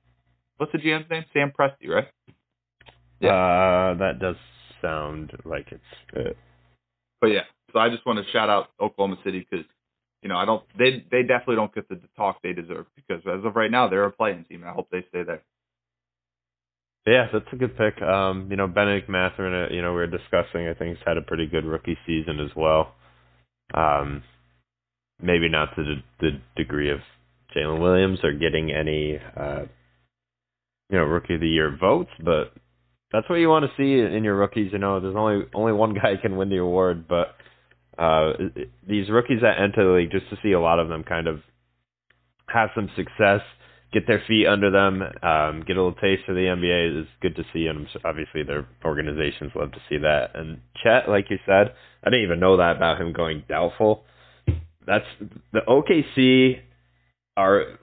what's 0.57 0.71
the 0.71 0.77
GM's 0.77 1.09
name? 1.09 1.25
Sam 1.33 1.51
Presti, 1.57 1.87
right? 1.87 2.07
Yeah. 3.19 3.29
Uh, 3.29 3.97
that 3.97 4.19
does 4.19 4.35
sound 4.81 5.31
like 5.45 5.67
it's. 5.71 6.15
Uh, 6.15 6.33
but 7.21 7.27
yeah, 7.27 7.43
so 7.73 7.79
I 7.79 7.89
just 7.89 8.05
want 8.05 8.23
to 8.23 8.31
shout 8.31 8.49
out 8.49 8.69
Oklahoma 8.79 9.17
City 9.23 9.45
because 9.49 9.65
you 10.21 10.29
know 10.29 10.37
I 10.37 10.45
don't 10.45 10.63
they 10.77 11.05
they 11.11 11.21
definitely 11.23 11.55
don't 11.55 11.73
get 11.73 11.89
the 11.89 11.99
talk 12.15 12.41
they 12.41 12.53
deserve 12.53 12.85
because 12.95 13.21
as 13.25 13.45
of 13.45 13.55
right 13.55 13.71
now 13.71 13.89
they're 13.89 14.05
a 14.05 14.11
playing 14.11 14.45
team. 14.45 14.63
I 14.65 14.71
hope 14.71 14.89
they 14.91 15.05
stay 15.09 15.23
there. 15.23 15.41
Yeah, 17.05 17.27
that's 17.31 17.45
a 17.51 17.55
good 17.55 17.77
pick. 17.77 18.01
Um, 18.03 18.47
you 18.51 18.57
know, 18.57 18.67
Bennedict 18.67 19.09
Mathurin, 19.09 19.53
uh, 19.53 19.73
you 19.73 19.81
know, 19.81 19.93
we 19.93 20.01
are 20.01 20.07
discussing. 20.07 20.67
I 20.67 20.73
think 20.73 20.95
he's 20.95 21.05
had 21.07 21.17
a 21.17 21.21
pretty 21.21 21.47
good 21.47 21.65
rookie 21.65 21.97
season 22.05 22.39
as 22.39 22.51
well. 22.55 22.93
Um, 23.73 24.21
maybe 25.21 25.49
not 25.49 25.75
to 25.75 25.83
the, 25.83 25.95
the 26.19 26.41
degree 26.55 26.91
of 26.91 26.99
Jalen 27.55 27.79
Williams 27.81 28.19
or 28.23 28.33
getting 28.33 28.71
any, 28.71 29.19
uh, 29.37 29.63
you 30.89 30.97
know, 30.97 31.03
rookie 31.03 31.35
of 31.35 31.41
the 31.41 31.47
year 31.47 31.75
votes, 31.79 32.11
but 32.23 32.53
that's 33.11 33.29
what 33.29 33.37
you 33.37 33.49
want 33.49 33.65
to 33.65 33.71
see 33.77 33.99
in 33.99 34.23
your 34.23 34.35
rookies. 34.35 34.71
You 34.71 34.79
know, 34.79 34.99
there's 34.99 35.15
only 35.15 35.45
only 35.53 35.73
one 35.73 35.93
guy 35.93 36.15
can 36.21 36.37
win 36.37 36.49
the 36.49 36.57
award, 36.57 37.07
but 37.07 37.35
uh, 37.97 38.33
these 38.87 39.09
rookies 39.09 39.41
that 39.41 39.59
enter 39.59 39.85
the 39.85 39.93
league, 39.93 40.11
just 40.11 40.29
to 40.29 40.37
see 40.41 40.53
a 40.53 40.59
lot 40.59 40.79
of 40.79 40.87
them 40.87 41.03
kind 41.03 41.27
of 41.27 41.41
have 42.47 42.69
some 42.73 42.89
success, 42.95 43.41
get 43.91 44.07
their 44.07 44.23
feet 44.27 44.47
under 44.47 44.71
them, 44.71 45.01
um, 45.21 45.63
get 45.67 45.75
a 45.75 45.83
little 45.83 45.93
taste 45.93 46.23
of 46.27 46.35
the 46.35 46.41
NBA 46.41 47.01
is 47.01 47.07
good 47.21 47.35
to 47.35 47.43
see, 47.51 47.67
and 47.67 47.87
obviously 48.05 48.43
their 48.43 48.67
organizations 48.85 49.51
love 49.55 49.71
to 49.71 49.79
see 49.89 49.97
that. 49.97 50.31
And 50.35 50.61
Chet, 50.81 51.09
like 51.09 51.25
you 51.29 51.37
said, 51.45 51.73
I 52.03 52.09
didn't 52.09 52.25
even 52.25 52.39
know 52.39 52.57
that 52.57 52.77
about 52.77 53.01
him 53.01 53.13
going 53.13 53.43
doubtful. 53.49 54.05
That's 54.85 55.05
the 55.51 55.61
OKC 55.67 56.61
are 57.39 57.79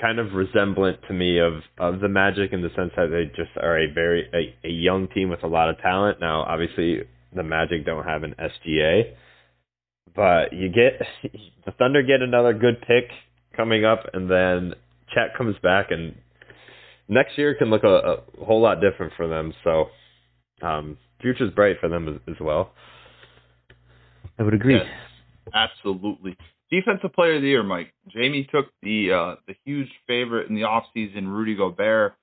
kind 0.00 0.18
of 0.18 0.32
resemblant 0.32 0.98
to 1.08 1.14
me 1.14 1.38
of 1.38 1.54
of 1.78 2.00
the 2.00 2.08
Magic 2.08 2.52
in 2.52 2.62
the 2.62 2.70
sense 2.76 2.92
that 2.96 3.08
they 3.10 3.24
just 3.36 3.56
are 3.56 3.78
a 3.78 3.92
very 3.92 4.28
a, 4.32 4.66
a 4.66 4.70
young 4.70 5.08
team 5.08 5.28
with 5.28 5.42
a 5.42 5.46
lot 5.46 5.68
of 5.68 5.78
talent. 5.78 6.20
Now, 6.20 6.42
obviously, 6.42 7.00
the 7.34 7.42
Magic 7.42 7.84
don't 7.84 8.04
have 8.04 8.22
an 8.22 8.34
SGA, 8.38 9.14
but 10.14 10.52
you 10.52 10.68
get 10.68 11.00
the 11.66 11.72
Thunder 11.72 12.02
get 12.02 12.22
another 12.22 12.52
good 12.52 12.80
pick 12.80 13.10
coming 13.56 13.84
up, 13.84 14.04
and 14.12 14.30
then 14.30 14.74
Chet 15.12 15.36
comes 15.36 15.56
back, 15.62 15.90
and 15.90 16.14
next 17.08 17.36
year 17.36 17.54
can 17.54 17.70
look 17.70 17.84
a, 17.84 17.88
a 18.40 18.44
whole 18.44 18.60
lot 18.60 18.80
different 18.80 19.12
for 19.16 19.28
them. 19.28 19.52
So, 19.64 19.86
um, 20.66 20.96
future's 21.20 21.52
bright 21.54 21.76
for 21.80 21.88
them 21.88 22.08
as, 22.08 22.34
as 22.34 22.40
well. 22.40 22.72
I 24.38 24.44
would 24.44 24.54
agree. 24.54 24.76
Yes, 24.76 24.86
absolutely. 25.54 26.36
Defensive 26.72 27.12
player 27.12 27.36
of 27.36 27.42
the 27.42 27.48
year, 27.48 27.62
Mike. 27.62 27.92
Jamie 28.08 28.48
took 28.50 28.64
the 28.82 29.12
uh, 29.12 29.34
the 29.46 29.54
huge 29.66 29.90
favorite 30.06 30.48
in 30.48 30.54
the 30.54 30.62
offseason, 30.62 31.26
Rudy 31.26 31.54
Gobert. 31.54 32.14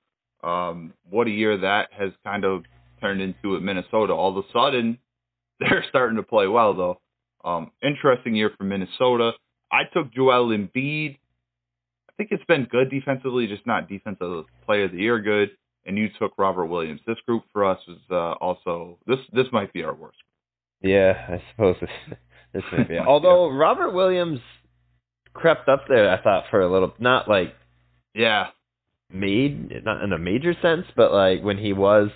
Um, 0.42 0.92
what 1.08 1.28
a 1.28 1.30
year 1.30 1.56
that 1.58 1.90
has 1.96 2.10
kind 2.24 2.44
of 2.44 2.64
turned 3.00 3.20
into 3.20 3.54
at 3.54 3.62
Minnesota. 3.62 4.12
All 4.12 4.36
of 4.36 4.44
a 4.44 4.48
sudden, 4.52 4.98
they're 5.60 5.84
starting 5.88 6.16
to 6.16 6.24
play 6.24 6.48
well, 6.48 6.74
though. 6.74 7.00
Um, 7.44 7.70
interesting 7.80 8.34
year 8.34 8.50
for 8.58 8.64
Minnesota. 8.64 9.32
I 9.70 9.82
took 9.84 10.12
Joel 10.12 10.48
Embiid. 10.48 11.16
I 12.08 12.12
think 12.16 12.30
it's 12.32 12.44
been 12.48 12.64
good 12.64 12.90
defensively, 12.90 13.46
just 13.46 13.66
not 13.68 13.88
defensive 13.88 14.46
player 14.66 14.86
of 14.86 14.92
the 14.92 14.98
year 14.98 15.20
good. 15.20 15.50
And 15.86 15.96
you 15.96 16.08
took 16.18 16.32
Robert 16.36 16.66
Williams. 16.66 17.00
This 17.06 17.18
group 17.24 17.44
for 17.52 17.64
us 17.64 17.78
is 17.86 17.98
uh, 18.10 18.32
also 18.32 18.98
this. 19.06 19.18
This 19.32 19.46
might 19.52 19.72
be 19.72 19.84
our 19.84 19.94
worst. 19.94 20.18
Yeah, 20.82 21.12
I 21.28 21.42
suppose 21.52 21.76
this 22.52 22.62
be. 22.88 22.98
Although 23.06 23.50
yeah. 23.50 23.58
Robert 23.58 23.90
Williams 23.92 24.40
crept 25.32 25.68
up 25.68 25.84
there, 25.88 26.10
I 26.10 26.22
thought 26.22 26.44
for 26.50 26.60
a 26.60 26.70
little, 26.70 26.92
not 26.98 27.28
like 27.28 27.54
yeah, 28.14 28.48
made 29.12 29.84
not 29.84 30.02
in 30.02 30.12
a 30.12 30.18
major 30.18 30.54
sense, 30.60 30.86
but 30.96 31.12
like 31.12 31.42
when 31.42 31.58
he 31.58 31.72
was 31.72 32.10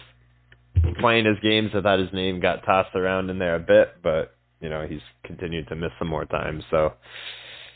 playing 1.01 1.27
his 1.27 1.39
games, 1.43 1.71
I 1.75 1.81
thought 1.81 1.99
his 1.99 2.13
name 2.13 2.41
got 2.41 2.65
tossed 2.65 2.95
around 2.95 3.31
in 3.31 3.39
there 3.39 3.57
a 3.57 3.61
bit, 3.61 4.03
but 4.03 4.35
you 4.61 4.69
know 4.69 4.87
he's 4.89 5.01
continued 5.25 5.69
to 5.69 5.77
miss 5.77 5.91
some 5.99 6.09
more 6.09 6.25
times, 6.25 6.65
so 6.71 6.95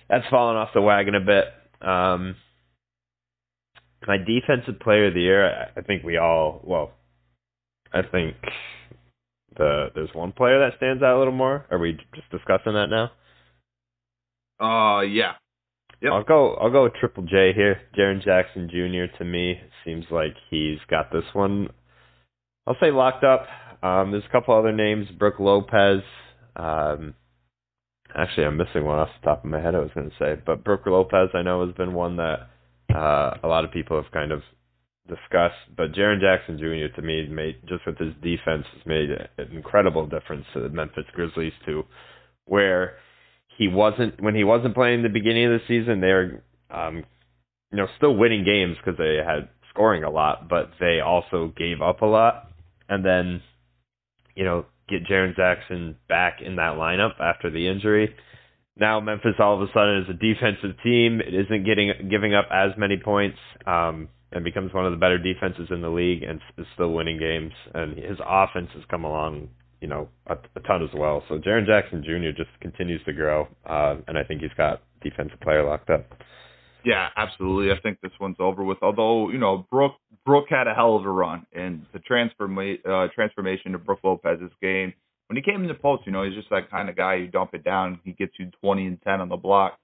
that's 0.09 0.27
fallen 0.29 0.57
off 0.57 0.71
the 0.75 0.83
wagon 0.83 1.15
a 1.15 1.21
bit. 1.21 1.45
Um, 1.87 2.37
my 4.07 4.17
defensive 4.17 4.81
player 4.81 5.07
of 5.07 5.15
the 5.15 5.21
year, 5.21 5.71
I 5.77 5.81
think 5.83 6.03
we 6.03 6.17
all, 6.19 6.61
well, 6.65 6.93
I 7.93 8.03
think 8.03 8.37
the 9.57 9.89
there's 9.95 10.11
one 10.13 10.33
player 10.33 10.59
that 10.61 10.77
stands 10.77 11.03
out 11.03 11.17
a 11.17 11.19
little 11.19 11.33
more. 11.33 11.67
Are 11.71 11.79
we 11.79 11.99
just 12.15 12.31
discussing 12.31 12.75
that 12.75 12.89
now? 12.89 13.11
Uh, 14.61 15.03
yeah. 15.03 15.33
Yep. 16.01 16.13
I'll 16.13 16.25
go. 16.25 16.55
I'll 16.55 16.71
go 16.71 16.85
with 16.85 16.95
Triple 16.95 17.25
J 17.25 17.53
here. 17.55 17.81
Jaren 17.97 18.23
Jackson 18.23 18.69
Jr. 18.71 19.17
To 19.19 19.25
me 19.25 19.61
seems 19.85 20.05
like 20.11 20.35
he's 20.51 20.79
got 20.89 21.11
this 21.11 21.25
one. 21.33 21.69
I'll 22.67 22.77
say 22.81 22.91
locked 22.91 23.25
up. 23.25 23.47
Um, 23.83 24.13
there's 24.13 24.25
a 24.29 24.33
couple 24.33 24.57
other 24.57 24.73
names. 24.73 25.09
Brook 25.19 25.41
Lopez. 25.41 26.03
Um, 26.55 27.15
actually, 28.15 28.47
I'm 28.47 28.57
missing 28.57 28.85
one 28.85 28.99
off 28.99 29.09
the 29.21 29.27
top 29.27 29.45
of 29.45 29.51
my 29.51 29.61
head. 29.61 29.75
I 29.75 29.81
was 29.81 29.91
going 29.95 30.11
to 30.11 30.17
say, 30.19 30.41
but 30.45 30.65
Brook 30.65 30.83
Lopez 30.87 31.31
I 31.35 31.43
know 31.43 31.67
has 31.67 31.75
been 31.75 31.95
one 31.95 32.17
that 32.17 32.49
uh, 32.95 33.39
a 33.43 33.49
lot 33.49 33.65
of 33.65 33.73
people 33.73 34.01
have 34.01 34.13
kind 34.13 34.33
of 34.33 34.43
discuss, 35.09 35.53
but 35.77 35.93
Jaren 35.93 36.21
Jackson 36.21 36.59
Jr. 36.59 36.95
to 36.95 37.03
me 37.03 37.27
made 37.29 37.57
just 37.69 37.87
with 37.87 37.99
his 37.99 38.15
defense 38.23 38.65
has 38.75 38.87
made 38.87 39.11
an 39.11 39.57
incredible 39.57 40.07
difference 40.07 40.45
to 40.55 40.61
the 40.61 40.69
Memphis 40.69 41.05
Grizzlies 41.15 41.53
to 41.67 41.85
where 42.45 42.97
he 43.57 43.69
wasn't 43.69 44.21
when 44.23 44.35
he 44.35 44.45
wasn't 44.45 44.75
playing 44.75 45.03
the 45.03 45.09
beginning 45.09 45.47
of 45.47 45.53
the 45.53 45.67
season. 45.67 46.01
They're 46.01 46.43
um, 46.71 47.05
you 47.73 47.79
know 47.79 47.87
still 47.97 48.17
winning 48.17 48.45
games 48.45 48.77
because 48.77 48.99
they 48.99 49.17
had 49.17 49.49
scoring 49.71 50.05
a 50.05 50.11
lot, 50.11 50.49
but 50.49 50.71
they 50.79 51.01
also 51.01 51.53
gave 51.57 51.83
up 51.83 52.03
a 52.03 52.07
lot, 52.07 52.51
and 52.89 53.05
then 53.05 53.43
you 54.35 54.45
know 54.45 54.67
get 54.89 55.05
Jaren 55.05 55.35
Jackson 55.35 55.97
back 56.09 56.39
in 56.45 56.57
that 56.57 56.77
lineup 56.77 57.21
after 57.21 57.51
the 57.51 57.69
injury. 57.69 58.15
Now 58.77 59.01
Memphis 59.01 59.35
all 59.39 59.61
of 59.61 59.69
a 59.69 59.73
sudden 59.73 60.05
is 60.05 60.11
a 60.11 60.13
defensive 60.13 60.81
team. 60.85 61.21
It 61.21 61.35
isn't 61.35 61.65
getting 61.65 62.09
giving 62.11 62.35
up 62.35 62.47
as 62.53 62.71
many 62.77 62.97
points. 62.97 63.39
Um, 63.67 64.09
and 64.33 64.45
becomes 64.45 64.73
one 64.75 64.85
of 64.85 64.93
the 64.93 64.99
better 64.99 65.19
defenses 65.19 65.69
in 65.71 65.81
the 65.81 65.89
league 65.89 66.23
and 66.23 66.41
is 66.59 66.67
still 66.75 66.93
winning 66.93 67.19
games. 67.19 67.53
And 67.75 67.97
his 67.97 68.19
offense 68.27 68.69
has 68.75 68.85
come 68.91 69.05
along, 69.05 69.49
you 69.81 69.89
know, 69.89 70.09
a, 70.27 70.35
a 70.57 70.61
ton 70.61 70.83
as 70.83 70.91
well. 70.95 71.23
So 71.29 71.39
Jaren 71.39 71.67
Jackson 71.67 72.03
Jr. 72.03 72.37
just 72.37 72.51
continues 72.61 73.01
to 73.07 73.13
grow, 73.13 73.49
uh, 73.67 73.97
and 74.07 74.19
I 74.19 74.25
think 74.25 74.43
he's 74.43 74.51
got 74.57 74.83
defensive 75.03 75.41
player 75.41 75.65
locked 75.65 75.91
up. 75.91 76.07
Yeah, 76.85 77.09
absolutely. 77.17 77.73
I 77.73 77.81
think 77.81 78.01
this 78.01 78.13
one's 78.21 78.37
over 78.39 78.63
with. 78.63 78.79
Although 78.83 79.31
you 79.31 79.39
know, 79.39 79.67
Brook 79.71 79.93
Brook 80.25 80.45
had 80.49 80.67
a 80.67 80.75
hell 80.75 80.97
of 80.97 81.05
a 81.05 81.11
run, 81.11 81.47
and 81.53 81.87
the 81.93 81.99
transforma- 81.99 82.79
uh, 82.87 83.09
transformation 83.15 83.75
of 83.75 83.85
Brook 83.85 84.01
Lopez's 84.05 84.53
game 84.63 84.95
when 85.29 85.37
he 85.37 85.43
came 85.43 85.63
in 85.63 85.69
the 85.69 85.75
post, 85.75 86.05
you 86.07 86.13
know, 86.13 86.25
he's 86.25 86.35
just 86.35 86.51
that 86.51 86.71
kind 86.71 86.89
of 86.89 86.97
guy. 86.97 87.17
You 87.17 87.29
dump 87.29 87.53
it 87.53 87.63
down, 87.63 88.01
he 88.03 88.13
gets 88.13 88.33
you 88.39 88.51
20 88.63 88.87
and 88.87 89.03
10 89.03 89.21
on 89.21 89.29
the 89.29 89.37
block. 89.37 89.79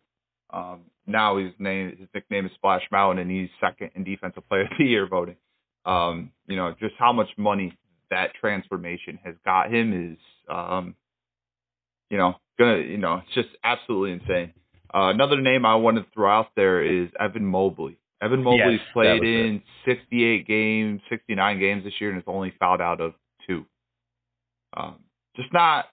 Um, 0.51 0.81
now 1.07 1.39
his 1.39 1.53
name, 1.59 1.97
his 1.99 2.09
nickname 2.15 2.47
is 2.47 2.53
Splash 2.55 2.83
Mountain, 2.91 3.21
and 3.21 3.31
he's 3.31 3.49
second 3.61 3.91
in 3.95 4.05
Defensive 4.05 4.47
Player 4.49 4.63
of 4.63 4.69
the 4.79 4.85
Year 4.85 5.07
voting. 5.07 5.37
Um, 5.85 6.33
you 6.47 6.57
know, 6.57 6.75
just 6.81 6.95
how 6.99 7.13
much 7.13 7.29
money 7.37 7.77
that 8.11 8.33
transformation 8.41 9.19
has 9.25 9.35
got 9.45 9.73
him 9.73 10.13
is, 10.13 10.19
um, 10.49 10.95
you 12.11 12.17
know, 12.17 12.35
gonna, 12.59 12.79
you 12.79 12.99
know, 12.99 13.21
it's 13.25 13.35
just 13.35 13.49
absolutely 13.63 14.13
insane. 14.13 14.53
Uh, 14.95 15.09
another 15.11 15.41
name 15.41 15.67
I 15.67 15.75
want 15.75 15.97
to 15.97 16.07
throw 16.15 16.31
out 16.31 16.49
there 16.57 16.83
is 16.83 17.09
Evan 17.19 17.45
Mobley. 17.45 17.99
Evan 18.23 18.43
Mobley's 18.43 18.81
yes, 18.81 18.93
played 18.93 19.23
in 19.23 19.57
it. 19.57 19.63
68 19.85 20.47
games, 20.47 21.01
69 21.11 21.59
games 21.59 21.85
this 21.85 21.93
year, 22.01 22.11
and 22.11 22.17
has 22.17 22.25
only 22.27 22.55
fouled 22.59 22.81
out 22.81 23.01
of 23.01 23.13
two. 23.47 23.67
Um, 24.77 25.01
just 25.37 25.53
not 25.53 25.87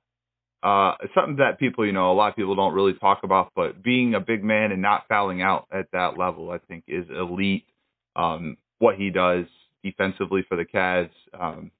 uh, 0.63 0.93
something 1.15 1.37
that 1.37 1.59
people, 1.59 1.85
you 1.85 1.91
know, 1.91 2.11
a 2.11 2.13
lot 2.13 2.29
of 2.29 2.35
people 2.35 2.55
don't 2.55 2.73
really 2.73 2.93
talk 2.93 3.21
about, 3.23 3.51
but 3.55 3.81
being 3.81 4.13
a 4.13 4.19
big 4.19 4.43
man 4.43 4.71
and 4.71 4.81
not 4.81 5.05
fouling 5.09 5.41
out 5.41 5.67
at 5.71 5.87
that 5.91 6.17
level, 6.17 6.51
I 6.51 6.59
think, 6.59 6.83
is 6.87 7.05
elite. 7.09 7.65
Um, 8.15 8.57
what 8.79 8.95
he 8.95 9.09
does 9.09 9.45
defensively 9.83 10.45
for 10.47 10.55
the 10.57 10.65
Cavs, 10.65 11.09
um, 11.39 11.71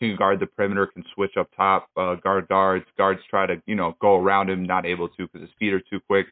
can 0.00 0.16
guard 0.16 0.40
the 0.40 0.46
perimeter, 0.46 0.86
can 0.86 1.04
switch 1.14 1.36
up 1.38 1.48
top, 1.56 1.88
uh, 1.96 2.14
guard 2.16 2.48
guards. 2.48 2.84
Guards 2.96 3.20
try 3.28 3.46
to, 3.46 3.62
you 3.66 3.74
know, 3.74 3.96
go 4.00 4.16
around 4.16 4.50
him, 4.50 4.64
not 4.64 4.86
able 4.86 5.08
to 5.08 5.26
because 5.26 5.40
his 5.40 5.50
feet 5.58 5.72
are 5.72 5.80
too 5.80 6.00
quick. 6.06 6.26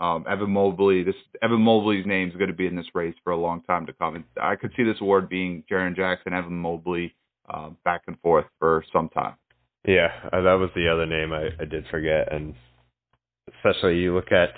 Um, 0.00 0.24
Evan 0.28 0.50
Mobley, 0.50 1.04
this 1.04 1.14
Evan 1.42 1.60
Mobley's 1.60 2.06
name 2.06 2.28
is 2.28 2.34
going 2.34 2.50
to 2.50 2.56
be 2.56 2.66
in 2.66 2.74
this 2.74 2.86
race 2.94 3.14
for 3.22 3.32
a 3.32 3.36
long 3.36 3.62
time 3.62 3.86
to 3.86 3.92
come. 3.92 4.16
And 4.16 4.24
I 4.40 4.56
could 4.56 4.72
see 4.76 4.82
this 4.82 4.96
award 5.00 5.28
being 5.28 5.62
Jaren 5.70 5.94
Jackson, 5.94 6.32
Evan 6.32 6.56
Mobley, 6.56 7.14
uh, 7.48 7.70
back 7.84 8.02
and 8.06 8.18
forth 8.20 8.46
for 8.58 8.84
some 8.92 9.08
time. 9.10 9.34
Yeah, 9.86 10.08
uh, 10.32 10.42
that 10.42 10.54
was 10.54 10.70
the 10.74 10.88
other 10.88 11.06
name 11.06 11.32
I, 11.32 11.48
I 11.60 11.64
did 11.64 11.86
forget, 11.90 12.32
and 12.32 12.54
especially 13.56 13.98
you 13.98 14.14
look 14.14 14.30
at, 14.30 14.50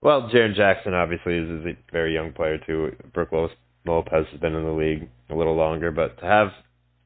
well, 0.00 0.30
Jaren 0.32 0.54
Jackson 0.54 0.94
obviously 0.94 1.36
is, 1.36 1.48
is 1.48 1.66
a 1.66 1.92
very 1.92 2.14
young 2.14 2.32
player 2.32 2.58
too. 2.58 2.94
Brook 3.12 3.30
Lopez 3.84 4.26
has 4.30 4.40
been 4.40 4.54
in 4.54 4.64
the 4.64 4.70
league 4.70 5.08
a 5.28 5.34
little 5.34 5.56
longer, 5.56 5.90
but 5.90 6.18
to 6.20 6.24
have 6.24 6.48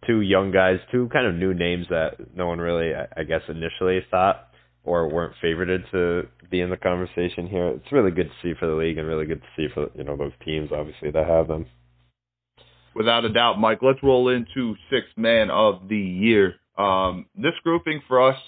two 0.06 0.20
young 0.20 0.50
guys, 0.52 0.78
two 0.90 1.08
kind 1.12 1.26
of 1.26 1.34
new 1.34 1.54
names 1.54 1.86
that 1.88 2.36
no 2.36 2.46
one 2.46 2.58
really, 2.58 2.92
I 2.94 3.22
guess, 3.24 3.42
initially 3.48 4.00
thought 4.10 4.48
or 4.84 5.08
weren't 5.08 5.34
favorited 5.42 5.90
to 5.92 6.28
be 6.50 6.60
in 6.60 6.70
the 6.70 6.76
conversation 6.76 7.46
here. 7.46 7.68
It's 7.68 7.92
really 7.92 8.10
good 8.10 8.28
to 8.28 8.34
see 8.42 8.58
for 8.58 8.66
the 8.66 8.74
league 8.74 8.98
and 8.98 9.06
really 9.06 9.26
good 9.26 9.40
to 9.40 9.48
see 9.56 9.72
for 9.72 9.88
you 9.94 10.04
know 10.04 10.16
those 10.16 10.32
teams 10.44 10.70
obviously 10.72 11.10
that 11.12 11.26
have 11.26 11.48
them. 11.48 11.66
Without 12.94 13.24
a 13.24 13.32
doubt, 13.32 13.58
Mike. 13.58 13.78
Let's 13.80 14.02
roll 14.02 14.28
into 14.28 14.74
six 14.90 15.06
man 15.16 15.50
of 15.50 15.88
the 15.88 15.96
year. 15.96 16.56
Um, 16.76 17.26
this 17.34 17.52
grouping 17.62 18.02
for 18.08 18.30
us, 18.30 18.38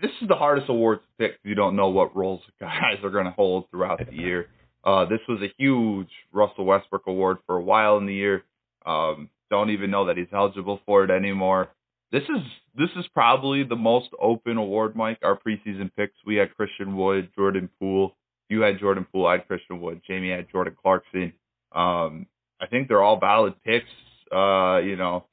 this 0.00 0.10
is 0.22 0.28
the 0.28 0.36
hardest 0.36 0.68
award 0.68 1.00
to 1.00 1.28
pick 1.28 1.38
you 1.42 1.54
don't 1.54 1.76
know 1.76 1.88
what 1.88 2.16
roles 2.16 2.42
guys 2.60 2.98
are 3.02 3.10
going 3.10 3.24
to 3.24 3.32
hold 3.32 3.70
throughout 3.70 4.00
the 4.08 4.14
year. 4.14 4.48
Uh, 4.84 5.04
this 5.06 5.20
was 5.28 5.40
a 5.42 5.52
huge 5.58 6.08
Russell 6.32 6.64
Westbrook 6.64 7.06
award 7.06 7.38
for 7.46 7.56
a 7.56 7.62
while 7.62 7.98
in 7.98 8.06
the 8.06 8.14
year. 8.14 8.44
Um, 8.86 9.28
don't 9.50 9.70
even 9.70 9.90
know 9.90 10.06
that 10.06 10.16
he's 10.16 10.28
eligible 10.32 10.80
for 10.86 11.04
it 11.04 11.10
anymore. 11.10 11.68
This 12.10 12.22
is 12.22 12.42
this 12.74 12.88
is 12.96 13.06
probably 13.12 13.64
the 13.64 13.76
most 13.76 14.08
open 14.20 14.56
award, 14.56 14.96
Mike. 14.96 15.18
Our 15.22 15.38
preseason 15.38 15.90
picks. 15.96 16.14
We 16.24 16.36
had 16.36 16.54
Christian 16.54 16.96
Wood, 16.96 17.30
Jordan 17.34 17.68
Poole. 17.78 18.16
You 18.48 18.62
had 18.62 18.78
Jordan 18.78 19.06
Poole. 19.12 19.26
I 19.26 19.32
had 19.32 19.46
Christian 19.46 19.80
Wood. 19.80 20.00
Jamie 20.06 20.30
had 20.30 20.50
Jordan 20.50 20.76
Clarkson. 20.80 21.32
Um, 21.74 22.26
I 22.60 22.66
think 22.66 22.88
they're 22.88 23.02
all 23.02 23.20
valid 23.20 23.54
picks. 23.62 23.90
Uh, 24.32 24.78
you 24.78 24.96
know, 24.96 25.26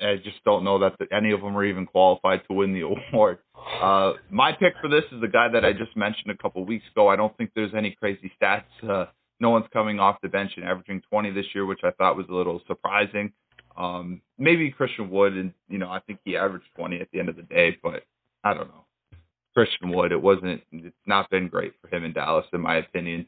I 0.00 0.16
just 0.16 0.42
don't 0.44 0.64
know 0.64 0.78
that 0.80 0.96
the, 0.98 1.06
any 1.14 1.32
of 1.32 1.40
them 1.40 1.56
are 1.56 1.64
even 1.64 1.86
qualified 1.86 2.42
to 2.48 2.54
win 2.54 2.72
the 2.72 2.80
award. 3.12 3.38
Uh, 3.82 4.14
my 4.30 4.52
pick 4.52 4.74
for 4.80 4.88
this 4.88 5.04
is 5.12 5.20
the 5.20 5.28
guy 5.28 5.48
that 5.48 5.64
I 5.64 5.72
just 5.72 5.96
mentioned 5.96 6.30
a 6.30 6.36
couple 6.36 6.64
weeks 6.64 6.84
ago. 6.92 7.08
I 7.08 7.16
don't 7.16 7.36
think 7.36 7.50
there's 7.54 7.74
any 7.74 7.96
crazy 7.98 8.30
stats. 8.40 8.64
Uh, 8.86 9.06
no 9.40 9.50
one's 9.50 9.66
coming 9.72 10.00
off 10.00 10.16
the 10.22 10.28
bench 10.28 10.52
and 10.56 10.64
averaging 10.64 11.02
20 11.10 11.30
this 11.32 11.46
year, 11.54 11.66
which 11.66 11.80
I 11.84 11.90
thought 11.92 12.16
was 12.16 12.26
a 12.30 12.34
little 12.34 12.60
surprising. 12.66 13.32
Um, 13.76 14.22
maybe 14.38 14.70
Christian 14.70 15.10
Wood, 15.10 15.34
and 15.34 15.52
you 15.68 15.78
know, 15.78 15.90
I 15.90 16.00
think 16.00 16.20
he 16.24 16.36
averaged 16.36 16.66
20 16.76 17.00
at 17.00 17.08
the 17.12 17.18
end 17.18 17.28
of 17.28 17.36
the 17.36 17.42
day, 17.42 17.76
but 17.82 18.04
I 18.42 18.54
don't 18.54 18.68
know. 18.68 18.84
Christian 19.54 19.90
Wood, 19.90 20.12
it 20.12 20.20
wasn't. 20.20 20.62
It's 20.72 20.96
not 21.06 21.30
been 21.30 21.48
great 21.48 21.74
for 21.80 21.94
him 21.94 22.04
in 22.04 22.12
Dallas, 22.12 22.46
in 22.52 22.60
my 22.60 22.76
opinion. 22.76 23.26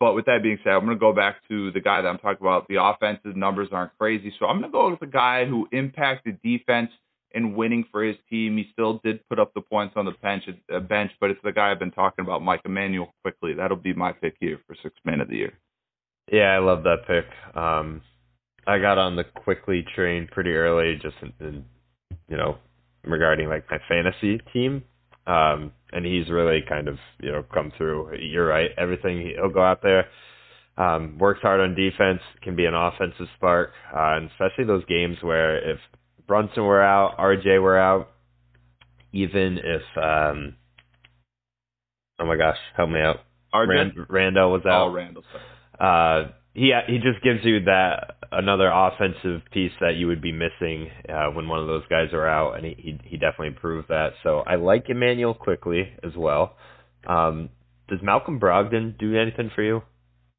But 0.00 0.14
with 0.14 0.26
that 0.26 0.42
being 0.42 0.58
said, 0.62 0.74
I'm 0.74 0.84
going 0.84 0.96
to 0.96 1.00
go 1.00 1.12
back 1.12 1.36
to 1.48 1.72
the 1.72 1.80
guy 1.80 2.00
that 2.00 2.08
I'm 2.08 2.18
talking 2.18 2.46
about. 2.46 2.68
The 2.68 2.82
offensive 2.82 3.36
numbers 3.36 3.68
aren't 3.72 3.96
crazy, 3.98 4.32
so 4.38 4.46
I'm 4.46 4.60
going 4.60 4.70
to 4.70 4.72
go 4.72 4.90
with 4.90 5.00
the 5.00 5.06
guy 5.06 5.44
who 5.44 5.68
impacted 5.72 6.40
defense 6.42 6.90
and 7.34 7.56
winning 7.56 7.84
for 7.90 8.02
his 8.02 8.16
team. 8.30 8.56
He 8.56 8.68
still 8.72 9.00
did 9.04 9.26
put 9.28 9.38
up 9.38 9.52
the 9.54 9.60
points 9.60 9.94
on 9.96 10.04
the 10.04 10.12
bench, 10.22 10.44
uh, 10.72 10.80
bench, 10.80 11.10
but 11.20 11.30
it's 11.30 11.40
the 11.42 11.52
guy 11.52 11.70
I've 11.70 11.78
been 11.78 11.90
talking 11.90 12.24
about, 12.24 12.42
Mike 12.42 12.62
Immanuel. 12.64 13.12
Quickley. 13.22 13.54
that'll 13.54 13.76
be 13.76 13.92
my 13.92 14.12
pick 14.12 14.36
here 14.40 14.60
for 14.66 14.76
six 14.82 14.94
man 15.04 15.20
of 15.20 15.28
the 15.28 15.36
year. 15.36 15.52
Yeah, 16.30 16.54
I 16.54 16.58
love 16.58 16.84
that 16.84 17.06
pick. 17.06 17.56
Um, 17.56 18.02
I 18.66 18.78
got 18.78 18.98
on 18.98 19.16
the 19.16 19.24
Quickley 19.24 19.84
train 19.94 20.28
pretty 20.30 20.50
early, 20.50 20.98
just 21.02 21.16
in, 21.22 21.32
in 21.46 21.64
you 22.28 22.36
know 22.36 22.58
regarding 23.04 23.48
like 23.48 23.64
my 23.70 23.78
fantasy 23.88 24.38
team. 24.52 24.84
Um, 25.28 25.72
and 25.92 26.06
he's 26.06 26.30
really 26.30 26.60
kind 26.66 26.88
of 26.88 26.96
you 27.20 27.30
know 27.30 27.44
come 27.52 27.72
through. 27.76 28.18
You're 28.18 28.46
right. 28.46 28.70
Everything 28.76 29.34
he'll 29.36 29.50
go 29.50 29.62
out 29.62 29.82
there, 29.82 30.06
um, 30.76 31.18
works 31.18 31.40
hard 31.42 31.60
on 31.60 31.74
defense, 31.74 32.20
can 32.42 32.56
be 32.56 32.64
an 32.64 32.74
offensive 32.74 33.26
spark, 33.36 33.70
uh, 33.94 34.16
and 34.16 34.30
especially 34.30 34.64
those 34.64 34.84
games 34.86 35.18
where 35.20 35.70
if 35.70 35.78
Brunson 36.26 36.64
were 36.64 36.82
out, 36.82 37.18
RJ 37.18 37.62
were 37.62 37.78
out, 37.78 38.10
even 39.12 39.58
if 39.58 39.82
um, 39.96 40.56
oh 42.18 42.26
my 42.26 42.36
gosh, 42.36 42.58
help 42.76 42.90
me 42.90 43.00
out. 43.00 43.18
RJ 43.54 43.68
Rand, 43.68 43.92
Randle 44.08 44.52
was 44.52 44.62
out. 44.66 44.88
Oh, 44.88 44.92
Randle. 44.92 45.24
Sorry. 45.32 46.24
Uh, 46.24 46.28
he 46.58 46.72
he 46.88 46.98
just 46.98 47.22
gives 47.22 47.40
you 47.44 47.64
that 47.64 48.16
another 48.32 48.68
offensive 48.68 49.42
piece 49.52 49.72
that 49.80 49.94
you 49.94 50.08
would 50.08 50.20
be 50.20 50.32
missing 50.32 50.90
uh, 51.08 51.30
when 51.30 51.48
one 51.48 51.60
of 51.60 51.66
those 51.66 51.84
guys 51.88 52.12
are 52.12 52.26
out, 52.26 52.56
and 52.56 52.66
he 52.66 52.74
he, 52.76 53.00
he 53.04 53.16
definitely 53.16 53.56
proved 53.58 53.88
that. 53.88 54.10
So 54.22 54.40
I 54.40 54.56
like 54.56 54.90
Immanuel 54.90 55.34
Quickley 55.34 55.92
as 56.02 56.12
well. 56.16 56.56
Um, 57.06 57.50
does 57.88 58.00
Malcolm 58.02 58.40
Brogdon 58.40 58.98
do 58.98 59.16
anything 59.16 59.50
for 59.54 59.62
you? 59.62 59.82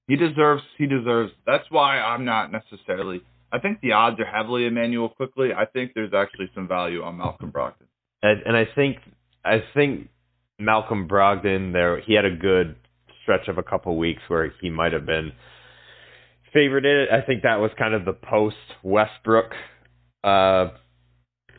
He 0.07 0.17
deserves. 0.17 0.61
He 0.77 0.87
deserves. 0.87 1.31
That's 1.45 1.65
why 1.69 1.99
I'm 1.99 2.25
not 2.25 2.51
necessarily. 2.51 3.21
I 3.51 3.59
think 3.59 3.79
the 3.81 3.93
odds 3.93 4.19
are 4.19 4.25
heavily 4.25 4.67
Immanuel 4.67 5.09
Quickley. 5.09 5.49
I 5.53 5.65
think 5.65 5.93
there's 5.95 6.13
actually 6.13 6.51
some 6.53 6.67
value 6.67 7.01
on 7.01 7.17
Malcolm 7.17 7.51
Brogdon. 7.51 7.87
And, 8.21 8.41
and 8.45 8.57
I 8.57 8.65
think 8.75 8.97
I 9.45 9.63
think 9.73 10.09
Malcolm 10.59 11.07
Brogdon 11.07 11.71
there 11.71 12.01
he 12.01 12.13
had 12.13 12.25
a 12.25 12.35
good 12.35 12.75
stretch 13.23 13.47
of 13.47 13.57
a 13.57 13.63
couple 13.63 13.97
weeks 13.97 14.21
where 14.27 14.51
he 14.61 14.69
might 14.69 14.91
have 14.91 15.05
been 15.05 15.31
favored 16.53 16.85
it. 16.85 17.09
I 17.11 17.21
think 17.21 17.43
that 17.43 17.59
was 17.59 17.71
kind 17.77 17.93
of 17.93 18.05
the 18.05 18.13
post 18.13 18.55
Westbrook, 18.83 19.51
uh, 20.23 20.69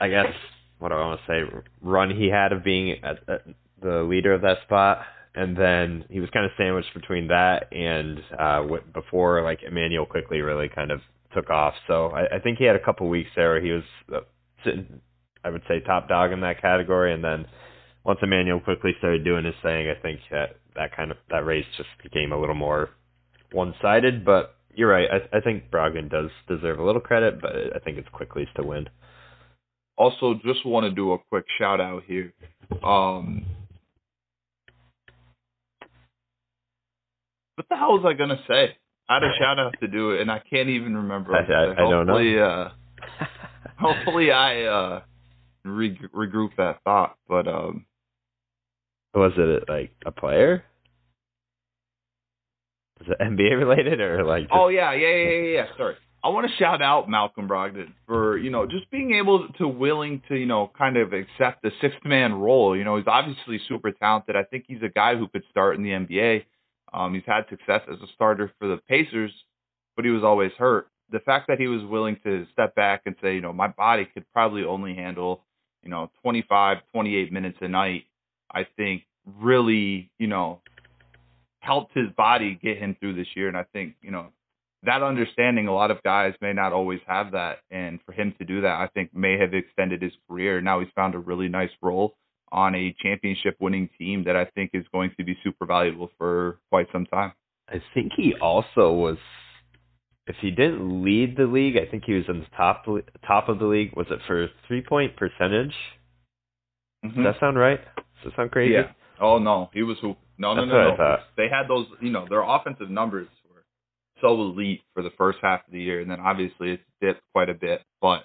I 0.01 0.09
guess 0.09 0.32
what 0.78 0.88
do 0.88 0.95
I 0.95 1.01
want 1.01 1.20
to 1.20 1.26
say 1.26 1.62
run 1.82 2.11
he 2.11 2.28
had 2.28 2.53
of 2.53 2.64
being 2.64 2.97
at, 3.05 3.18
at 3.28 3.43
the 3.82 4.03
leader 4.03 4.32
of 4.32 4.43
that 4.43 4.59
spot, 4.64 5.03
and 5.34 5.57
then 5.57 6.05
he 6.11 6.20
was 6.20 6.30
kind 6.30 6.45
of 6.45 6.53
sandwiched 6.57 6.93
between 6.95 7.28
that 7.28 7.72
and 7.72 8.18
uh, 8.38 8.61
what, 8.62 8.93
before 8.93 9.43
like 9.43 9.61
Immanuel 9.62 10.07
Quickley 10.07 10.41
really 10.41 10.68
kind 10.68 10.91
of 10.91 11.01
took 11.34 11.51
off. 11.51 11.74
So 11.86 12.09
I, 12.09 12.36
I 12.36 12.38
think 12.41 12.59
he 12.59 12.64
had 12.64 12.76
a 12.76 12.84
couple 12.84 13.09
weeks 13.09 13.30
there 13.36 13.51
where 13.51 13.61
he 13.61 13.70
was 13.70 13.84
uh, 14.12 14.20
sitting, 14.64 15.01
I 15.45 15.51
would 15.51 15.62
say 15.68 15.80
top 15.80 16.09
dog 16.09 16.32
in 16.32 16.41
that 16.41 16.61
category, 16.61 17.14
and 17.14 17.22
then 17.22 17.47
once 18.05 18.18
Immanuel 18.22 18.61
Quickley 18.61 18.93
started 18.99 19.24
doing 19.24 19.45
his 19.45 19.55
thing, 19.62 19.88
I 19.88 20.01
think 20.01 20.20
that 20.30 20.57
that 20.76 20.97
kind 20.97 21.11
of 21.11 21.18
that 21.30 21.45
race 21.45 21.66
just 21.76 21.91
became 22.03 22.32
a 22.32 22.41
little 22.41 22.55
more 22.55 22.91
one 23.53 23.74
sided, 23.82 24.24
but 24.24 24.57
you're 24.74 24.88
right. 24.90 25.08
I, 25.10 25.38
I 25.38 25.40
think 25.40 25.70
Brogdon 25.70 26.10
does 26.10 26.30
deserve 26.48 26.78
a 26.78 26.84
little 26.84 27.00
credit, 27.00 27.40
but 27.40 27.52
I 27.74 27.78
think 27.78 27.98
it's 27.98 28.08
Quickley's 28.12 28.48
to 28.56 28.62
win. 28.62 28.88
Also, 29.96 30.34
just 30.44 30.64
want 30.64 30.84
to 30.84 30.90
do 30.90 31.12
a 31.12 31.18
quick 31.30 31.44
shout 31.58 31.80
out 31.80 32.02
here. 32.06 32.32
Um, 32.82 33.44
what 37.56 37.66
the 37.68 37.76
hell 37.76 37.92
was 37.92 38.04
I 38.06 38.14
gonna 38.14 38.40
say? 38.48 38.76
I 39.08 39.14
had 39.14 39.24
a 39.24 39.32
shout 39.38 39.58
out 39.58 39.74
to 39.80 39.88
do 39.88 40.12
it, 40.12 40.20
and 40.20 40.30
I 40.30 40.38
can't 40.38 40.68
even 40.68 40.96
remember. 40.96 41.34
I, 41.34 41.40
I, 41.40 41.72
I 41.72 41.74
don't 41.90 42.06
hopefully, 42.06 42.34
know. 42.36 42.44
Uh, 42.44 42.72
hopefully, 43.76 44.30
I 44.30 44.62
uh, 44.62 45.00
re- 45.64 45.98
regroup 46.14 46.50
that 46.56 46.78
thought. 46.84 47.16
But 47.28 47.48
um, 47.48 47.86
Was 49.14 49.32
it 49.36 49.68
like 49.68 49.90
a 50.06 50.12
player? 50.12 50.64
Is 53.01 53.09
it 53.09 53.18
NBA 53.20 53.59
related 53.59 54.01
or 54.01 54.24
like? 54.24 54.44
Just, 54.44 54.53
Oh 54.55 54.68
yeah, 54.68 54.92
yeah, 54.92 55.09
yeah, 55.09 55.30
yeah, 55.30 55.53
yeah. 55.55 55.66
Sorry. 55.76 55.96
I 56.22 56.28
want 56.28 56.46
to 56.51 56.57
shout 56.57 56.82
out 56.82 57.09
Malcolm 57.09 57.48
Brogdon 57.48 57.94
for 58.07 58.36
you 58.36 58.51
know 58.51 58.66
just 58.66 58.90
being 58.90 59.14
able 59.14 59.48
to 59.59 59.66
willing 59.66 60.22
to 60.28 60.36
you 60.36 60.46
know 60.46 60.70
kind 60.76 60.96
of 60.96 61.12
accept 61.12 61.62
the 61.62 61.70
sixth 61.80 62.05
man 62.05 62.34
role. 62.34 62.76
You 62.76 62.84
know 62.84 62.96
he's 62.96 63.07
obviously 63.07 63.61
super 63.68 63.90
talented. 63.92 64.36
I 64.36 64.44
think 64.44 64.64
he's 64.68 64.82
a 64.82 64.88
guy 64.88 65.16
who 65.16 65.28
could 65.28 65.44
start 65.51 65.76
in 65.76 65.82
the 65.82 65.90
NBA. 65.90 66.44
Um, 66.92 67.14
he's 67.14 67.22
had 67.26 67.42
success 67.48 67.82
as 67.90 67.98
a 68.03 68.12
starter 68.14 68.53
for 68.59 68.68
the 68.68 68.78
Pacers, 68.88 69.32
but 69.96 70.05
he 70.05 70.11
was 70.11 70.24
always 70.24 70.53
hurt. 70.59 70.88
The 71.11 71.20
fact 71.20 71.46
that 71.48 71.59
he 71.59 71.68
was 71.68 71.82
willing 71.84 72.18
to 72.24 72.46
step 72.53 72.74
back 72.74 73.03
and 73.07 73.14
say, 73.22 73.34
you 73.34 73.40
know, 73.40 73.53
my 73.53 73.68
body 73.68 74.09
could 74.12 74.24
probably 74.32 74.64
only 74.64 74.94
handle, 74.94 75.42
you 75.82 75.90
know, 75.90 76.11
25, 76.22 76.78
28 76.92 77.32
minutes 77.32 77.59
a 77.61 77.68
night, 77.68 78.05
I 78.53 78.66
think 78.76 79.03
really, 79.38 80.11
you 80.18 80.26
know, 80.26 80.62
helped 81.61 81.96
his 81.96 82.08
body 82.16 82.58
get 82.62 82.78
him 82.78 82.96
through 82.98 83.14
this 83.14 83.28
year. 83.36 83.48
And 83.48 83.56
I 83.56 83.64
think, 83.72 83.94
you 84.02 84.11
know, 84.11 84.28
that 84.82 85.02
understanding, 85.02 85.68
a 85.68 85.74
lot 85.74 85.90
of 85.90 86.02
guys 86.02 86.34
may 86.40 86.52
not 86.52 86.72
always 86.72 87.00
have 87.06 87.32
that. 87.32 87.58
And 87.70 88.00
for 88.04 88.12
him 88.12 88.34
to 88.38 88.44
do 88.44 88.62
that, 88.62 88.80
I 88.80 88.88
think 88.92 89.14
may 89.14 89.38
have 89.38 89.54
extended 89.54 90.02
his 90.02 90.12
career. 90.28 90.61
Now 90.61 90.80
he's 90.80 90.88
found 90.94 91.14
a 91.14 91.18
really 91.18 91.48
nice 91.48 91.70
role 91.82 92.14
on 92.52 92.74
a 92.74 92.94
championship 93.00 93.56
winning 93.61 93.88
team 93.98 94.24
that 94.24 94.36
I 94.36 94.46
think 94.46 94.70
is 94.74 94.84
going 94.92 95.12
to 95.18 95.24
be 95.24 95.38
super 95.44 95.66
valuable 95.66 96.11
for 96.18 96.58
quite 96.70 96.86
some 96.92 97.06
time. 97.06 97.32
I 97.68 97.80
think 97.94 98.12
he 98.16 98.34
also 98.40 98.92
was. 98.92 99.18
If 100.26 100.36
he 100.40 100.50
didn't 100.50 101.04
lead 101.04 101.36
the 101.36 101.44
league, 101.44 101.76
I 101.76 101.90
think 101.90 102.04
he 102.06 102.12
was 102.12 102.24
in 102.28 102.40
the 102.40 102.46
top 102.56 102.84
top 103.26 103.48
of 103.48 103.58
the 103.58 103.66
league. 103.66 103.96
Was 103.96 104.06
it 104.11 104.20
for 104.26 104.48
three 104.68 104.82
point 104.82 105.16
percentage? 105.16 105.74
Does 107.02 107.12
that 107.16 107.34
sound 107.40 107.58
right? 107.58 107.80
Does 107.96 108.32
that 108.32 108.36
sound 108.36 108.50
crazy? 108.50 108.74
Mm-hmm. 108.74 108.88
Yeah. 108.88 109.24
Oh 109.24 109.38
no, 109.38 109.70
he 109.72 109.82
was 109.82 109.96
who? 110.00 110.16
No, 110.41 110.55
no, 110.55 110.62
That's 110.62 110.99
no, 110.99 111.05
no. 111.05 111.16
They 111.36 111.49
had 111.51 111.68
those. 111.68 111.86
You 112.01 112.11
know, 112.11 112.26
their 112.28 112.43
offensive 112.43 112.88
numbers 112.88 113.28
were 113.51 113.62
so 114.22 114.28
elite 114.41 114.80
for 114.95 115.03
the 115.03 115.11
first 115.18 115.38
half 115.43 115.61
of 115.66 115.72
the 115.72 115.82
year, 115.82 116.01
and 116.01 116.11
then 116.11 116.18
obviously 116.18 116.72
it's 116.72 116.82
dipped 117.03 117.20
quite 117.34 117.51
a 117.51 117.55
bit. 117.55 117.82
But 118.01 118.24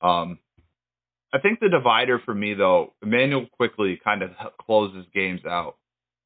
um, 0.00 0.38
I 1.30 1.38
think 1.40 1.60
the 1.60 1.68
divider 1.68 2.18
for 2.24 2.34
me 2.34 2.54
though, 2.54 2.94
Immanuel 3.02 3.46
Quickley 3.58 4.00
kind 4.02 4.22
of 4.22 4.30
closes 4.64 5.04
games 5.14 5.42
out, 5.44 5.76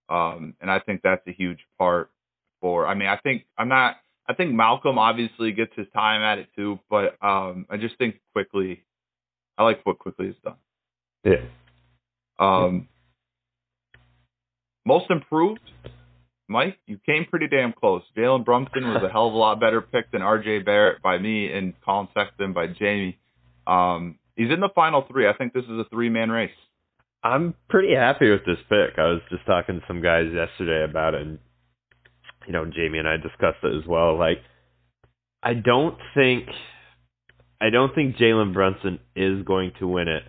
um, 0.08 0.54
and 0.60 0.70
I 0.70 0.78
think 0.78 1.00
that's 1.02 1.26
a 1.26 1.32
huge 1.32 1.58
part 1.76 2.08
for. 2.60 2.86
I 2.86 2.94
mean, 2.94 3.08
I 3.08 3.16
think 3.16 3.46
I'm 3.58 3.68
not. 3.68 3.96
I 4.28 4.34
think 4.34 4.54
Malcolm 4.54 4.96
obviously 4.96 5.50
gets 5.50 5.72
his 5.74 5.88
time 5.92 6.22
at 6.22 6.38
it 6.38 6.48
too, 6.54 6.78
but 6.88 7.16
um, 7.20 7.66
I 7.68 7.78
just 7.78 7.98
think 7.98 8.20
Quickley. 8.32 8.84
I 9.58 9.64
like 9.64 9.84
what 9.84 9.98
Quickley 9.98 10.26
has 10.26 10.36
done. 10.44 10.56
Yeah. 11.24 11.42
Um, 12.38 12.88
most 14.86 15.10
improved, 15.10 15.60
Mike, 16.48 16.78
you 16.86 16.98
came 17.04 17.26
pretty 17.26 17.48
damn 17.48 17.72
close. 17.72 18.02
Jalen 18.16 18.44
Brunson 18.44 18.84
was 18.84 19.02
a 19.02 19.10
hell 19.12 19.26
of 19.26 19.34
a 19.34 19.36
lot 19.36 19.58
better 19.58 19.82
pick 19.82 20.10
than 20.12 20.22
R.J. 20.22 20.60
Barrett 20.60 21.02
by 21.02 21.18
me 21.18 21.52
and 21.52 21.74
Collin 21.84 22.08
Sexton 22.14 22.52
by 22.52 22.68
Jamie. 22.68 23.18
Um, 23.66 24.18
he's 24.36 24.50
in 24.50 24.60
the 24.60 24.68
final 24.74 25.04
three. 25.10 25.28
I 25.28 25.32
think 25.36 25.52
this 25.52 25.64
is 25.64 25.70
a 25.70 25.84
three 25.90 26.08
man 26.08 26.30
race. 26.30 26.50
I'm 27.24 27.54
pretty 27.68 27.94
happy 27.94 28.30
with 28.30 28.44
this 28.46 28.58
pick. 28.68 28.96
I 28.98 29.08
was 29.08 29.20
just 29.28 29.44
talking 29.44 29.80
to 29.80 29.86
some 29.88 30.00
guys 30.00 30.26
yesterday 30.32 30.88
about 30.88 31.14
it, 31.14 31.22
and 31.22 31.38
you 32.46 32.52
know, 32.52 32.64
Jamie 32.64 32.98
and 32.98 33.08
I 33.08 33.16
discussed 33.16 33.64
it 33.64 33.76
as 33.76 33.84
well. 33.88 34.16
Like, 34.16 34.38
I 35.42 35.54
don't 35.54 35.98
think, 36.14 36.46
I 37.60 37.70
don't 37.70 37.92
think 37.92 38.16
Jalen 38.16 38.52
Brunson 38.52 39.00
is 39.16 39.44
going 39.44 39.72
to 39.80 39.88
win 39.88 40.06
it, 40.06 40.22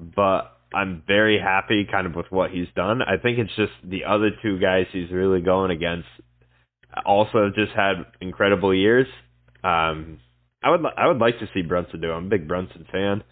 but 0.00 0.58
I'm 0.74 1.02
very 1.06 1.38
happy 1.38 1.86
kind 1.90 2.06
of 2.06 2.14
with 2.14 2.26
what 2.30 2.50
he's 2.50 2.68
done. 2.74 3.02
I 3.02 3.16
think 3.16 3.38
it's 3.38 3.54
just 3.56 3.72
the 3.84 4.04
other 4.04 4.30
two 4.42 4.58
guys 4.58 4.86
he's 4.92 5.10
really 5.10 5.40
going 5.40 5.70
against 5.70 6.08
also 7.04 7.50
just 7.54 7.72
had 7.72 8.04
incredible 8.20 8.74
years. 8.74 9.06
Um, 9.64 10.18
I 10.62 10.70
would 10.70 10.80
I 10.96 11.06
would 11.08 11.18
like 11.18 11.38
to 11.40 11.48
see 11.54 11.62
Brunson 11.62 12.00
do. 12.00 12.10
I'm 12.10 12.26
a 12.26 12.28
big 12.28 12.46
Brunson 12.46 12.86
fan. 12.92 13.24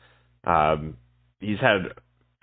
Um, 0.45 0.97
he's 1.41 1.61
had 1.61 1.93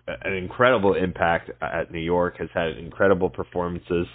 an 0.07 0.33
incredible 0.33 0.93
impact 0.93 1.51
at 1.61 1.91
New 1.91 1.99
York. 1.99 2.37
Has 2.39 2.49
had 2.53 2.77
incredible 2.77 3.29
performances. 3.29 4.07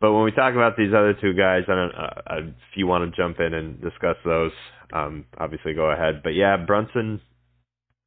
But 0.00 0.12
when 0.12 0.24
we 0.24 0.30
talk 0.30 0.54
about 0.54 0.76
these 0.76 0.92
other 0.92 1.14
two 1.14 1.32
guys, 1.34 1.62
I 1.68 1.74
don't. 1.74 1.94
Uh, 1.94 2.48
if 2.48 2.76
you 2.76 2.86
want 2.86 3.10
to 3.10 3.16
jump 3.16 3.40
in 3.40 3.54
and 3.54 3.80
discuss 3.80 4.16
those, 4.24 4.52
um, 4.92 5.24
obviously 5.38 5.74
go 5.74 5.90
ahead. 5.90 6.22
But 6.22 6.30
yeah, 6.30 6.56
Brunson, 6.56 7.20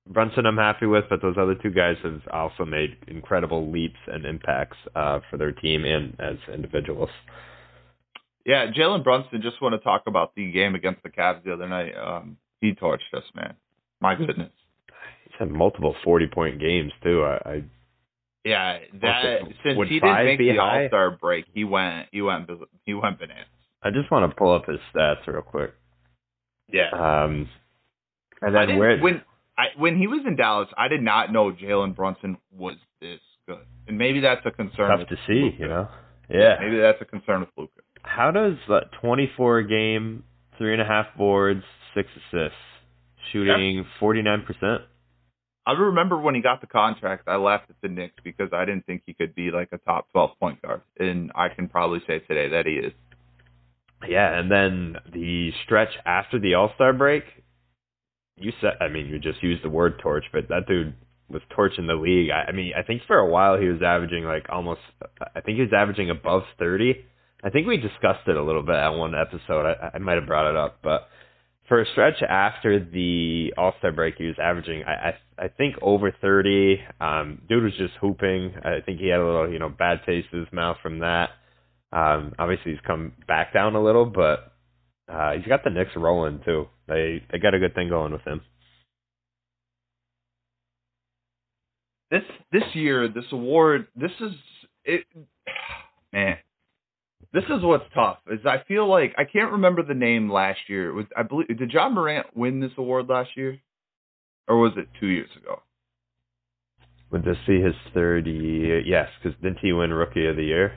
Brunson, 0.10 0.46
I'm 0.46 0.58
happy 0.58 0.88
with. 0.88 1.06
But 1.10 1.22
those 1.22 1.36
other 1.38 1.56
two 1.56 1.70
guys 1.70 1.96
have 2.04 2.22
also 2.34 2.66
made 2.66 2.98
incredible 3.08 3.72
leaps 3.72 4.00
and 4.08 4.26
impacts 4.26 4.78
uh, 4.96 5.20
for 5.30 5.38
their 5.38 5.52
team 5.52 5.86
and 5.86 6.20
as 6.20 6.38
individuals. 6.54 7.10
Yeah, 8.46 8.72
Jalen 8.72 9.04
Brunson. 9.04 9.42
Just 9.42 9.62
want 9.62 9.74
to 9.74 9.80
talk 9.80 10.04
about 10.08 10.34
the 10.36 10.52
game 10.52 10.76
against 10.76 11.04
the 11.04 11.10
Cavs 11.10 11.44
the 11.44 11.54
other 11.54 11.70
night. 11.70 11.94
Um, 11.96 12.38
he 12.62 12.74
torched 12.74 13.14
us, 13.14 13.24
man. 13.36 13.54
My 14.02 14.16
goodness. 14.16 14.52
He's 15.26 15.36
had 15.38 15.52
multiple 15.52 15.96
40 16.04 16.28
point 16.28 16.60
games 16.60 16.92
too. 17.04 17.24
I, 17.24 17.50
I 17.50 17.64
yeah, 18.46 18.78
that 19.02 19.42
since 19.64 19.78
he 19.90 20.00
didn't 20.00 20.26
make 20.26 20.40
the? 20.40 20.58
All 20.58 20.88
Star 20.88 21.12
break, 21.12 21.46
he 21.54 21.64
went 21.64 22.08
he 22.12 22.22
went 22.22 22.50
he 22.86 22.94
went 22.94 23.20
bananas. 23.20 23.46
I 23.84 23.92
just 23.92 24.10
want 24.10 24.30
to 24.30 24.36
pull 24.36 24.54
up 24.54 24.66
his 24.66 24.80
stats 24.94 25.28
real 25.28 25.42
quick. 25.42 25.74
Yeah. 26.72 26.90
Um, 26.92 27.50
and 28.42 28.56
then 28.56 28.78
where 28.78 28.98
when 29.00 29.22
I 29.60 29.78
when 29.78 29.98
he 29.98 30.08
was 30.08 30.22
in 30.26 30.38
Dallas, 30.38 30.70
I 30.78 30.88
did 30.88 31.02
not 31.02 31.34
know 31.34 31.52
Jalen 31.52 31.96
Brunson 31.96 32.38
was 32.58 32.76
this 33.02 33.20
good, 33.46 33.66
and 33.88 33.98
maybe 33.98 34.22
that's 34.22 34.46
a 34.46 34.52
concern. 34.52 34.98
tough 34.98 35.10
to 35.10 35.16
see, 35.28 35.34
Luka. 35.52 35.58
you 35.60 35.68
know. 35.68 35.88
Yeah. 36.30 36.56
maybe 36.62 36.78
that's 36.78 37.02
a 37.02 37.06
concern 37.06 37.42
with 37.42 37.50
Luka. 37.58 37.82
How 38.04 38.32
does 38.32 38.54
uh, 38.70 38.82
24 39.02 39.64
game, 39.64 40.24
three 40.58 40.74
and 40.74 40.82
a 40.82 40.86
half 40.86 41.08
boards, 41.18 41.64
six 41.94 42.08
assists, 42.16 42.56
shooting 43.34 43.86
49 44.00 44.44
percent? 44.46 44.82
I 45.66 45.74
remember 45.74 46.18
when 46.18 46.36
he 46.36 46.42
got 46.42 46.62
the 46.62 46.68
contract, 46.68 47.28
I 47.28 47.36
laughed 47.36 47.70
at 47.70 47.76
the 47.82 47.90
Knicks 47.90 48.16
because 48.24 48.50
I 48.54 48.66
didn't 48.66 48.86
think 48.86 49.04
he 49.06 49.14
could 49.14 49.36
be 49.36 49.52
like 49.52 49.70
a 49.72 49.78
top 49.80 50.10
12 50.14 50.32
point 50.40 50.62
guard, 50.62 50.82
and 50.98 51.32
I 51.36 51.50
can 51.50 51.68
probably 51.68 52.00
say 52.08 52.20
today 52.20 52.50
that 52.50 52.66
he 52.66 52.74
is. 52.74 52.94
Yeah, 54.08 54.40
and 54.40 54.50
then 54.50 54.96
the 55.12 55.52
stretch 55.66 55.92
after 56.06 56.40
the 56.40 56.54
All 56.54 56.72
Star 56.76 56.94
break, 56.94 57.24
you 58.40 58.52
said, 58.62 58.74
I 58.80 58.88
mean, 58.88 59.08
you 59.08 59.20
just 59.20 59.44
used 59.44 59.64
the 59.64 59.70
word 59.70 60.00
torch, 60.00 60.26
but 60.32 60.48
that 60.50 60.68
dude 60.68 60.94
was 61.30 61.42
torching 61.50 61.88
the 61.88 61.94
league. 61.94 62.32
I, 62.32 62.50
I 62.50 62.52
mean, 62.52 62.74
I 62.78 62.84
think 62.84 63.04
for 63.08 63.18
a 63.18 63.30
while 63.30 63.60
he 63.60 63.68
was 63.68 63.82
averaging 63.82 64.24
like 64.24 64.48
almost, 64.50 64.82
I 65.36 65.42
think 65.42 65.58
he 65.58 65.62
was 65.62 65.74
averaging 65.74 66.10
above 66.10 66.44
30. 66.58 66.96
I 67.44 67.50
think 67.50 67.68
we 67.68 67.78
discussed 67.78 68.28
it 68.28 68.36
a 68.36 68.44
little 68.44 68.64
bit 68.64 68.76
on 68.76 68.98
one 68.98 69.14
episode. 69.16 69.66
I, 69.66 69.92
I 69.94 69.98
might 70.00 70.16
have 70.16 70.28
brought 70.28 70.50
it 70.50 70.58
up, 70.58 70.80
but 70.84 71.08
for 71.68 71.80
a 71.82 71.86
stretch 71.92 72.22
after 72.28 72.84
the 72.84 73.54
All 73.58 73.74
Star 73.78 73.92
break, 73.92 74.16
he 74.18 74.26
was 74.26 74.36
averaging, 74.42 74.84
I, 74.84 74.92
I, 75.38 75.46
I 75.46 75.48
think 75.50 75.76
over 75.82 76.12
30. 76.20 76.82
Um, 77.00 77.42
dude 77.48 77.64
was 77.64 77.78
just 77.78 77.94
hooping. 78.02 78.56
I 78.64 78.82
think 78.84 79.00
he 79.00 79.08
had 79.08 79.20
a 79.20 79.26
little, 79.26 79.50
you 79.50 79.60
know, 79.60 79.70
bad 79.70 80.02
taste 80.06 80.30
in 80.34 80.40
his 80.40 80.52
mouth 80.52 80.78
from 80.82 81.00
that. 81.00 81.30
Um, 81.94 82.34
obviously 82.38 82.72
he's 82.72 82.82
come 82.86 83.14
back 83.28 83.54
down 83.54 83.76
a 83.76 83.84
little, 83.84 84.06
but 84.06 84.54
uh, 85.12 85.32
he's 85.34 85.48
got 85.48 85.64
the 85.64 85.70
Knicks 85.70 85.92
rolling 85.96 86.42
too. 86.46 86.68
They 86.88 87.24
they 87.32 87.40
got 87.40 87.54
a 87.54 87.60
good 87.60 87.74
thing 87.74 87.90
going 87.90 88.12
with 88.12 88.22
him. 88.22 88.42
This 92.12 92.24
this 92.52 92.64
year, 92.74 93.08
this 93.08 93.26
award, 93.32 93.88
this 93.96 94.12
is 94.20 94.32
it. 94.86 95.06
Man, 96.14 96.38
this 97.34 97.44
is 97.44 97.64
what's 97.64 97.86
tough. 97.94 98.18
Is 98.32 98.46
I 98.46 98.64
feel 98.68 98.88
like 98.88 99.14
I 99.18 99.24
can't 99.26 99.54
remember 99.54 99.84
the 99.84 99.94
name 99.94 100.32
last 100.32 100.60
year. 100.68 100.90
It 100.90 100.94
was 100.94 101.06
I 101.16 101.24
believe 101.24 101.48
did 101.48 101.72
Ja 101.72 101.90
Morant 101.90 102.28
win 102.36 102.60
this 102.60 102.72
award 102.78 103.08
last 103.08 103.30
year, 103.36 103.60
or 104.48 104.58
was 104.60 104.74
it 104.78 104.88
two 105.00 105.08
years 105.08 105.30
ago? 105.42 105.62
Would 107.12 107.24
this 107.24 107.38
be 107.48 107.60
his 107.60 107.74
third 107.94 108.28
year? 108.28 108.80
Yes, 108.82 109.08
because 109.22 109.40
didn't 109.42 109.60
he 109.62 109.74
win 109.74 109.92
Rookie 109.92 110.28
of 110.28 110.36
the 110.36 110.44
Year? 110.44 110.74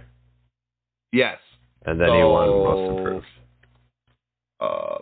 Yes. 1.13 1.37
And 1.85 2.01
then 2.01 2.09
he 2.09 2.23
won 2.23 2.49
Most 2.49 2.99
Improved. 2.99 3.27
Uh, 4.63 4.99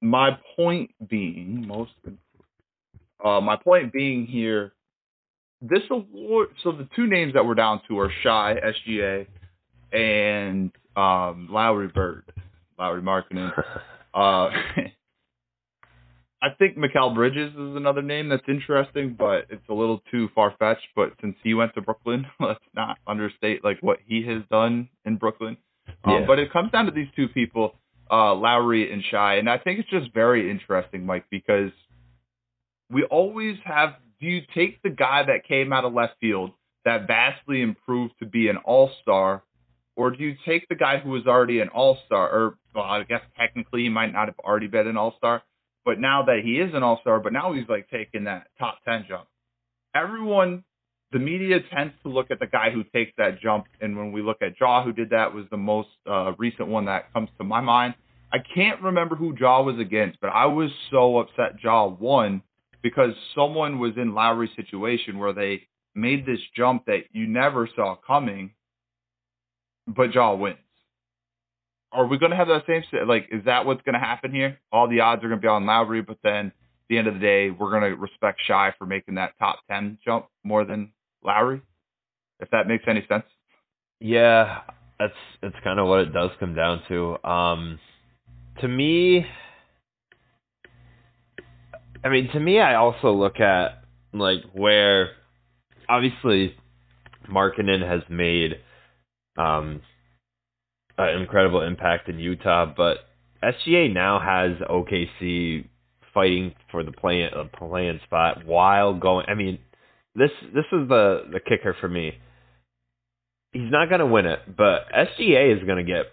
my 0.00 0.30
point 0.56 0.90
being, 1.08 1.66
most 1.66 1.92
uh, 3.24 3.40
my 3.40 3.56
point 3.56 3.92
being 3.92 4.26
here, 4.26 4.72
this 5.60 5.82
award. 5.90 6.48
So 6.62 6.72
the 6.72 6.88
two 6.96 7.06
names 7.06 7.34
that 7.34 7.44
we're 7.46 7.54
down 7.54 7.80
to 7.88 7.98
are 7.98 8.10
Shai 8.22 8.56
SGA 8.86 9.26
and 9.92 10.72
um, 10.96 11.48
Lauri 11.50 11.88
Bird, 11.88 12.24
Lauri 12.78 13.02
Markkanen. 13.02 13.52
Uh, 14.14 14.50
I 16.42 16.48
think 16.58 16.76
Mikal 16.76 17.14
Bridges 17.14 17.52
is 17.52 17.76
another 17.76 18.02
name 18.02 18.28
that's 18.28 18.42
interesting, 18.46 19.14
but 19.18 19.46
it's 19.48 19.66
a 19.70 19.72
little 19.72 20.02
too 20.10 20.28
far 20.34 20.54
fetched. 20.58 20.86
But 20.94 21.12
since 21.22 21.36
he 21.42 21.54
went 21.54 21.72
to 21.76 21.80
Brooklyn, 21.80 22.26
let's 22.40 22.60
not 22.74 22.98
understate 23.06 23.64
like 23.64 23.78
what 23.80 24.00
he 24.04 24.22
has 24.26 24.42
done 24.50 24.90
in 25.06 25.16
Brooklyn. 25.16 25.56
Um, 26.04 26.12
Yeah. 26.12 26.26
but 26.26 26.38
it 26.38 26.52
comes 26.52 26.70
down 26.72 26.84
to 26.86 26.90
these 26.90 27.08
two 27.16 27.28
people, 27.28 27.76
uh, 28.12 28.34
Lauri 28.34 28.92
and 28.92 29.02
Shai, 29.10 29.36
and 29.36 29.48
I 29.48 29.56
think 29.58 29.80
it's 29.80 29.88
just 29.88 30.12
very 30.12 30.50
interesting, 30.50 31.06
Mike, 31.06 31.24
because 31.30 31.72
we 32.90 33.04
always 33.04 33.56
have. 33.64 33.94
Do 34.20 34.28
you 34.28 34.42
take 34.54 34.80
the 34.82 34.90
guy 34.90 35.24
that 35.24 35.48
came 35.48 35.72
out 35.72 35.84
of 35.84 35.94
left 35.94 36.14
field 36.20 36.52
that 36.84 37.08
vastly 37.08 37.60
improved 37.62 38.14
to 38.20 38.26
be 38.26 38.48
an 38.48 38.58
all 38.58 38.90
star, 39.00 39.42
or 39.96 40.10
do 40.10 40.22
you 40.22 40.36
take 40.46 40.68
the 40.68 40.74
guy 40.74 40.98
who 40.98 41.10
was 41.10 41.26
already 41.26 41.60
an 41.60 41.70
all 41.70 41.98
star? 42.06 42.28
Or 42.28 42.58
well, 42.74 42.84
I 42.84 43.02
guess 43.04 43.22
technically 43.38 43.82
he 43.82 43.88
might 43.88 44.12
not 44.12 44.26
have 44.26 44.38
already 44.38 44.68
been 44.68 44.86
an 44.86 44.96
all 44.96 45.14
star, 45.16 45.42
but 45.84 45.98
now 45.98 46.24
that 46.26 46.40
he 46.44 46.60
is 46.60 46.74
an 46.74 46.82
all 46.82 47.00
star, 47.00 47.18
but 47.18 47.32
now 47.32 47.52
he's 47.52 47.68
like 47.68 47.88
taking 47.90 48.24
that 48.24 48.46
top 48.58 48.78
ten 48.84 49.06
jump. 49.08 49.26
Everyone, 49.94 50.64
the 51.12 51.18
media 51.18 51.58
tends 51.74 51.94
to 52.02 52.08
look 52.08 52.30
at 52.30 52.40
the 52.40 52.46
guy 52.46 52.70
who 52.70 52.84
takes 52.84 53.12
that 53.18 53.40
jump, 53.40 53.66
and 53.80 53.96
when 53.96 54.12
we 54.12 54.22
look 54.22 54.40
at 54.40 54.58
Ja, 54.58 54.82
who 54.82 54.92
did 54.92 55.10
that, 55.10 55.32
was 55.34 55.44
the 55.50 55.56
most 55.56 55.88
uh, 56.10 56.32
recent 56.38 56.68
one 56.68 56.86
that 56.86 57.12
comes 57.12 57.28
to 57.38 57.44
my 57.44 57.60
mind. 57.60 57.94
I 58.32 58.38
can't 58.38 58.80
remember 58.80 59.14
who 59.14 59.36
Ja 59.38 59.60
was 59.60 59.78
against, 59.78 60.20
but 60.20 60.28
I 60.28 60.46
was 60.46 60.70
so 60.90 61.18
upset 61.18 61.62
Ja 61.62 61.86
won 61.86 62.42
because 62.82 63.12
someone 63.34 63.78
was 63.78 63.92
in 63.96 64.14
Lauri's 64.14 64.50
situation 64.56 65.18
where 65.18 65.34
they 65.34 65.62
made 65.94 66.24
this 66.24 66.40
jump 66.56 66.86
that 66.86 67.04
you 67.12 67.26
never 67.26 67.68
saw 67.76 67.94
coming, 67.94 68.52
but 69.86 70.14
Ja 70.14 70.34
wins. 70.34 70.56
Are 71.92 72.06
we 72.06 72.16
going 72.16 72.30
to 72.30 72.36
have 72.36 72.48
that 72.48 72.64
same 72.66 72.82
like? 73.06 73.28
Is 73.30 73.44
that 73.44 73.66
what's 73.66 73.82
going 73.82 73.92
to 73.92 73.98
happen 73.98 74.32
here? 74.32 74.58
All 74.72 74.88
the 74.88 75.00
odds 75.00 75.22
are 75.22 75.28
going 75.28 75.40
to 75.40 75.44
be 75.44 75.48
on 75.48 75.66
Lauri, 75.66 76.00
but 76.00 76.16
then 76.24 76.46
at 76.46 76.52
the 76.88 76.96
end 76.96 77.06
of 77.06 77.14
the 77.14 77.20
day, 77.20 77.50
we're 77.50 77.70
going 77.70 77.82
to 77.82 77.96
respect 77.96 78.40
Shai 78.46 78.72
for 78.78 78.86
making 78.86 79.16
that 79.16 79.34
top 79.38 79.58
ten 79.70 79.98
jump 80.02 80.26
more 80.42 80.64
than 80.64 80.90
Lauri. 81.24 81.62
If 82.40 82.50
that 82.50 82.66
makes 82.66 82.84
any 82.88 83.04
sense. 83.08 83.24
Yeah, 84.00 84.60
that's 84.98 85.14
that's 85.40 85.54
kind 85.62 85.78
of 85.78 85.86
what 85.86 86.00
it 86.00 86.12
does 86.12 86.30
come 86.40 86.54
down 86.54 86.82
to. 86.88 87.24
Um, 87.28 87.78
to 88.60 88.68
me, 88.68 89.24
I 92.04 92.08
mean, 92.08 92.28
to 92.32 92.40
me, 92.40 92.60
I 92.60 92.74
also 92.74 93.12
look 93.12 93.38
at 93.38 93.84
like 94.12 94.40
where 94.52 95.10
obviously 95.88 96.56
Markkanen 97.30 97.88
has 97.88 98.02
made 98.08 98.54
um 99.36 99.82
an 100.98 101.20
incredible 101.20 101.62
impact 101.62 102.08
in 102.08 102.18
Utah, 102.18 102.72
but 102.76 102.98
SGA 103.42 103.92
now 103.92 104.20
has 104.20 104.58
OKC 104.68 105.66
fighting 106.12 106.54
for 106.70 106.82
the 106.84 106.92
play 106.92 107.24
uh, 107.24 107.44
playing 107.56 108.00
spot 108.04 108.44
while 108.44 108.94
going. 108.94 109.26
I 109.28 109.34
mean, 109.34 109.58
this 110.14 110.30
this 110.54 110.64
is 110.72 110.88
the 110.88 111.24
the 111.32 111.40
kicker 111.40 111.74
for 111.80 111.88
me. 111.88 112.18
He's 113.52 113.70
not 113.70 113.88
going 113.88 114.00
to 114.00 114.06
win 114.06 114.26
it, 114.26 114.40
but 114.56 114.86
SGA 114.96 115.56
is 115.56 115.62
going 115.64 115.84
to 115.84 115.90
get. 115.92 116.06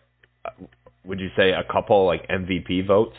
Would 1.06 1.20
you 1.20 1.30
say 1.38 1.52
a 1.52 1.64
couple 1.64 2.06
like 2.06 2.28
MVP 2.28 2.86
votes 2.86 3.16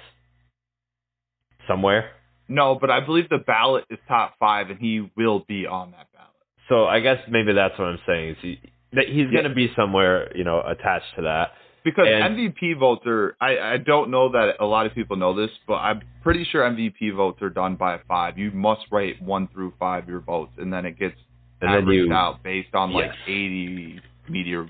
somewhere? 1.66 2.10
No, 2.48 2.76
but 2.80 2.90
I 2.90 3.00
believe 3.00 3.28
the 3.28 3.38
ballot 3.38 3.84
is 3.90 3.98
top 4.08 4.34
five, 4.38 4.70
and 4.70 4.78
he 4.78 5.08
will 5.16 5.44
be 5.46 5.66
on 5.66 5.92
that 5.92 6.08
ballot. 6.12 6.30
So 6.68 6.84
I 6.86 7.00
guess 7.00 7.18
maybe 7.30 7.52
that's 7.52 7.78
what 7.78 7.86
I'm 7.86 7.98
saying. 8.06 8.30
Is 8.30 8.36
he, 8.42 8.60
that 8.92 9.06
he's 9.08 9.26
Yeah. 9.26 9.32
going 9.42 9.44
to 9.48 9.54
be 9.54 9.72
somewhere, 9.76 10.36
you 10.36 10.44
know, 10.44 10.60
attached 10.60 11.14
to 11.16 11.22
that. 11.22 11.52
Because 11.84 12.06
And- 12.08 12.36
MVP 12.36 12.78
votes 12.78 13.02
are, 13.06 13.36
I, 13.40 13.58
I 13.58 13.76
don't 13.78 14.10
know 14.10 14.30
that 14.32 14.56
a 14.60 14.66
lot 14.66 14.86
of 14.86 14.94
people 14.94 15.16
know 15.16 15.34
this, 15.34 15.50
but 15.66 15.76
I'm 15.76 16.02
pretty 16.22 16.44
sure 16.44 16.62
MVP 16.62 17.14
votes 17.16 17.40
are 17.42 17.48
done 17.50 17.76
by 17.76 17.98
five. 18.06 18.36
You 18.38 18.50
must 18.50 18.82
rate 18.90 19.20
one 19.22 19.48
through 19.48 19.72
five 19.78 20.08
your 20.08 20.20
votes, 20.20 20.52
and 20.58 20.72
then 20.72 20.84
it 20.84 20.98
gets 20.98 21.16
And 21.62 21.70
then 21.70 21.82
averaged 21.82 22.08
you- 22.08 22.12
out 22.12 22.42
based 22.42 22.74
on 22.74 22.92
like 22.92 23.06
Yes. 23.06 23.16
80 23.26 24.00
media 24.28 24.66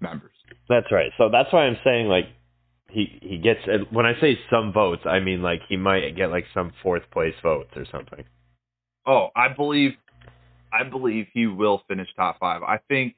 members. 0.00 0.30
That's 0.68 0.90
right. 0.90 1.10
So 1.18 1.28
that's 1.28 1.52
why 1.52 1.64
I'm 1.66 1.76
saying 1.84 2.08
like 2.08 2.26
he 2.90 3.18
he 3.22 3.38
gets 3.38 3.60
when 3.90 4.06
I 4.06 4.18
say 4.20 4.38
some 4.48 4.72
votes, 4.72 5.02
I 5.04 5.20
mean 5.20 5.42
like 5.42 5.60
he 5.68 5.76
might 5.76 6.14
get 6.16 6.30
like 6.30 6.46
some 6.54 6.70
fourth 6.82 7.02
place 7.10 7.34
votes 7.42 7.70
or 7.76 7.84
something. 7.86 8.24
Oh, 9.06 9.28
I 9.36 9.48
believe, 9.48 9.92
I 10.72 10.84
believe 10.84 11.26
he 11.34 11.46
will 11.46 11.82
finish 11.88 12.08
top 12.16 12.38
five. 12.38 12.62
I 12.62 12.78
think 12.88 13.16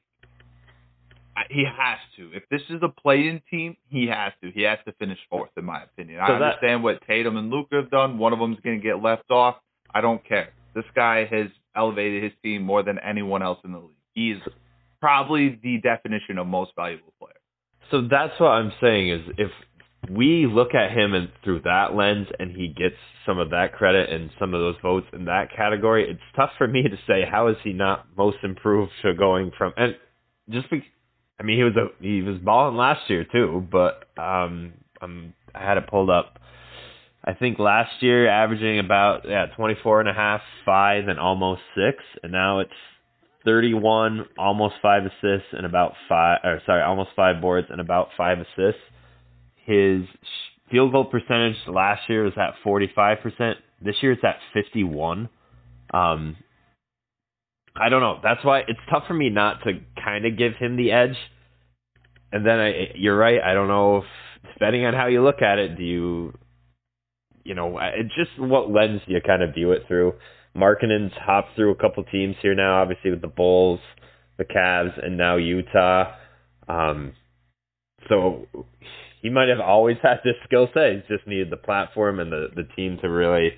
he 1.49 1.63
has 1.63 1.99
to. 2.17 2.31
If 2.33 2.43
this 2.49 2.61
is 2.69 2.81
a 2.81 2.89
play-in 2.89 3.41
team, 3.49 3.77
he 3.89 4.07
has 4.07 4.33
to. 4.41 4.51
He 4.51 4.63
has 4.63 4.79
to 4.85 4.93
finish 4.93 5.19
fourth, 5.29 5.51
in 5.57 5.65
my 5.65 5.83
opinion. 5.83 6.19
I 6.19 6.27
that- 6.27 6.41
understand 6.41 6.83
what 6.83 7.01
Tatum 7.07 7.37
and 7.37 7.49
Luka 7.49 7.75
have 7.75 7.91
done. 7.91 8.17
One 8.17 8.33
of 8.33 8.39
them's 8.39 8.59
going 8.63 8.79
to 8.79 8.83
get 8.83 9.01
left 9.01 9.29
off. 9.29 9.57
I 9.93 10.01
don't 10.01 10.23
care. 10.27 10.49
This 10.73 10.85
guy 10.95 11.25
has 11.25 11.47
elevated 11.75 12.23
his 12.23 12.33
team 12.43 12.63
more 12.63 12.83
than 12.83 12.99
anyone 12.99 13.41
else 13.41 13.59
in 13.63 13.71
the 13.71 13.79
league. 13.79 13.91
He's 14.13 14.37
probably 14.99 15.59
the 15.61 15.77
definition 15.77 16.37
of 16.37 16.47
most 16.47 16.71
valuable 16.75 17.13
player. 17.19 17.33
So 17.91 18.01
that's 18.01 18.39
what 18.39 18.49
I'm 18.49 18.71
saying 18.81 19.09
is 19.09 19.21
if 19.37 19.51
we 20.09 20.47
look 20.47 20.73
at 20.73 20.91
him 20.91 21.13
and 21.13 21.29
through 21.43 21.61
that 21.61 21.95
lens 21.95 22.27
and 22.39 22.51
he 22.51 22.67
gets 22.67 22.95
some 23.25 23.39
of 23.39 23.49
that 23.51 23.73
credit 23.73 24.09
and 24.09 24.29
some 24.39 24.53
of 24.53 24.59
those 24.59 24.75
votes 24.81 25.07
in 25.13 25.25
that 25.25 25.49
category, 25.55 26.09
it's 26.09 26.19
tough 26.35 26.51
for 26.57 26.67
me 26.67 26.83
to 26.83 26.97
say 27.07 27.23
how 27.29 27.47
is 27.47 27.55
he 27.63 27.73
not 27.73 28.05
most 28.17 28.37
improved 28.43 28.91
to 29.03 29.13
going 29.13 29.51
from 29.57 29.73
and 29.77 29.95
just 30.49 30.69
be, 30.69 30.83
I 31.39 31.43
mean 31.43 31.57
he 31.57 31.63
was 31.63 31.75
a 31.75 32.03
he 32.03 32.21
was 32.21 32.37
balling 32.39 32.77
last 32.77 33.09
year 33.09 33.25
too, 33.31 33.67
but 33.71 34.07
um 34.17 34.73
I'm 35.01 35.33
I 35.53 35.63
had 35.63 35.77
it 35.77 35.87
pulled 35.87 36.09
up. 36.09 36.39
I 37.23 37.33
think 37.33 37.59
last 37.59 37.91
year 38.01 38.29
averaging 38.29 38.79
about 38.79 39.27
yeah, 39.27 39.47
24 39.55 39.99
and 40.01 40.09
a 40.09 40.13
half, 40.13 40.41
5 40.65 41.07
and 41.07 41.19
almost 41.19 41.61
6 41.75 42.03
and 42.23 42.31
now 42.31 42.59
it's 42.59 42.71
31, 43.47 44.25
almost 44.37 44.75
five 44.81 45.03
assists 45.03 45.47
and 45.53 45.65
about 45.65 45.93
five, 46.09 46.39
or 46.43 46.61
sorry, 46.65 46.83
almost 46.83 47.11
five 47.15 47.41
boards 47.41 47.67
and 47.69 47.79
about 47.79 48.09
five 48.17 48.39
assists. 48.39 48.81
His 49.65 50.01
field 50.69 50.91
goal 50.91 51.05
percentage 51.05 51.55
last 51.65 52.01
year 52.09 52.23
was 52.23 52.33
at 52.35 52.55
45%. 52.65 53.53
This 53.81 53.95
year 54.01 54.11
it's 54.11 54.23
at 54.25 54.35
51. 54.53 55.29
Um, 55.93 56.35
I 57.79 57.89
don't 57.89 58.01
know. 58.01 58.19
That's 58.23 58.43
why 58.43 58.59
it's 58.61 58.79
tough 58.89 59.03
for 59.07 59.13
me 59.13 59.29
not 59.29 59.63
to 59.63 59.79
kind 60.03 60.25
of 60.25 60.37
give 60.37 60.53
him 60.55 60.77
the 60.77 60.91
edge. 60.91 61.15
And 62.31 62.45
then 62.45 62.59
I, 62.59 62.73
you're 62.95 63.17
right. 63.17 63.39
I 63.41 63.53
don't 63.53 63.67
know 63.67 63.97
if, 63.97 64.03
depending 64.53 64.85
on 64.85 64.93
how 64.93 65.07
you 65.07 65.23
look 65.23 65.41
at 65.41 65.59
it, 65.59 65.77
do 65.77 65.83
you, 65.83 66.33
you 67.43 67.55
know, 67.55 67.77
I- 67.77 67.93
it's 67.97 68.15
just 68.15 68.37
what 68.39 68.71
lens 68.71 69.01
do 69.07 69.13
you 69.13 69.21
kind 69.25 69.43
of 69.43 69.53
view 69.53 69.71
it 69.71 69.83
through. 69.87 70.13
Markkanen's 70.55 71.13
hopped 71.15 71.55
through 71.55 71.71
a 71.71 71.75
couple 71.75 72.03
teams 72.05 72.35
here 72.41 72.55
now, 72.55 72.81
obviously 72.81 73.11
with 73.11 73.21
the 73.21 73.27
Bulls, 73.27 73.79
the 74.37 74.45
Cavs, 74.45 75.03
and 75.03 75.17
now 75.17 75.35
Utah. 75.37 76.15
Um, 76.67 77.13
so 78.09 78.47
he 79.21 79.29
might 79.29 79.49
have 79.49 79.59
always 79.59 79.97
had 80.01 80.17
this 80.23 80.35
skill 80.45 80.67
set. 80.73 80.91
He 80.93 81.15
just 81.15 81.27
needed 81.27 81.49
the 81.49 81.57
platform 81.57 82.19
and 82.19 82.31
the, 82.31 82.47
the 82.55 82.63
team 82.75 82.97
to 83.01 83.07
really 83.07 83.51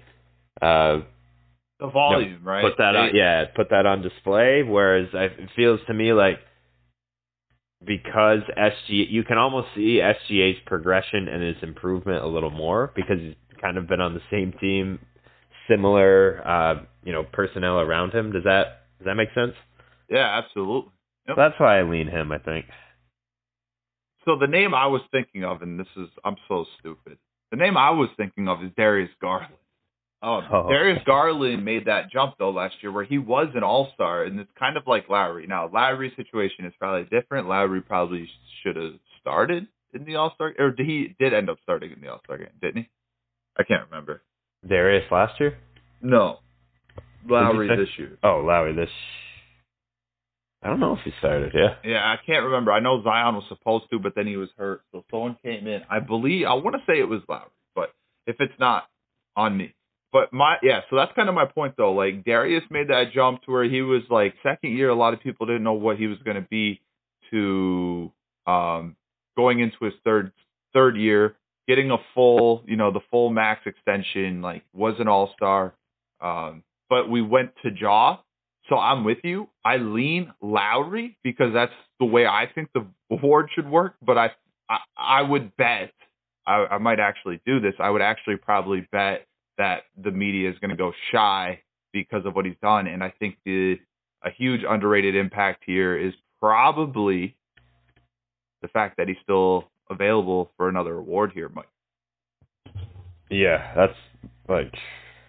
uh, 0.61 0.99
The 1.80 1.88
volume, 1.88 2.43
right? 2.43 2.61
put 2.61 2.77
that 2.77 2.95
on, 2.95 3.15
yeah, 3.15 3.45
put 3.55 3.69
that 3.69 3.86
on 3.86 4.01
display. 4.01 4.63
Whereas 4.63 5.07
I, 5.13 5.25
it 5.25 5.49
feels 5.55 5.80
to 5.88 5.93
me 5.93 6.11
like 6.11 6.39
because 7.86 8.39
SG, 8.57 9.09
you 9.09 9.23
can 9.23 9.38
almost 9.38 9.67
see 9.75 10.01
SGA's 10.01 10.57
progression 10.65 11.27
and 11.27 11.41
his 11.41 11.55
improvement 11.61 12.23
a 12.23 12.27
little 12.27 12.49
more 12.49 12.91
because 12.95 13.19
he's 13.19 13.36
kind 13.61 13.77
of 13.77 13.88
been 13.88 14.01
on 14.01 14.13
the 14.13 14.21
same 14.30 14.53
team, 14.59 14.99
similar, 15.69 16.45
uh, 16.45 16.84
you 17.03 17.13
know, 17.13 17.23
personnel 17.23 17.80
around 17.80 18.13
him. 18.13 18.32
Does 18.32 18.43
that 18.43 18.84
does 18.99 19.05
that 19.05 19.15
make 19.15 19.30
sense? 19.34 19.53
Yeah, 20.09 20.41
absolutely. 20.43 20.91
Yep. 21.27 21.38
That's 21.38 21.59
why 21.59 21.80
I 21.80 21.84
lean 21.84 22.07
him. 22.07 22.32
I 22.32 22.39
think. 22.39 22.65
So 24.25 24.38
the 24.38 24.47
name 24.47 24.73
I 24.73 24.88
was 24.88 25.01
thinking 25.11 25.45
of, 25.45 25.61
and 25.61 25.80
this 25.80 25.88
is 25.95 26.09
I'm 26.25 26.36
so 26.47 26.65
stupid. 26.80 27.17
The 27.51 27.57
name 27.57 27.77
I 27.77 27.91
was 27.91 28.09
thinking 28.17 28.47
of 28.47 28.61
is 28.63 28.71
Darius 28.75 29.09
Garland. 29.21 29.53
Oh, 30.22 30.41
Oh. 30.51 30.70
Darius 30.70 31.01
Garland 31.05 31.63
made 31.63 31.86
that 31.86 32.11
jump 32.11 32.36
though 32.38 32.49
last 32.49 32.76
year, 32.82 32.91
where 32.91 33.05
he 33.05 33.17
was 33.17 33.47
an 33.55 33.63
All 33.63 33.89
Star, 33.93 34.24
and 34.24 34.39
it's 34.39 34.51
kind 34.59 34.76
of 34.76 34.84
like 34.86 35.07
Lauri. 35.09 35.47
Now 35.47 35.70
Lauri's 35.72 36.15
situation 36.15 36.65
is 36.65 36.74
probably 36.78 37.03
different. 37.09 37.47
Lauri 37.47 37.82
probably 37.82 38.30
should 38.61 38.76
have 38.76 38.93
started 39.22 39.67
in 39.93 40.03
the 40.05 40.15
All 40.15 40.34
Star, 40.36 40.53
or 40.59 40.72
did 40.72 40.86
he 40.86 41.15
did 41.20 41.34
end 41.34 41.49
up 41.49 41.57
starting 41.63 41.91
in 41.91 42.01
the 42.01 42.09
All 42.09 42.20
Star 42.26 42.38
game, 42.38 42.47
didn't 42.61 42.84
he? 42.84 42.89
I 43.57 43.63
can't 43.63 43.89
remember. 43.89 44.22
Darius 44.67 45.09
last 45.09 45.39
year. 45.39 45.57
No, 46.01 46.39
Lauri 47.28 47.67
this 47.70 47.89
year. 47.97 48.17
Oh, 48.24 48.41
Lauri 48.45 48.74
this. 48.76 48.89
I 50.61 50.67
don't 50.67 50.82
know 50.82 50.93
if 50.93 50.99
he 51.05 51.11
started. 51.20 51.53
Yeah. 51.55 51.76
Yeah, 51.86 52.03
I 52.03 52.17
can't 52.26 52.43
remember. 52.43 52.74
I 52.74 52.82
know 52.82 53.01
Zion 53.01 53.36
was 53.36 53.45
supposed 53.47 53.86
to, 53.91 53.99
but 53.99 54.13
then 54.15 54.28
he 54.28 54.36
was 54.36 54.49
hurt, 54.57 54.82
so 54.91 55.05
someone 55.09 55.38
came 55.41 55.67
in. 55.67 55.84
I 55.89 55.99
believe 55.99 56.45
I 56.47 56.53
want 56.55 56.76
to 56.76 56.82
say 56.86 56.99
it 56.99 57.07
was 57.07 57.22
Lauri, 57.30 57.45
but 57.76 57.93
if 58.28 58.36
it's 58.39 58.59
not, 58.59 58.84
on 59.38 59.55
me. 59.55 59.74
But 60.12 60.34
my 60.34 60.57
yeah, 60.64 60.82
so 60.89 60.95
that's 60.95 61.12
kind 61.16 61.30
of 61.30 61.36
my 61.36 61.45
point 61.45 61.76
though. 61.78 61.93
Like 61.93 62.24
Darius 62.26 62.64
made 62.72 62.89
that 62.89 63.12
jump 63.14 63.43
to 63.43 63.51
where 63.51 63.64
he 63.64 63.82
was 63.82 64.01
like 64.10 64.34
second 64.41 64.76
year. 64.76 64.89
A 64.89 64.95
lot 64.95 65.14
of 65.14 65.22
people 65.22 65.45
didn't 65.45 65.64
know 65.64 65.74
what 65.74 65.97
he 65.97 66.07
was 66.07 66.18
going 66.26 66.36
to 66.36 66.47
be 66.49 66.82
to 67.32 68.12
um 68.47 68.95
going 69.38 69.60
into 69.60 69.78
his 69.82 69.93
third 70.03 70.32
third 70.74 70.97
year, 70.97 71.36
getting 71.68 71.91
a 71.91 71.97
full 72.16 72.64
you 72.66 72.76
know 72.76 72.91
the 72.91 73.01
full 73.12 73.30
max 73.30 73.62
extension. 73.68 74.41
Like 74.41 74.64
was 74.74 74.95
an 74.99 75.07
all 75.07 75.32
star. 75.36 75.74
Um, 76.22 76.64
but 76.89 77.10
we 77.10 77.22
went 77.22 77.51
to 77.64 77.70
Ja. 77.70 78.18
So 78.68 78.78
I'm 78.78 79.03
with 79.03 79.20
you. 79.24 79.47
I 79.64 79.78
lean 79.78 80.34
Lauri 80.41 81.18
because 81.24 81.53
that's 81.53 81.74
the 81.99 82.05
way 82.05 82.26
I 82.26 82.47
think 82.53 82.70
the 82.74 82.86
award 83.12 83.49
should 83.53 83.70
work. 83.70 83.95
But 84.03 84.18
I 84.18 84.32
I, 84.68 84.78
I 84.97 85.22
would 85.22 85.55
bet 85.55 85.93
I, 86.47 86.66
I 86.72 86.78
might 86.80 86.99
actually 86.99 87.41
do 87.45 87.60
this. 87.60 87.76
I 87.80 87.91
would 87.91 88.01
actually 88.01 88.38
probably 88.38 88.88
bet 88.91 89.28
that 89.60 89.84
the 90.01 90.10
media 90.10 90.49
is 90.49 90.57
going 90.60 90.72
to 90.72 90.76
go 90.76 90.91
Shai 91.12 91.62
because 91.93 92.26
of 92.26 92.34
what 92.34 92.45
he's 92.45 92.55
done. 92.62 92.88
And 92.88 93.03
I 93.03 93.14
think 93.20 93.36
the 93.45 93.78
a 94.24 94.32
huge 94.32 94.62
underrated 94.68 95.16
impact 95.16 95.64
here 95.66 95.97
is 95.97 96.14
probably 96.41 97.36
the 98.62 98.68
fact 98.70 98.97
that 98.97 99.07
he's 99.07 99.18
still 99.22 99.70
available 99.89 100.51
for 100.57 100.68
another 100.68 100.95
award 100.97 101.32
here, 101.34 101.49
Mike. 101.49 101.70
Yeah, 103.30 103.74
that's 103.76 103.93
like 104.47 104.74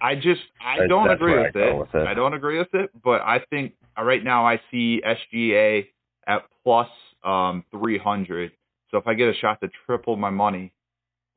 I 0.00 0.14
just 0.14 0.40
I 0.64 0.86
don't 0.86 1.10
agree 1.10 1.38
with 1.38 1.56
I 1.56 1.68
it. 1.68 1.78
with 1.78 1.94
it. 1.94 2.06
I 2.06 2.14
don't 2.14 2.34
agree 2.34 2.58
with 2.58 2.72
it, 2.72 2.90
but 3.02 3.20
I 3.20 3.40
think 3.50 3.74
uh, 3.98 4.02
right 4.02 4.24
now 4.24 4.46
I 4.46 4.60
see 4.70 5.02
SGA 5.04 5.86
at 6.26 6.42
plus 6.62 6.88
um 7.24 7.64
300. 7.70 8.52
So 8.90 8.98
if 8.98 9.06
I 9.06 9.14
get 9.14 9.28
a 9.28 9.34
shot 9.34 9.60
to 9.60 9.70
triple 9.86 10.16
my 10.16 10.30
money, 10.30 10.72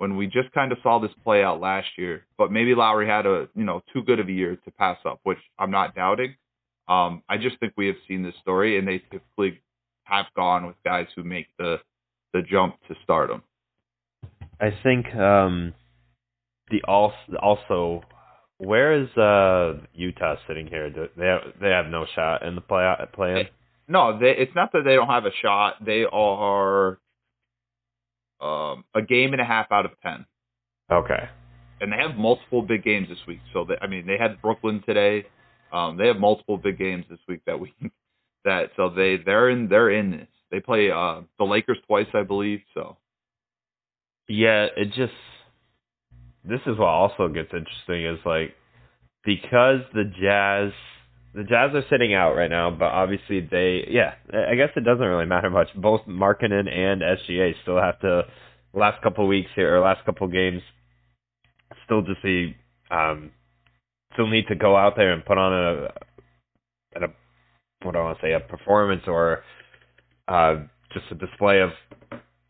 when 0.04 0.18
we 0.18 0.26
just 0.26 0.52
kind 0.54 0.74
of 0.74 0.78
saw 0.84 1.00
this 1.00 1.14
play 1.24 1.46
out 1.46 1.62
last 1.62 1.88
year, 1.98 2.26
but 2.38 2.52
maybe 2.52 2.76
Lauri 2.76 3.08
had 3.08 3.26
a 3.26 3.48
you 3.56 3.64
know 3.64 3.82
too 3.94 4.04
good 4.04 4.20
of 4.20 4.28
a 4.28 4.34
year 4.34 4.58
to 4.66 4.72
pass 4.72 4.98
up, 5.06 5.22
which 5.24 5.38
I'm 5.58 5.72
not 5.72 5.96
doubting. 5.96 6.36
Um, 6.90 7.24
I 7.30 7.38
just 7.38 7.58
think 7.62 7.72
we 7.78 7.88
have 7.88 7.96
seen 8.06 8.22
this 8.22 8.34
story, 8.42 8.78
and 8.78 8.86
they 8.86 8.98
typically 9.10 9.62
have 10.04 10.26
gone 10.36 10.68
with 10.68 10.76
guys 10.84 11.08
who 11.16 11.24
make 11.24 11.48
the 11.58 11.78
the 12.34 12.42
jump 12.42 12.76
to 12.90 12.96
stardom. 13.02 13.44
I 14.60 14.72
think 14.84 15.06
um 15.16 15.74
the 16.70 16.84
also 16.86 17.16
also 17.42 18.02
where 18.58 19.02
is 19.02 19.08
uh 19.16 19.86
Utah 19.94 20.36
sitting 20.50 20.68
here? 20.68 20.90
Do 20.90 21.08
They 21.16 21.28
have, 21.28 21.42
they 21.62 21.70
have 21.70 21.86
no 21.86 22.06
shot 22.14 22.46
in 22.46 22.56
the 22.56 22.62
play 22.62 22.94
play 23.14 23.40
in. 23.40 23.48
No, 23.88 24.20
they, 24.20 24.36
it's 24.38 24.54
not 24.54 24.74
that 24.74 24.82
they 24.84 24.96
don't 24.96 25.08
have 25.08 25.26
a 25.26 25.36
shot. 25.42 25.76
They 25.86 26.04
are 26.12 27.00
um, 28.42 28.84
a 28.96 29.02
game 29.02 29.34
and 29.34 29.42
a 29.42 29.46
half 29.46 29.72
out 29.72 29.86
of 29.86 29.92
ten, 30.02 30.26
Okay. 30.92 31.30
and 31.82 31.92
they 31.92 31.98
have 31.98 32.16
multiple 32.16 32.62
big 32.62 32.84
games 32.84 33.08
this 33.10 33.20
week. 33.28 33.40
So 33.54 33.66
they, 33.66 33.76
I 33.82 33.88
mean, 33.88 34.06
they 34.06 34.18
had 34.18 34.42
Brooklyn 34.42 34.82
today. 34.86 35.26
Um, 35.72 35.98
they 35.98 36.08
have 36.08 36.18
multiple 36.18 36.58
big 36.58 36.78
games 36.78 37.06
this 37.10 37.20
week 37.28 37.42
that 37.46 37.60
week. 37.60 37.74
That 38.46 38.72
so 38.76 38.90
they 38.90 39.16
they're 39.16 39.50
in 39.50 39.70
they're 39.70 39.90
in 39.92 40.12
this. 40.12 40.28
They 40.52 40.60
play 40.60 40.92
uh, 40.92 41.22
the 41.40 41.46
Lakers 41.46 41.78
twice, 41.88 42.08
I 42.14 42.24
believe. 42.24 42.60
So 42.74 42.98
Yeah, 44.28 44.68
it 44.76 44.88
just 44.94 45.14
this 46.44 46.60
is 46.66 46.78
what 46.78 46.90
also 46.90 47.30
gets 47.30 47.54
interesting 47.54 48.06
is 48.06 48.20
like 48.26 48.54
because 49.24 49.80
the 49.94 50.04
Jazz 50.04 50.74
the 51.34 51.44
Jazz 51.44 51.72
are 51.74 51.84
sitting 51.90 52.14
out 52.14 52.34
right 52.34 52.50
now, 52.50 52.70
but 52.72 52.86
obviously 52.86 53.40
they 53.40 53.86
yeah, 53.90 54.14
I 54.32 54.56
guess 54.56 54.70
it 54.76 54.86
doesn't 54.86 55.06
really 55.06 55.26
matter 55.26 55.50
much. 55.50 55.68
Both 55.76 56.02
Markkanen 56.08 56.70
and 56.70 57.02
SGA 57.02 57.54
still 57.64 57.78
have 57.82 58.00
to 58.02 58.24
last 58.74 59.02
couple 59.02 59.28
weeks 59.28 59.50
here 59.56 59.76
or 59.76 59.80
last 59.82 60.06
couple 60.06 60.28
games 60.28 60.62
still 61.86 62.02
just 62.02 62.22
see 62.22 62.56
um 62.92 63.32
still 64.14 64.28
need 64.28 64.48
to 64.48 64.56
go 64.56 64.76
out 64.76 64.94
there 64.96 65.12
and 65.12 65.26
put 65.26 65.38
on 65.38 65.54
a, 65.54 67.04
a 67.04 67.08
what 67.84 67.94
do 67.94 68.00
I 68.00 68.04
want 68.04 68.20
to 68.20 68.26
say 68.26 68.34
a 68.34 68.40
performance 68.40 69.04
or 69.08 69.44
uh 70.28 70.56
just 70.94 71.06
a 71.12 71.16
display 71.16 71.60
of 71.62 71.70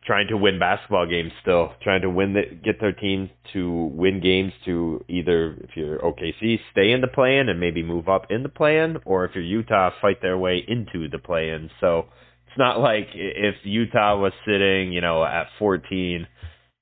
trying 0.05 0.27
to 0.27 0.37
win 0.37 0.59
basketball 0.59 1.07
games 1.07 1.31
still, 1.41 1.73
trying 1.81 2.01
to 2.01 2.09
win 2.09 2.33
the, 2.33 2.43
get 2.63 2.79
their 2.79 2.91
team 2.91 3.29
to 3.53 3.91
win 3.93 4.21
games 4.21 4.51
to 4.65 5.03
either 5.07 5.53
if 5.61 5.71
you're 5.75 5.99
OKC 5.99 6.59
stay 6.71 6.91
in 6.91 7.01
the 7.01 7.07
play-in 7.07 7.49
and 7.49 7.59
maybe 7.59 7.83
move 7.83 8.09
up 8.09 8.27
in 8.29 8.43
the 8.43 8.49
play-in, 8.49 8.97
or 9.05 9.25
if 9.25 9.31
you're 9.33 9.43
Utah 9.43 9.91
fight 10.01 10.21
their 10.21 10.37
way 10.37 10.63
into 10.67 11.07
the 11.09 11.19
play-in. 11.19 11.69
So 11.79 12.05
it's 12.47 12.57
not 12.57 12.79
like 12.79 13.07
if 13.13 13.55
Utah 13.63 14.17
was 14.17 14.33
sitting, 14.45 14.91
you 14.91 15.01
know, 15.01 15.23
at 15.23 15.47
14 15.59 16.27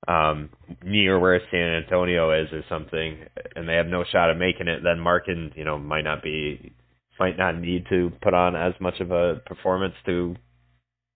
um 0.07 0.49
near 0.83 1.19
where 1.19 1.39
San 1.51 1.83
Antonio 1.83 2.31
is 2.31 2.51
or 2.51 2.63
something 2.67 3.19
and 3.55 3.69
they 3.69 3.75
have 3.75 3.85
no 3.85 4.03
shot 4.03 4.31
of 4.31 4.37
making 4.37 4.67
it, 4.67 4.81
then 4.83 4.97
Markkanen, 4.97 5.55
you 5.55 5.63
know, 5.63 5.77
might 5.77 6.03
not 6.03 6.23
be 6.23 6.73
might 7.19 7.37
not 7.37 7.55
need 7.55 7.85
to 7.89 8.11
put 8.19 8.33
on 8.33 8.55
as 8.55 8.73
much 8.79 8.99
of 8.99 9.11
a 9.11 9.35
performance 9.45 9.93
to 10.07 10.35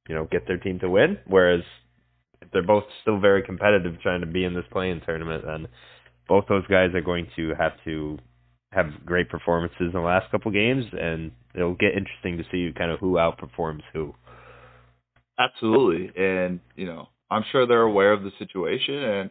you 0.08 0.16
know, 0.16 0.28
get 0.32 0.47
their 0.47 0.58
team 0.58 0.80
to 0.80 0.89
win. 0.89 1.18
Whereas 1.28 1.62
if 2.42 2.52
they're 2.52 2.64
both 2.64 2.84
still 3.02 3.20
very 3.20 3.44
competitive 3.44 4.00
trying 4.02 4.22
to 4.22 4.28
be 4.28 4.44
in 4.44 4.54
this 4.54 4.66
play-in 4.72 5.02
tournament, 5.02 5.44
then 5.46 5.68
both 6.28 6.46
those 6.48 6.66
guys 6.68 6.94
are 6.94 7.02
going 7.02 7.28
to 7.36 7.54
have 7.56 7.74
to 7.86 8.18
have 8.72 8.88
great 9.06 9.30
performances 9.30 9.78
in 9.80 9.92
the 9.94 10.00
last 10.00 10.30
couple 10.32 10.52
games, 10.52 10.86
and 10.92 11.32
it'll 11.54 11.76
get 11.76 11.94
interesting 11.96 12.38
to 12.38 12.44
see 12.52 12.74
kind 12.78 12.92
of 12.92 13.00
who 13.00 13.14
outperforms 13.14 13.82
who. 13.94 14.14
Absolutely, 15.40 16.12
and 16.22 16.60
you 16.76 16.86
know, 16.86 17.08
I'm 17.30 17.44
sure 17.52 17.66
they're 17.66 17.82
aware 17.82 18.14
of 18.14 18.24
the 18.24 18.32
situation. 18.38 18.96
And 18.96 19.30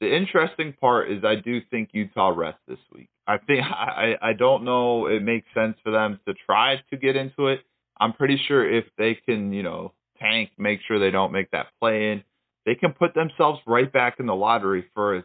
the 0.00 0.14
interesting 0.14 0.74
part 0.80 1.10
is, 1.10 1.24
I 1.24 1.36
do 1.36 1.60
think 1.70 1.90
Utah 1.92 2.28
rests 2.28 2.60
this 2.66 2.78
week. 2.94 3.08
I 3.26 3.38
think 3.38 3.62
I 3.64 4.14
I 4.20 4.32
don't 4.32 4.64
know 4.64 5.06
it 5.06 5.22
makes 5.22 5.46
sense 5.54 5.76
for 5.82 5.92
them 5.92 6.20
to 6.26 6.34
try 6.46 6.76
to 6.90 6.96
get 6.96 7.16
into 7.16 7.48
it. 7.48 7.60
I'm 7.98 8.12
pretty 8.12 8.38
sure 8.46 8.68
if 8.70 8.84
they 8.98 9.14
can, 9.14 9.52
you 9.52 9.62
know, 9.62 9.92
tank, 10.18 10.50
make 10.58 10.80
sure 10.86 10.98
they 10.98 11.10
don't 11.10 11.32
make 11.32 11.50
that 11.52 11.66
play 11.80 12.12
in, 12.12 12.24
they 12.66 12.74
can 12.74 12.92
put 12.92 13.14
themselves 13.14 13.60
right 13.66 13.90
back 13.90 14.16
in 14.20 14.26
the 14.26 14.34
lottery 14.34 14.84
for 14.92 15.16
a, 15.16 15.24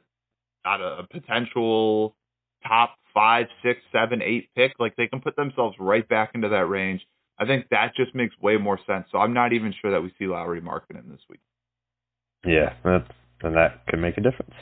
a 0.66 1.08
potential 1.12 2.16
top 2.66 2.96
five, 3.14 3.48
six, 3.64 3.82
seven, 3.92 4.22
eight 4.22 4.50
pick. 4.56 4.74
Like 4.80 4.96
they 4.96 5.08
can 5.08 5.20
put 5.20 5.36
themselves 5.36 5.76
right 5.80 6.08
back 6.08 6.32
into 6.36 6.48
that 6.50 6.70
range. 6.70 7.02
I 7.40 7.46
think 7.46 7.68
that 7.72 7.96
just 7.96 8.14
makes 8.14 8.40
way 8.40 8.58
more 8.58 8.80
sense. 8.88 9.08
So 9.12 9.18
I'm 9.18 9.34
not 9.34 9.52
even 9.52 9.74
sure 9.82 9.92
that 9.92 10.02
we 10.02 10.14
see 10.20 10.28
Lauri 10.28 10.62
Markkanen 10.62 11.10
this 11.10 11.22
week. 11.30 11.40
Yeah, 12.46 12.74
that, 12.84 13.06
and 13.42 13.56
that 13.56 13.86
could 13.88 14.00
make 14.00 14.18
a 14.18 14.22
difference. 14.22 14.54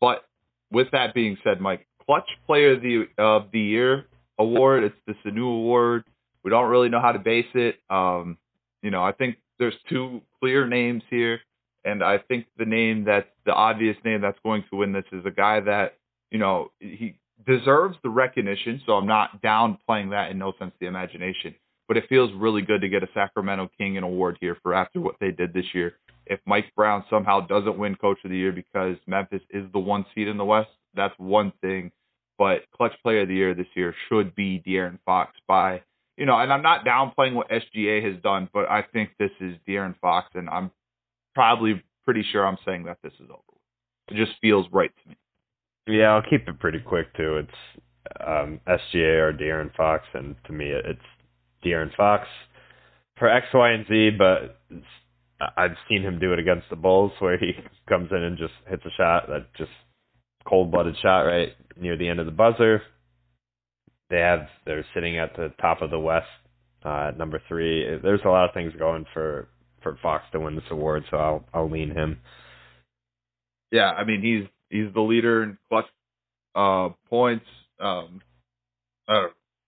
But 0.00 0.24
with 0.72 0.88
that 0.92 1.14
being 1.14 1.36
said, 1.44 1.60
Mike, 1.60 1.86
clutch 2.04 2.28
player 2.46 2.72
of 2.72 2.82
the 2.82 3.04
of 3.18 3.50
the 3.52 3.60
year 3.60 4.06
award. 4.38 4.84
It's 4.84 4.96
this 5.06 5.16
a 5.24 5.30
new 5.30 5.46
award. 5.46 6.04
We 6.42 6.50
don't 6.50 6.70
really 6.70 6.88
know 6.88 7.00
how 7.00 7.12
to 7.12 7.18
base 7.18 7.46
it. 7.54 7.76
Um, 7.88 8.38
you 8.82 8.90
know, 8.90 9.04
I 9.04 9.12
think 9.12 9.36
there's 9.58 9.74
two 9.88 10.22
clear 10.40 10.66
names 10.66 11.02
here, 11.10 11.40
and 11.84 12.02
I 12.02 12.18
think 12.18 12.46
the 12.58 12.64
name 12.64 13.04
that's 13.04 13.28
the 13.46 13.52
obvious 13.52 13.96
name 14.04 14.20
that's 14.20 14.38
going 14.44 14.64
to 14.70 14.76
win 14.76 14.92
this 14.92 15.04
is 15.12 15.24
a 15.24 15.30
guy 15.30 15.60
that 15.60 15.96
you 16.30 16.38
know 16.38 16.70
he 16.80 17.16
deserves 17.46 17.96
the 18.02 18.10
recognition. 18.10 18.80
So 18.86 18.92
I'm 18.92 19.06
not 19.06 19.42
downplaying 19.42 20.10
that 20.10 20.30
in 20.30 20.38
no 20.38 20.52
sense 20.58 20.72
the 20.80 20.86
imagination, 20.86 21.54
but 21.88 21.96
it 21.96 22.04
feels 22.08 22.30
really 22.34 22.62
good 22.62 22.80
to 22.82 22.88
get 22.88 23.02
a 23.02 23.08
Sacramento 23.14 23.70
King 23.78 23.96
an 23.96 24.04
award 24.04 24.38
here 24.40 24.56
for 24.62 24.74
after 24.74 25.00
what 25.00 25.16
they 25.20 25.30
did 25.30 25.52
this 25.52 25.66
year. 25.74 25.94
If 26.26 26.40
Mike 26.46 26.72
Brown 26.76 27.04
somehow 27.10 27.40
doesn't 27.40 27.78
win 27.78 27.96
Coach 27.96 28.18
of 28.24 28.30
the 28.30 28.36
Year 28.36 28.52
because 28.52 28.96
Memphis 29.06 29.42
is 29.50 29.64
the 29.72 29.80
one 29.80 30.04
seed 30.14 30.28
in 30.28 30.36
the 30.36 30.44
West, 30.44 30.70
that's 30.94 31.14
one 31.18 31.52
thing. 31.60 31.90
But 32.38 32.62
Clutch 32.74 32.92
Player 33.02 33.22
of 33.22 33.28
the 33.28 33.34
Year 33.34 33.54
this 33.54 33.66
year 33.74 33.94
should 34.08 34.34
be 34.34 34.62
De'Aaron 34.66 34.98
Fox 35.04 35.32
by 35.48 35.82
you 36.20 36.26
know, 36.26 36.38
and 36.38 36.52
I'm 36.52 36.60
not 36.60 36.84
downplaying 36.84 37.32
what 37.32 37.48
SGA 37.48 38.04
has 38.04 38.22
done, 38.22 38.50
but 38.52 38.68
I 38.68 38.82
think 38.82 39.08
this 39.18 39.30
is 39.40 39.56
De'Aaron 39.66 39.98
Fox, 40.00 40.28
and 40.34 40.50
I'm 40.50 40.70
probably 41.34 41.82
pretty 42.04 42.24
sure 42.32 42.46
I'm 42.46 42.58
saying 42.64 42.84
that 42.84 42.98
this 43.02 43.12
is 43.14 43.28
over. 43.30 43.58
It 44.08 44.16
just 44.16 44.38
feels 44.40 44.66
right 44.72 44.90
to 45.02 45.08
me. 45.10 45.16
Yeah, 45.98 46.14
I'll 46.14 46.22
keep 46.28 46.48
it 46.48 46.58
pretty 46.58 46.80
quick 46.80 47.14
too. 47.16 47.38
It's 47.38 47.82
um, 48.26 48.60
SGA 48.66 49.20
or 49.20 49.32
De'Aaron 49.32 49.74
Fox, 49.76 50.04
and 50.14 50.34
to 50.46 50.52
me, 50.52 50.66
it's 50.66 51.00
De'Aaron 51.64 51.94
Fox 51.96 52.26
for 53.18 53.28
X, 53.28 53.46
Y, 53.52 53.70
and 53.70 53.86
Z. 53.86 54.10
But 54.18 54.60
I've 55.56 55.76
seen 55.88 56.02
him 56.02 56.18
do 56.18 56.32
it 56.32 56.38
against 56.38 56.68
the 56.70 56.76
Bulls, 56.76 57.12
where 57.18 57.38
he 57.38 57.52
comes 57.88 58.10
in 58.10 58.22
and 58.22 58.38
just 58.38 58.54
hits 58.68 58.84
a 58.84 58.90
shot 58.96 59.28
that 59.28 59.46
just 59.56 59.70
cold-blooded 60.46 60.96
shot 61.02 61.22
right 61.22 61.50
near 61.76 61.96
the 61.96 62.08
end 62.08 62.18
of 62.18 62.26
the 62.26 62.32
buzzer 62.32 62.82
they 64.10 64.18
have 64.18 64.48
they're 64.66 64.84
sitting 64.92 65.18
at 65.18 65.34
the 65.36 65.52
top 65.60 65.80
of 65.80 65.90
the 65.90 65.98
West 65.98 66.26
uh, 66.84 67.12
number 67.16 67.40
three. 67.48 67.98
There's 68.02 68.20
a 68.24 68.28
lot 68.28 68.48
of 68.48 68.54
things 68.54 68.72
going 68.78 69.06
for 69.14 69.48
for 69.82 69.98
Fox 70.02 70.24
to 70.32 70.40
win 70.40 70.54
this 70.54 70.64
award, 70.70 71.04
so 71.10 71.16
I'll 71.16 71.44
I'll 71.52 71.70
lean 71.70 71.90
him. 71.90 72.20
Yeah, 73.70 73.90
I 73.90 74.04
mean 74.04 74.22
he's 74.22 74.48
he's 74.68 74.92
the 74.94 75.00
leader 75.00 75.42
in 75.42 75.58
clutch 75.68 75.86
uh, 76.54 76.90
points. 77.08 77.46
Um, 77.78 78.20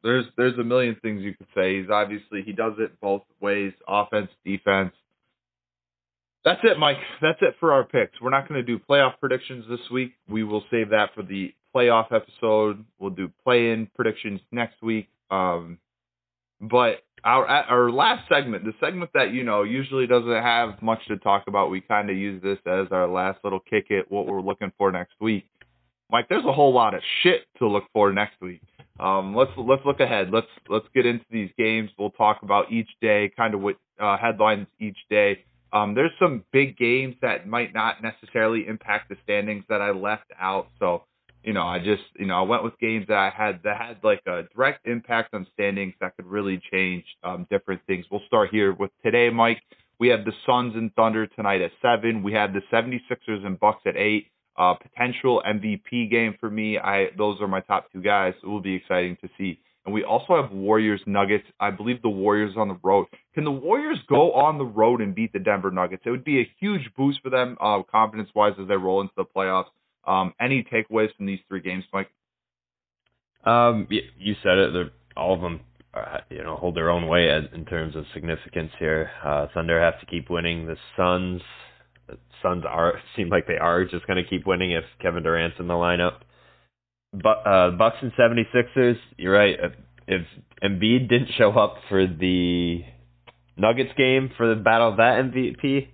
there's 0.02 0.26
there's 0.36 0.58
a 0.58 0.64
million 0.64 0.96
things 1.02 1.22
you 1.22 1.34
could 1.34 1.46
say. 1.54 1.80
He's 1.80 1.90
obviously 1.90 2.42
he 2.42 2.52
does 2.52 2.74
it 2.78 3.00
both 3.00 3.22
ways, 3.40 3.72
offense, 3.86 4.30
defense. 4.44 4.92
That's 6.44 6.60
it, 6.64 6.78
Mike. 6.78 6.96
That's 7.20 7.38
it 7.40 7.54
for 7.60 7.72
our 7.72 7.84
picks. 7.84 8.20
We're 8.20 8.30
not 8.30 8.48
going 8.48 8.60
to 8.60 8.66
do 8.66 8.78
playoff 8.78 9.12
predictions 9.20 9.64
this 9.68 9.80
week. 9.92 10.12
We 10.28 10.42
will 10.42 10.64
save 10.72 10.90
that 10.90 11.10
for 11.14 11.22
the 11.22 11.54
playoff 11.74 12.12
episode. 12.12 12.84
We'll 12.98 13.10
do 13.10 13.30
play-in 13.44 13.88
predictions 13.94 14.40
next 14.50 14.82
week. 14.82 15.08
Um, 15.30 15.78
but 16.60 17.04
our 17.24 17.46
our 17.46 17.90
last 17.90 18.28
segment, 18.28 18.64
the 18.64 18.72
segment 18.80 19.10
that 19.14 19.32
you 19.32 19.44
know 19.44 19.62
usually 19.62 20.06
doesn't 20.06 20.30
have 20.30 20.80
much 20.82 21.00
to 21.08 21.16
talk 21.18 21.44
about, 21.46 21.70
we 21.70 21.80
kind 21.80 22.10
of 22.10 22.16
use 22.16 22.42
this 22.42 22.58
as 22.66 22.88
our 22.90 23.06
last 23.06 23.38
little 23.44 23.60
kick 23.60 23.86
it, 23.90 24.10
what 24.10 24.26
we're 24.26 24.40
looking 24.40 24.72
for 24.76 24.90
next 24.90 25.14
week. 25.20 25.46
Mike, 26.10 26.28
there's 26.28 26.44
a 26.44 26.52
whole 26.52 26.72
lot 26.72 26.94
of 26.94 27.00
shit 27.22 27.46
to 27.58 27.66
look 27.66 27.84
for 27.92 28.12
next 28.12 28.40
week. 28.40 28.60
Um, 29.00 29.34
let's 29.34 29.52
let's 29.56 29.84
look 29.84 30.00
ahead. 30.00 30.30
Let's 30.32 30.48
let's 30.68 30.86
get 30.94 31.06
into 31.06 31.24
these 31.30 31.50
games. 31.56 31.90
We'll 31.98 32.10
talk 32.10 32.42
about 32.42 32.70
each 32.70 32.88
day, 33.00 33.32
kind 33.36 33.54
of 33.54 33.60
what 33.60 33.76
uh, 34.00 34.16
headlines 34.16 34.66
each 34.80 34.98
day. 35.08 35.44
Um, 35.72 35.94
there's 35.94 36.10
some 36.20 36.44
big 36.52 36.76
games 36.76 37.14
that 37.22 37.48
might 37.48 37.72
not 37.72 38.02
necessarily 38.02 38.66
impact 38.66 39.08
the 39.08 39.16
standings 39.24 39.64
that 39.70 39.80
I 39.80 39.90
left 39.90 40.30
out. 40.38 40.68
So 40.78 41.04
you 41.44 41.52
know, 41.52 41.62
I 41.62 41.78
just, 41.78 42.02
you 42.18 42.26
know, 42.26 42.36
I 42.36 42.42
went 42.42 42.64
with 42.64 42.78
games 42.78 43.06
that 43.08 43.18
I 43.18 43.30
had 43.30 43.60
that 43.64 43.76
had 43.76 43.96
like 44.02 44.22
a 44.26 44.42
direct 44.54 44.86
impact 44.86 45.34
on 45.34 45.46
standings 45.54 45.94
that 46.00 46.16
could 46.16 46.26
really 46.26 46.60
change 46.70 47.04
um, 47.24 47.46
different 47.50 47.80
things. 47.86 48.06
We'll 48.10 48.22
start 48.26 48.50
here 48.50 48.72
with 48.72 48.90
today, 49.04 49.30
Mike. 49.30 49.60
We 49.98 50.08
have 50.08 50.24
the 50.24 50.32
Suns 50.46 50.74
and 50.74 50.94
Thunder 50.94 51.26
tonight 51.26 51.60
at 51.62 51.72
seven. 51.80 52.22
We 52.22 52.32
have 52.32 52.52
the 52.52 52.62
76ers 52.72 53.44
and 53.46 53.58
Bucks 53.58 53.82
at 53.86 53.96
eight. 53.96 54.26
Uh, 54.54 54.74
potential 54.74 55.42
MVP 55.46 56.10
game 56.10 56.36
for 56.38 56.50
me. 56.50 56.78
I 56.78 57.06
those 57.16 57.40
are 57.40 57.48
my 57.48 57.60
top 57.60 57.90
two 57.90 58.02
guys. 58.02 58.34
It 58.42 58.46
will 58.46 58.60
be 58.60 58.74
exciting 58.74 59.16
to 59.22 59.28
see. 59.38 59.58
And 59.84 59.94
we 59.94 60.04
also 60.04 60.40
have 60.40 60.52
Warriors 60.52 61.00
Nuggets. 61.06 61.44
I 61.58 61.70
believe 61.70 62.02
the 62.02 62.10
Warriors 62.10 62.54
on 62.56 62.68
the 62.68 62.78
road. 62.82 63.06
Can 63.34 63.44
the 63.44 63.50
Warriors 63.50 63.98
go 64.08 64.32
on 64.32 64.58
the 64.58 64.64
road 64.64 65.00
and 65.00 65.14
beat 65.14 65.32
the 65.32 65.38
Denver 65.38 65.70
Nuggets? 65.70 66.02
It 66.04 66.10
would 66.10 66.24
be 66.24 66.40
a 66.40 66.50
huge 66.60 66.90
boost 66.96 67.20
for 67.22 67.30
them, 67.30 67.56
uh, 67.60 67.82
confidence 67.82 68.28
wise, 68.34 68.52
as 68.60 68.68
they 68.68 68.76
roll 68.76 69.00
into 69.00 69.14
the 69.16 69.24
playoffs. 69.24 69.66
Um, 70.06 70.34
any 70.40 70.64
takeaways 70.64 71.14
from 71.16 71.26
these 71.26 71.38
three 71.48 71.60
games, 71.60 71.84
Mike? 71.92 72.10
Um, 73.44 73.88
you 73.90 74.34
said 74.42 74.58
it. 74.58 74.72
They're, 74.72 74.90
all 75.16 75.34
of 75.34 75.40
them, 75.40 75.60
uh, 75.94 76.18
you 76.30 76.42
know, 76.42 76.56
hold 76.56 76.76
their 76.76 76.90
own 76.90 77.06
weight 77.06 77.28
in 77.52 77.64
terms 77.64 77.96
of 77.96 78.04
significance 78.14 78.70
here. 78.78 79.10
Uh, 79.24 79.46
Thunder 79.52 79.80
have 79.80 80.00
to 80.00 80.06
keep 80.06 80.30
winning. 80.30 80.66
The 80.66 80.76
Suns, 80.96 81.42
the 82.08 82.18
Suns 82.42 82.64
are 82.68 82.94
seem 83.16 83.28
like 83.28 83.46
they 83.46 83.58
are 83.58 83.84
just 83.84 84.06
going 84.06 84.22
to 84.22 84.28
keep 84.28 84.46
winning 84.46 84.72
if 84.72 84.84
Kevin 85.00 85.22
Durant's 85.22 85.56
in 85.58 85.68
the 85.68 85.74
lineup. 85.74 86.20
But 87.12 87.46
uh, 87.46 87.70
Bucks 87.72 87.96
and 88.00 88.12
76ers, 88.12 88.96
you're 89.18 89.34
right. 89.34 89.56
If, 89.60 89.72
if 90.06 90.26
Embiid 90.62 91.08
didn't 91.08 91.30
show 91.36 91.50
up 91.52 91.76
for 91.88 92.06
the 92.06 92.82
Nuggets 93.56 93.92
game 93.98 94.30
for 94.36 94.48
the 94.54 94.60
battle 94.60 94.88
of 94.88 94.96
that 94.96 95.22
MVP, 95.22 95.88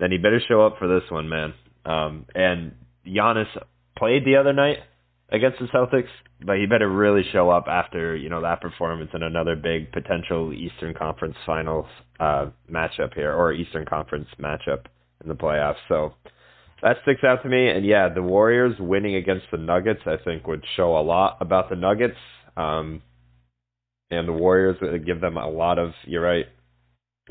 then 0.00 0.10
he 0.10 0.18
better 0.18 0.40
show 0.48 0.66
up 0.66 0.78
for 0.78 0.88
this 0.88 1.08
one, 1.10 1.28
man. 1.28 1.54
Um, 1.84 2.26
and 2.34 2.72
Giannis 3.06 3.46
played 3.96 4.24
the 4.24 4.36
other 4.36 4.52
night 4.52 4.78
against 5.30 5.58
the 5.58 5.66
Celtics, 5.66 6.08
but 6.44 6.56
he 6.56 6.66
better 6.66 6.90
really 6.90 7.22
show 7.32 7.50
up 7.50 7.66
after 7.68 8.16
you 8.16 8.28
know 8.28 8.42
that 8.42 8.60
performance 8.60 9.10
in 9.14 9.22
another 9.22 9.56
big 9.56 9.92
potential 9.92 10.52
Eastern 10.52 10.94
Conference 10.94 11.36
Finals 11.46 11.86
uh, 12.20 12.46
matchup 12.70 13.14
here, 13.14 13.32
or 13.32 13.52
Eastern 13.52 13.84
Conference 13.84 14.28
matchup 14.40 14.86
in 15.22 15.28
the 15.28 15.34
playoffs. 15.34 15.76
So 15.88 16.14
that 16.82 16.96
sticks 17.02 17.24
out 17.24 17.42
to 17.42 17.48
me. 17.48 17.68
And 17.68 17.84
yeah, 17.86 18.08
the 18.14 18.22
Warriors 18.22 18.76
winning 18.78 19.16
against 19.16 19.46
the 19.50 19.58
Nuggets, 19.58 20.02
I 20.06 20.16
think, 20.22 20.46
would 20.46 20.64
show 20.76 20.96
a 20.96 21.00
lot 21.02 21.38
about 21.40 21.70
the 21.70 21.76
Nuggets. 21.76 22.18
Um, 22.56 23.02
and 24.10 24.28
the 24.28 24.32
Warriors 24.32 24.76
would 24.80 25.06
give 25.06 25.20
them 25.20 25.36
a 25.36 25.48
lot 25.48 25.78
of, 25.78 25.92
you're 26.04 26.22
right, 26.22 26.44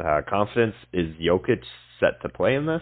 uh, 0.03 0.21
confidence. 0.27 0.75
Is 0.91 1.15
Jokic 1.21 1.61
set 1.99 2.21
to 2.23 2.29
play 2.29 2.55
in 2.55 2.65
this? 2.65 2.81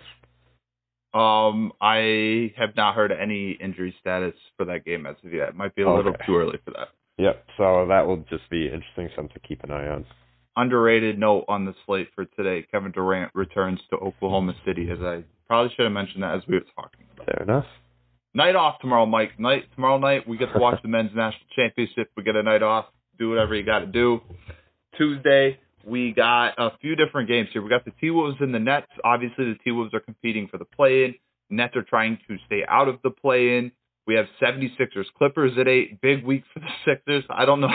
Um, 1.13 1.73
I 1.81 2.53
have 2.57 2.75
not 2.75 2.95
heard 2.95 3.11
any 3.11 3.51
injury 3.51 3.93
status 3.99 4.33
for 4.55 4.65
that 4.65 4.85
game 4.85 5.05
as 5.05 5.15
of 5.25 5.33
yet. 5.33 5.49
It 5.49 5.55
might 5.55 5.75
be 5.75 5.81
a 5.81 5.87
okay. 5.87 5.97
little 5.97 6.13
too 6.25 6.37
early 6.37 6.57
for 6.63 6.71
that. 6.71 6.89
Yep. 7.17 7.45
So 7.57 7.85
that 7.89 8.07
will 8.07 8.23
just 8.29 8.49
be 8.49 8.65
interesting, 8.65 9.09
something 9.15 9.33
to 9.33 9.47
keep 9.47 9.63
an 9.63 9.71
eye 9.71 9.87
on. 9.87 10.05
underrated 10.55 11.19
note 11.19 11.45
on 11.47 11.65
the 11.65 11.73
slate 11.85 12.07
for 12.15 12.25
today. 12.25 12.65
Kevin 12.71 12.91
Durant 12.91 13.31
returns 13.35 13.79
to 13.89 13.97
Oklahoma 13.97 14.53
City, 14.65 14.89
as 14.89 14.99
I 14.99 15.23
probably 15.47 15.73
should 15.75 15.83
have 15.83 15.91
mentioned 15.91 16.23
that 16.23 16.35
as 16.35 16.41
we 16.47 16.55
were 16.55 16.65
talking 16.75 17.05
about. 17.13 17.25
Fair 17.25 17.43
enough. 17.43 17.65
Night 18.33 18.55
off 18.55 18.79
tomorrow, 18.79 19.05
Mike. 19.05 19.37
Night 19.37 19.65
tomorrow 19.75 19.97
night 19.97 20.27
we 20.27 20.37
get 20.37 20.53
to 20.53 20.59
watch 20.59 20.81
the 20.81 20.87
men's 20.89 21.11
national 21.13 21.45
championship. 21.55 22.09
We 22.15 22.23
get 22.23 22.37
a 22.37 22.43
night 22.43 22.63
off. 22.63 22.85
Do 23.19 23.29
whatever 23.29 23.55
you 23.55 23.63
got 23.63 23.79
to 23.79 23.85
do. 23.85 24.21
Tuesday 24.97 25.59
we 25.85 26.13
got 26.13 26.53
a 26.57 26.71
few 26.79 26.95
different 26.95 27.27
games 27.27 27.49
here. 27.53 27.61
We 27.61 27.69
got 27.69 27.85
the 27.85 27.91
T 27.99 28.09
Wolves 28.11 28.37
and 28.39 28.53
the 28.53 28.59
Nets. 28.59 28.87
Obviously, 29.03 29.45
the 29.45 29.57
T 29.63 29.71
Wolves 29.71 29.93
are 29.93 29.99
competing 29.99 30.47
for 30.47 30.57
the 30.57 30.65
play 30.65 31.05
in. 31.05 31.15
Nets 31.49 31.75
are 31.75 31.83
trying 31.83 32.17
to 32.27 32.37
stay 32.45 32.63
out 32.67 32.87
of 32.87 32.99
the 33.03 33.09
play 33.09 33.57
in. 33.57 33.71
We 34.07 34.15
have 34.15 34.25
76ers 34.41 35.05
Clippers 35.17 35.51
at 35.59 35.67
eight. 35.67 36.01
Big 36.01 36.23
week 36.25 36.43
for 36.53 36.59
the 36.59 36.67
Sixers. 36.85 37.23
I 37.29 37.45
don't 37.45 37.61
know. 37.61 37.67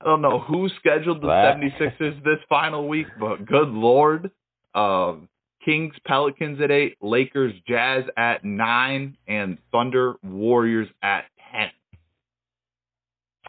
I 0.00 0.04
don't 0.04 0.22
know 0.22 0.38
who 0.38 0.68
scheduled 0.78 1.22
the 1.22 1.26
Wow. 1.26 1.54
76ers 1.60 2.22
this 2.22 2.38
final 2.48 2.86
week, 2.88 3.06
but 3.18 3.44
good 3.44 3.68
lord. 3.68 4.30
Um, 4.74 5.28
Kings 5.64 5.94
Pelicans 6.06 6.60
at 6.60 6.70
eight, 6.70 6.96
Lakers 7.02 7.52
Jazz 7.66 8.04
at 8.16 8.44
nine, 8.44 9.16
and 9.26 9.58
Thunder 9.72 10.14
Warriors 10.22 10.88
at. 11.02 11.24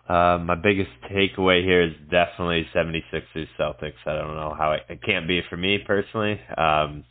Uh, 0.10 0.40
my 0.40 0.56
biggest 0.56 0.90
takeaway 1.12 1.64
here 1.64 1.84
is 1.84 1.94
definitely 2.10 2.66
76ers 2.76 3.48
Celtics. 3.60 3.94
I 4.08 4.14
don't 4.16 4.36
know 4.36 4.56
how 4.58 4.72
it, 4.72 4.82
it 4.90 5.04
can't 5.04 5.28
be 5.28 5.42
for 5.48 5.56
me 5.56 5.78
personally. 5.86 6.42
Um, 6.58 7.04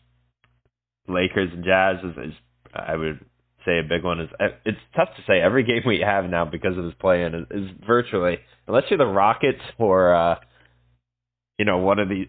Lakers 1.06 1.50
and 1.52 1.64
Jazz 1.64 1.98
is, 2.02 2.30
is 2.30 2.34
I 2.74 2.96
would 2.96 3.20
say 3.64 3.78
a 3.78 3.82
big 3.88 4.02
one 4.02 4.20
is 4.20 4.28
it's 4.64 4.78
tough 4.96 5.10
to 5.16 5.22
say. 5.28 5.40
Every 5.40 5.62
game 5.66 5.82
we 5.86 6.00
have 6.04 6.24
now 6.24 6.44
because 6.44 6.76
of 6.76 6.84
this 6.84 6.94
play 7.00 7.22
in 7.22 7.34
is, 7.34 7.46
is 7.50 7.70
virtually 7.86 8.38
unless 8.66 8.84
you're 8.90 8.98
the 8.98 9.06
Rockets 9.06 9.62
or 9.78 10.14
uh, 10.14 10.40
you 11.56 11.64
know 11.64 11.78
one 11.78 12.00
of 12.00 12.08
the 12.08 12.24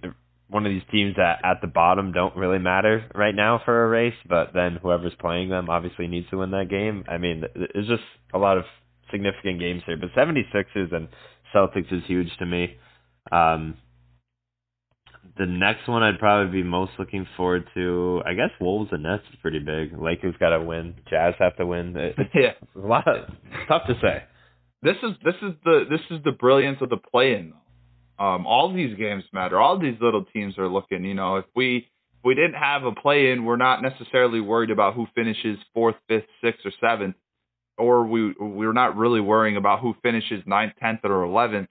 one 0.50 0.66
of 0.66 0.72
these 0.72 0.84
teams 0.92 1.16
that 1.16 1.40
at 1.44 1.62
the 1.62 1.68
bottom 1.68 2.12
don't 2.12 2.36
really 2.36 2.60
matter 2.60 3.06
right 3.14 3.36
now 3.36 3.62
for 3.66 3.86
a 3.86 3.88
race, 3.88 4.16
but 4.28 4.50
then 4.54 4.78
whoever's 4.82 5.14
playing 5.20 5.50
them 5.50 5.70
obviously 5.70 6.08
needs 6.08 6.30
to 6.30 6.38
win 6.38 6.52
that 6.52 6.70
game. 6.70 7.04
I 7.08 7.18
mean, 7.18 7.44
it's 7.56 7.88
just 7.88 8.04
a 8.34 8.38
lot 8.40 8.58
of 8.58 8.64
significant 9.12 9.60
games 9.60 9.82
here, 9.86 9.98
but 9.98 10.12
76ers 10.14 10.94
and 10.94 11.08
Celtics 11.54 11.92
is 11.92 12.04
huge 12.08 12.30
to 12.40 12.46
me. 12.46 12.78
Um, 13.32 13.76
the 15.38 15.46
next 15.46 15.88
one 15.88 16.04
I'd 16.04 16.20
probably 16.20 16.62
be 16.62 16.68
most 16.68 16.92
looking 16.98 17.28
forward 17.38 17.66
to, 17.74 18.22
I 18.26 18.34
guess 18.34 18.50
Wolves 18.60 18.90
and 18.92 19.04
Nets 19.04 19.24
is 19.32 19.40
pretty 19.42 19.60
big. 19.60 19.98
Lakers 20.00 20.36
got 20.40 20.50
to 20.50 20.62
win. 20.62 20.96
Jazz 21.10 21.34
have 21.40 21.56
to 21.58 21.66
win. 21.66 21.96
It- 21.98 22.16
yeah, 22.34 22.54
a 22.76 22.80
lot. 22.88 23.08
Of, 23.08 23.30
tough 23.68 23.84
to 23.88 23.96
say. 24.02 24.24
this 24.82 24.96
is 25.04 25.12
this 25.24 25.36
is 25.42 25.54
the 25.64 25.86
this 25.90 26.02
is 26.10 26.24
the 26.24 26.32
brilliance 26.32 26.80
of 26.82 26.90
the 26.90 26.98
play-in. 26.98 27.52
though. 27.52 28.26
Um, 28.26 28.46
all 28.48 28.74
these 28.74 28.98
games 28.98 29.24
matter. 29.32 29.60
All 29.60 29.80
these 29.80 29.96
little 30.02 30.26
teams 30.26 30.58
are 30.58 30.68
looking. 30.68 31.06
You 31.06 31.14
know, 31.14 31.38
if 31.38 31.46
we 31.56 31.78
if 31.78 32.24
we 32.26 32.36
didn't 32.36 32.56
have 32.56 32.84
a 32.84 32.92
play-in, 32.94 33.46
we're 33.46 33.56
not 33.58 33.82
necessarily 33.82 34.42
worried 34.42 34.72
about 34.72 34.94
who 34.96 35.08
finishes 35.16 35.58
fourth, 35.74 35.96
fifth, 36.10 36.26
sixth, 36.44 36.66
or 36.66 36.72
seventh, 36.82 37.16
or 37.80 38.06
we 38.06 38.34
we're 38.40 38.74
not 38.74 38.96
really 38.98 39.22
worrying 39.22 39.58
about 39.58 39.80
who 39.80 39.96
finishes 40.04 40.44
ninth, 40.46 40.74
tenth, 40.80 41.00
or 41.04 41.24
eleventh. 41.24 41.70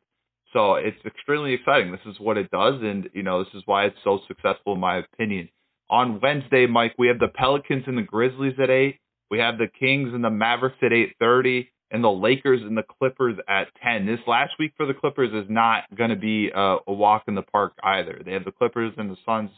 So 0.52 0.74
it's 0.74 0.96
extremely 1.04 1.52
exciting. 1.52 1.92
This 1.92 2.00
is 2.06 2.18
what 2.18 2.38
it 2.38 2.50
does, 2.50 2.74
and 2.82 3.08
you 3.12 3.22
know 3.22 3.44
this 3.44 3.52
is 3.54 3.62
why 3.66 3.84
it's 3.84 3.98
so 4.02 4.20
successful 4.26 4.74
in 4.74 4.80
my 4.80 4.98
opinion. 4.98 5.48
On 5.90 6.20
Wednesday, 6.20 6.66
Mike, 6.66 6.94
we 6.98 7.08
have 7.08 7.18
the 7.18 7.28
Pelicans 7.28 7.84
and 7.86 7.96
the 7.96 8.02
Grizzlies 8.02 8.58
at 8.62 8.70
eight. 8.70 8.98
We 9.30 9.38
have 9.38 9.58
the 9.58 9.68
Kings 9.68 10.12
and 10.14 10.24
the 10.24 10.30
Mavericks 10.30 10.78
at 10.82 10.92
eight 10.92 11.14
thirty, 11.20 11.70
and 11.90 12.02
the 12.02 12.10
Lakers 12.10 12.62
and 12.62 12.76
the 12.76 12.82
Clippers 12.82 13.36
at 13.48 13.68
ten. 13.82 14.06
This 14.06 14.20
last 14.26 14.52
week 14.58 14.72
for 14.76 14.86
the 14.86 14.94
Clippers 14.94 15.32
is 15.32 15.50
not 15.50 15.84
going 15.94 16.10
to 16.10 16.16
be 16.16 16.50
a, 16.54 16.76
a 16.86 16.92
walk 16.92 17.24
in 17.28 17.34
the 17.34 17.42
park 17.42 17.74
either. 17.82 18.20
They 18.24 18.32
have 18.32 18.44
the 18.44 18.52
Clippers 18.52 18.92
and 18.96 19.10
the 19.10 19.16
Suns. 19.24 19.50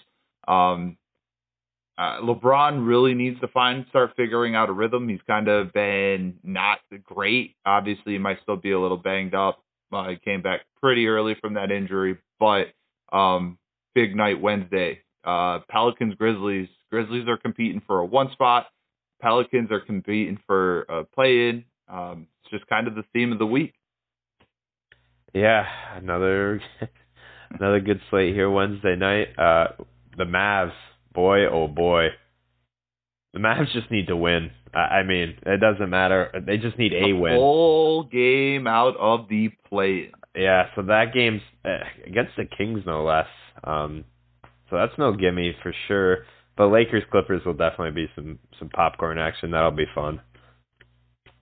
Um, 0.49 0.97
uh, 2.01 2.19
LeBron 2.23 2.87
really 2.87 3.13
needs 3.13 3.39
to 3.41 3.49
find 3.49 3.85
start 3.91 4.13
figuring 4.17 4.55
out 4.55 4.71
a 4.71 4.73
rhythm. 4.73 5.07
He's 5.07 5.21
kind 5.27 5.49
of 5.49 5.71
been 5.75 6.39
not 6.43 6.79
great. 7.05 7.57
Obviously, 7.67 8.13
he 8.13 8.19
might 8.19 8.39
still 8.43 8.57
be 8.57 8.71
a 8.71 8.81
little 8.81 8.97
banged 8.97 9.35
up. 9.35 9.63
Uh, 9.93 10.09
he 10.09 10.17
came 10.17 10.41
back 10.41 10.63
pretty 10.81 11.07
early 11.09 11.37
from 11.43 11.55
that 11.55 11.71
injury, 11.71 12.17
but 12.39 12.69
um, 13.13 13.59
big 13.95 14.17
night 14.17 14.41
Wednesday. 14.41 15.01
Uh, 15.25 15.59
Pelicans 15.69 16.15
Grizzlies. 16.15 16.69
Grizzlies 16.91 17.29
are 17.29 17.37
competing 17.37 17.83
for 17.87 17.99
a 17.99 18.07
one 18.07 18.33
spot. 18.33 18.69
Pelicans 19.21 19.71
are 19.71 19.81
competing 19.81 20.39
for 20.47 20.83
a 20.85 21.05
play 21.05 21.51
in. 21.51 21.65
Um, 21.87 22.29
it's 22.43 22.51
just 22.51 22.67
kind 22.67 22.89
of 22.89 22.95
the 22.95 23.05
theme 23.13 23.31
of 23.31 23.39
the 23.39 23.47
week. 23.47 23.75
Yeah, 25.35 25.67
another 25.97 26.63
another 27.51 27.81
good 27.81 28.01
slate 28.09 28.33
here 28.33 28.51
Wednesday 28.51 28.97
night. 28.97 29.39
Uh, 29.39 29.67
the 30.17 30.25
Mavs, 30.25 30.73
boy, 31.13 31.47
oh 31.47 31.69
boy, 31.69 32.09
the 33.33 33.39
Mavs 33.39 33.73
just 33.73 33.91
need 33.91 34.09
to 34.09 34.17
win. 34.17 34.51
I 34.75 34.79
I 34.79 35.03
mean, 35.03 35.37
it 35.45 35.61
doesn't 35.61 35.91
matter. 35.91 36.31
They 36.47 36.57
just 36.57 36.79
need 36.79 36.93
a 36.93 37.13
win. 37.13 37.37
Full 37.37 38.05
game 38.05 38.67
out 38.67 38.97
of 38.99 39.29
the 39.29 39.51
play 39.69 40.11
in. 40.13 40.13
Yeah, 40.35 40.67
so 40.77 40.83
that 40.83 41.13
game's 41.13 41.43
uh, 41.65 41.79
against 42.07 42.33
the 42.37 42.45
Kings, 42.45 42.83
no 42.87 43.05
less. 43.05 43.27
Um, 43.65 44.05
so 44.69 44.77
that's 44.77 44.97
no 44.97 45.13
gimme 45.13 45.57
for 45.63 45.75
sure. 45.89 46.19
But 46.57 46.69
Lakers 46.69 47.03
Clippers 47.11 47.43
will 47.45 47.55
definitely 47.55 48.03
be 48.03 48.11
some 48.15 48.39
some 48.59 48.69
popcorn 48.69 49.19
action. 49.19 49.51
That'll 49.51 49.71
be 49.71 49.87
fun. 49.95 50.21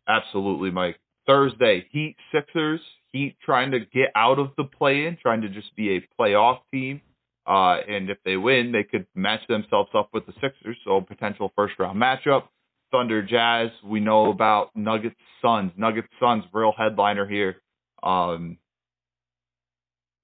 Absolutely, 0.08 0.70
Mike. 0.70 0.98
Thursday, 1.26 1.86
Heat 1.90 2.16
Sixers. 2.32 2.80
Heat 3.12 3.36
trying 3.44 3.70
to 3.72 3.80
get 3.80 4.10
out 4.14 4.38
of 4.38 4.50
the 4.56 4.64
play 4.64 5.06
in, 5.06 5.16
trying 5.20 5.42
to 5.42 5.48
just 5.48 5.74
be 5.76 5.96
a 5.96 6.08
playoff 6.20 6.58
team. 6.72 7.00
Uh, 7.48 7.78
and 7.88 8.10
if 8.10 8.18
they 8.26 8.36
win, 8.36 8.72
they 8.72 8.84
could 8.84 9.06
match 9.14 9.40
themselves 9.48 9.88
up 9.94 10.10
with 10.12 10.26
the 10.26 10.34
Sixers, 10.34 10.76
so 10.84 11.00
potential 11.00 11.50
first 11.56 11.78
round 11.78 12.00
matchup. 12.00 12.44
Thunder 12.92 13.22
Jazz, 13.22 13.70
we 13.84 14.00
know 14.00 14.30
about 14.30 14.76
Nuggets 14.76 15.16
Suns. 15.40 15.72
Nuggets 15.76 16.08
Suns, 16.20 16.44
real 16.52 16.72
headliner 16.76 17.26
here. 17.26 17.56
Um, 18.02 18.58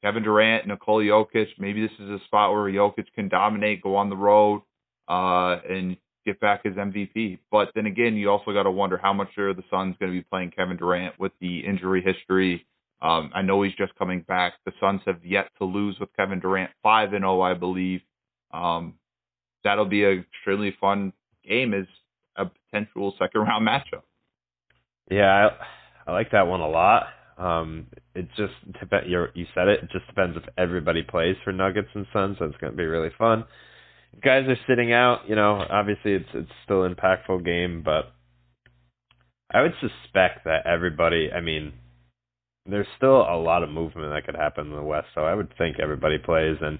Kevin 0.02 0.22
Durant, 0.22 0.66
Nikola 0.66 1.02
Jokic. 1.02 1.46
Maybe 1.58 1.80
this 1.80 1.96
is 1.98 2.10
a 2.10 2.18
spot 2.26 2.52
where 2.52 2.70
Jokic 2.70 3.06
can 3.14 3.30
dominate, 3.30 3.82
go 3.82 3.96
on 3.96 4.10
the 4.10 4.16
road, 4.16 4.60
uh, 5.08 5.56
and 5.66 5.96
get 6.26 6.40
back 6.40 6.64
his 6.64 6.74
MVP. 6.74 7.38
But 7.50 7.70
then 7.74 7.86
again, 7.86 8.16
you 8.16 8.30
also 8.30 8.52
got 8.52 8.64
to 8.64 8.70
wonder 8.70 8.98
how 8.98 9.14
much 9.14 9.36
are 9.38 9.54
the 9.54 9.64
Suns 9.70 9.96
going 9.98 10.12
to 10.12 10.18
be 10.18 10.24
playing 10.30 10.50
Kevin 10.50 10.76
Durant 10.76 11.18
with 11.18 11.32
the 11.40 11.60
injury 11.60 12.02
history. 12.02 12.66
Um, 13.04 13.30
I 13.34 13.42
know 13.42 13.60
he's 13.62 13.74
just 13.74 13.94
coming 13.96 14.22
back. 14.22 14.54
The 14.64 14.72
Suns 14.80 15.02
have 15.04 15.22
yet 15.22 15.48
to 15.58 15.66
lose 15.66 15.98
with 16.00 16.08
Kevin 16.16 16.40
Durant, 16.40 16.70
five 16.82 17.12
and 17.12 17.22
zero, 17.22 17.42
I 17.42 17.52
believe. 17.52 18.00
Um, 18.50 18.94
that'll 19.62 19.84
be 19.84 20.04
an 20.04 20.24
extremely 20.32 20.74
fun 20.80 21.12
game 21.46 21.74
as 21.74 21.84
a 22.36 22.46
potential 22.46 23.14
second 23.18 23.42
round 23.42 23.68
matchup. 23.68 24.04
Yeah, 25.10 25.50
I, 26.06 26.10
I 26.10 26.12
like 26.14 26.30
that 26.30 26.46
one 26.46 26.60
a 26.60 26.68
lot. 26.68 27.08
Um, 27.36 27.88
it 28.14 28.26
just 28.38 28.54
dep- 28.80 29.06
you 29.06 29.26
you 29.34 29.44
said 29.54 29.68
it. 29.68 29.80
It 29.82 29.90
just 29.90 30.06
depends 30.06 30.38
if 30.38 30.44
everybody 30.56 31.02
plays 31.02 31.36
for 31.44 31.52
Nuggets 31.52 31.88
and 31.94 32.06
Suns. 32.10 32.36
So 32.38 32.46
it's 32.46 32.56
going 32.56 32.72
to 32.72 32.76
be 32.76 32.86
really 32.86 33.10
fun. 33.18 33.44
Guys 34.22 34.48
are 34.48 34.56
sitting 34.66 34.94
out. 34.94 35.28
You 35.28 35.34
know, 35.34 35.62
obviously 35.68 36.14
it's 36.14 36.28
it's 36.32 36.50
still 36.64 36.84
an 36.84 36.94
impactful 36.94 37.44
game, 37.44 37.82
but 37.84 38.14
I 39.52 39.60
would 39.60 39.74
suspect 39.80 40.46
that 40.46 40.66
everybody. 40.66 41.30
I 41.30 41.42
mean, 41.42 41.74
there's 42.66 42.86
still 42.96 43.20
a 43.22 43.36
lot 43.36 43.62
of 43.62 43.70
movement 43.70 44.12
that 44.12 44.24
could 44.24 44.36
happen 44.40 44.66
in 44.68 44.72
the 44.74 44.82
West, 44.82 45.08
so 45.14 45.22
I 45.22 45.34
would 45.34 45.52
think 45.58 45.76
everybody 45.80 46.18
plays. 46.18 46.56
And 46.60 46.78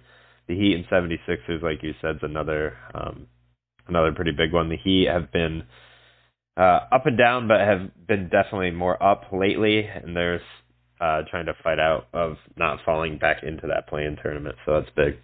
the 0.49 0.55
Heat 0.55 0.75
and 0.75 0.87
76ers, 0.87 1.63
like 1.63 1.83
you 1.83 1.93
said, 2.01 2.17
is 2.17 2.23
another 2.23 2.77
um, 2.95 3.27
another 3.87 4.13
pretty 4.13 4.33
big 4.33 4.53
one. 4.53 4.69
The 4.69 4.77
Heat 4.77 5.09
have 5.09 5.31
been 5.33 5.65
uh, 6.57 6.81
up 6.93 7.07
and 7.07 7.19
down, 7.19 7.49
but 7.49 7.61
have 7.61 7.91
been 8.07 8.29
definitely 8.29 8.71
more 8.71 9.01
up 9.03 9.25
lately, 9.33 9.85
and 9.87 10.17
they're 10.17 10.41
uh, 11.01 11.23
trying 11.31 11.47
to 11.47 11.55
fight 11.63 11.79
out 11.79 12.07
of 12.13 12.37
not 12.57 12.79
falling 12.85 13.19
back 13.19 13.43
into 13.43 13.67
that 13.67 13.89
play-in 13.89 14.17
tournament. 14.23 14.57
So 14.65 14.81
that's 14.81 14.91
big. 14.97 15.17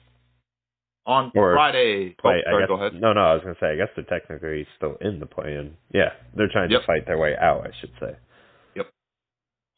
On 1.07 1.33
Or 1.35 1.55
Friday, 1.55 2.15
Play, 2.21 2.43
oh, 2.47 2.51
sorry, 2.51 2.63
guess, 2.63 2.69
go 2.69 2.75
ahead. 2.75 3.01
No, 3.01 3.13
no, 3.15 3.21
I 3.21 3.35
was 3.35 3.43
gonna 3.43 3.57
say. 3.59 3.69
I 3.73 3.77
guess 3.77 3.89
they're 3.97 4.05
technically 4.05 4.67
still 4.77 4.97
in 5.01 5.19
the 5.19 5.27
play-in. 5.27 5.75
Yeah, 5.95 6.11
they're 6.37 6.51
trying 6.53 6.71
Yep. 6.71 6.83
to 6.83 6.87
fight 6.87 7.07
their 7.07 7.19
way 7.19 7.35
out. 7.41 7.67
I 7.67 7.71
should 7.81 7.93
say. 7.99 8.17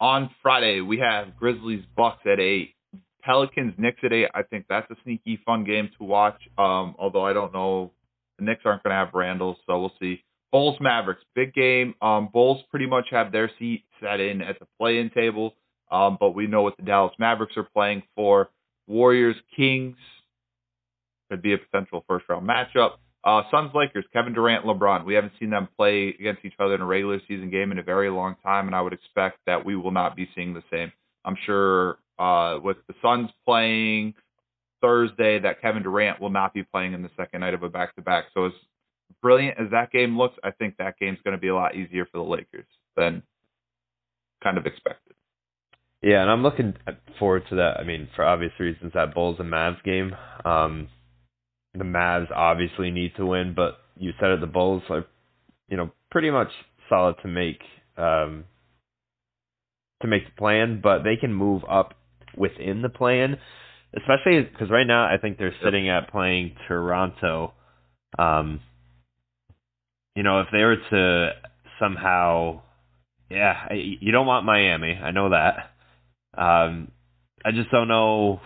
On 0.02 0.28
Friday, 0.42 0.80
we 0.80 0.98
have 0.98 1.36
Grizzlies 1.36 1.84
Bucks 1.96 2.26
at 2.26 2.40
eight, 2.40 2.74
Pelicans 3.22 3.72
Knicks 3.78 4.00
at 4.02 4.12
eight. 4.12 4.26
I 4.34 4.42
think 4.42 4.66
that's 4.68 4.90
a 4.90 4.96
sneaky 5.04 5.40
fun 5.46 5.62
game 5.62 5.90
to 5.96 6.02
watch. 6.02 6.42
Um, 6.58 6.96
although 6.98 7.24
I 7.24 7.32
don't 7.32 7.52
know, 7.52 7.92
the 8.36 8.44
Knicks 8.44 8.62
aren't 8.64 8.82
going 8.82 8.90
to 8.90 8.96
have 8.96 9.14
Randle, 9.14 9.56
so 9.64 9.78
we'll 9.78 9.92
see. 10.00 10.24
Bulls 10.50 10.76
Mavericks, 10.80 11.22
big 11.36 11.54
game. 11.54 11.94
Um, 12.02 12.28
Bulls 12.32 12.64
pretty 12.68 12.86
much 12.86 13.06
have 13.12 13.30
their 13.30 13.48
seat 13.60 13.84
set 14.00 14.18
in 14.18 14.42
at 14.42 14.58
the 14.58 14.66
play-in 14.76 15.08
table, 15.10 15.54
um, 15.92 16.16
but 16.18 16.34
we 16.34 16.48
know 16.48 16.62
what 16.62 16.76
the 16.76 16.82
Dallas 16.82 17.14
Mavericks 17.20 17.56
are 17.56 17.68
playing 17.72 18.02
for. 18.16 18.50
Warriors 18.88 19.36
Kings 19.54 19.96
could 21.30 21.42
be 21.42 21.52
a 21.52 21.58
potential 21.58 22.04
first-round 22.08 22.44
matchup. 22.44 22.94
Uh, 23.24 23.42
Suns 23.50 23.70
Lakers, 23.74 24.04
Kevin 24.12 24.32
Durant, 24.32 24.64
LeBron. 24.64 25.04
We 25.04 25.14
haven't 25.14 25.34
seen 25.38 25.50
them 25.50 25.68
play 25.76 26.08
against 26.18 26.44
each 26.44 26.54
other 26.58 26.74
in 26.74 26.80
a 26.80 26.86
regular 26.86 27.20
season 27.28 27.50
game 27.50 27.70
in 27.70 27.78
a 27.78 27.82
very 27.82 28.10
long 28.10 28.34
time, 28.42 28.66
and 28.66 28.74
I 28.74 28.80
would 28.80 28.92
expect 28.92 29.38
that 29.46 29.64
we 29.64 29.76
will 29.76 29.92
not 29.92 30.16
be 30.16 30.28
seeing 30.34 30.54
the 30.54 30.62
same. 30.72 30.90
I'm 31.24 31.36
sure 31.46 31.98
uh, 32.18 32.58
with 32.62 32.78
the 32.88 32.94
Suns 33.00 33.30
playing 33.44 34.14
Thursday 34.80 35.38
that 35.38 35.60
Kevin 35.60 35.84
Durant 35.84 36.20
will 36.20 36.30
not 36.30 36.52
be 36.52 36.64
playing 36.64 36.94
in 36.94 37.02
the 37.02 37.10
second 37.16 37.40
night 37.40 37.54
of 37.54 37.62
a 37.62 37.68
back 37.68 37.94
to 37.94 38.02
back. 38.02 38.24
So 38.34 38.46
as 38.46 38.52
brilliant 39.22 39.58
as 39.58 39.70
that 39.70 39.92
game 39.92 40.18
looks, 40.18 40.36
I 40.42 40.50
think 40.50 40.76
that 40.78 40.98
game's 40.98 41.18
going 41.24 41.36
to 41.36 41.40
be 41.40 41.48
a 41.48 41.54
lot 41.54 41.76
easier 41.76 42.04
for 42.06 42.18
the 42.18 42.24
Lakers 42.24 42.66
than 42.96 43.22
kind 44.42 44.58
of 44.58 44.66
expected. 44.66 45.14
Yeah, 46.02 46.22
and 46.22 46.30
I'm 46.30 46.42
looking 46.42 46.74
forward 47.20 47.44
to 47.50 47.56
that. 47.56 47.78
I 47.78 47.84
mean, 47.84 48.08
for 48.16 48.24
obvious 48.24 48.52
reasons, 48.58 48.92
that 48.94 49.14
Bulls 49.14 49.36
and 49.38 49.48
Mavs 49.48 49.82
game. 49.84 50.16
Um, 50.44 50.88
the 51.74 51.84
Mavs 51.84 52.30
obviously 52.34 52.90
need 52.90 53.12
to 53.16 53.26
win, 53.26 53.54
but 53.54 53.78
you 53.96 54.12
said 54.20 54.30
it, 54.30 54.40
the 54.40 54.46
Bulls 54.46 54.82
are, 54.90 55.06
you 55.68 55.76
know, 55.76 55.90
pretty 56.10 56.30
much 56.30 56.48
solid 56.88 57.16
to 57.22 57.28
make 57.28 57.60
um, 57.96 58.44
to 60.02 60.08
make 60.08 60.24
the 60.24 60.32
play-in, 60.36 60.80
but 60.82 61.02
they 61.04 61.16
can 61.16 61.32
move 61.32 61.62
up 61.70 61.94
within 62.36 62.82
the 62.82 62.88
play-in, 62.88 63.36
especially 63.96 64.42
because 64.42 64.70
right 64.70 64.86
now 64.86 65.04
I 65.04 65.18
think 65.18 65.38
they're 65.38 65.54
sitting 65.64 65.88
at 65.88 66.10
playing 66.10 66.56
Toronto. 66.68 67.54
Um, 68.18 68.60
you 70.14 70.22
know, 70.22 70.40
if 70.40 70.48
they 70.52 70.58
were 70.58 70.76
to 70.90 71.30
somehow, 71.80 72.62
yeah, 73.30 73.72
you 73.72 74.12
don't 74.12 74.26
want 74.26 74.44
Miami. 74.44 74.98
I 75.02 75.10
know 75.10 75.30
that. 75.30 75.70
Um, 76.36 76.90
I 77.44 77.50
just 77.52 77.70
don't 77.70 77.88
know. 77.88 78.40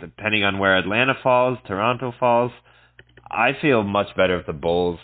Depending 0.00 0.44
on 0.44 0.58
where 0.58 0.76
Atlanta 0.76 1.14
falls, 1.22 1.58
Toronto 1.66 2.12
falls, 2.18 2.52
I 3.30 3.52
feel 3.60 3.82
much 3.82 4.08
better 4.16 4.38
if 4.38 4.46
the 4.46 4.52
Bulls 4.52 4.98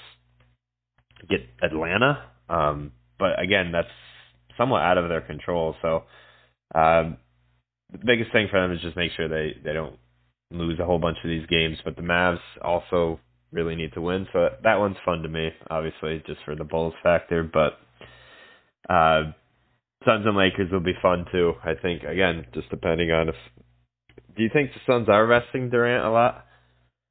get 1.28 1.40
Atlanta. 1.62 2.24
Um, 2.48 2.92
but 3.18 3.40
again, 3.40 3.72
that's 3.72 3.88
somewhat 4.56 4.82
out 4.82 4.98
of 4.98 5.08
their 5.08 5.20
control. 5.20 5.74
So 5.82 6.04
um, 6.74 7.16
the 7.92 7.98
biggest 8.04 8.32
thing 8.32 8.48
for 8.50 8.60
them 8.60 8.72
is 8.72 8.82
just 8.82 8.96
make 8.96 9.12
sure 9.16 9.28
they 9.28 9.56
they 9.64 9.72
don't 9.72 9.96
lose 10.50 10.78
a 10.78 10.84
whole 10.84 10.98
bunch 10.98 11.18
of 11.24 11.28
these 11.28 11.46
games. 11.46 11.78
But 11.84 11.96
the 11.96 12.02
Mavs 12.02 12.38
also 12.62 13.20
really 13.52 13.74
need 13.76 13.94
to 13.94 14.00
win, 14.02 14.26
so 14.32 14.48
that 14.62 14.78
one's 14.78 14.96
fun 15.04 15.22
to 15.22 15.28
me. 15.28 15.50
Obviously, 15.70 16.22
just 16.26 16.40
for 16.44 16.54
the 16.54 16.64
Bulls 16.64 16.94
factor, 17.02 17.42
but. 17.42 17.78
Uh, 18.92 19.32
Suns 20.04 20.24
and 20.26 20.36
Lakers 20.36 20.70
will 20.70 20.80
be 20.80 20.94
fun 21.02 21.26
too. 21.32 21.54
I 21.64 21.74
think 21.74 22.02
again, 22.04 22.46
just 22.54 22.70
depending 22.70 23.10
on 23.10 23.28
if. 23.28 23.34
Do 24.38 24.44
you 24.44 24.50
think 24.52 24.70
the 24.72 24.80
Suns 24.90 25.08
are 25.08 25.26
resting 25.26 25.68
Durant 25.68 26.06
a 26.06 26.10
lot? 26.10 26.46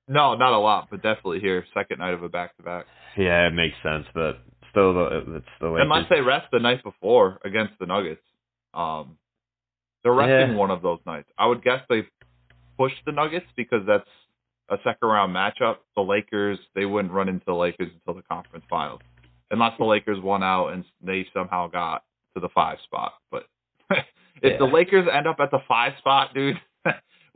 No, 0.07 0.33
not 0.35 0.53
a 0.53 0.57
lot, 0.57 0.87
but 0.89 1.03
definitely 1.03 1.41
here, 1.41 1.65
second 1.73 1.99
night 1.99 2.13
of 2.13 2.23
a 2.23 2.29
back 2.29 2.55
to 2.57 2.63
back. 2.63 2.85
Yeah, 3.17 3.47
it 3.47 3.53
makes 3.53 3.75
sense, 3.83 4.05
but 4.13 4.39
still, 4.71 4.91
it's 5.35 5.45
the 5.59 5.67
Lakers. 5.67 5.81
Unless 5.83 6.09
they 6.09 6.21
rest 6.21 6.47
the 6.53 6.59
night 6.59 6.81
before 6.83 7.39
against 7.43 7.73
the 7.79 7.85
Nuggets, 7.85 8.21
um, 8.73 9.17
they're 10.03 10.13
resting 10.13 10.51
Yeah. 10.51 10.55
one 10.57 10.71
of 10.71 10.81
those 10.81 10.99
nights. 11.05 11.29
I 11.37 11.45
would 11.47 11.61
guess 11.61 11.81
they 11.89 12.07
push 12.77 12.93
the 13.05 13.11
Nuggets 13.11 13.47
because 13.57 13.85
that's 13.85 14.07
a 14.69 14.77
second 14.85 15.09
round 15.09 15.35
matchup. 15.35 15.77
The 15.97 16.03
Lakers, 16.03 16.59
they 16.75 16.85
wouldn't 16.85 17.13
run 17.13 17.27
into 17.27 17.43
the 17.45 17.55
Lakers 17.55 17.91
until 17.93 18.13
the 18.13 18.25
conference 18.25 18.63
finals, 18.69 19.01
unless 19.51 19.77
the 19.77 19.83
Lakers 19.85 20.21
won 20.21 20.43
out 20.43 20.69
and 20.69 20.85
they 21.01 21.27
somehow 21.33 21.67
got 21.67 22.05
to 22.35 22.39
the 22.39 22.49
five 22.49 22.77
spot. 22.85 23.13
But 23.29 23.43
if 24.41 24.57
the 24.59 24.65
Lakers 24.65 25.07
end 25.11 25.27
up 25.27 25.41
at 25.41 25.51
the 25.51 25.59
five 25.67 25.93
spot, 25.97 26.33
dude, 26.33 26.55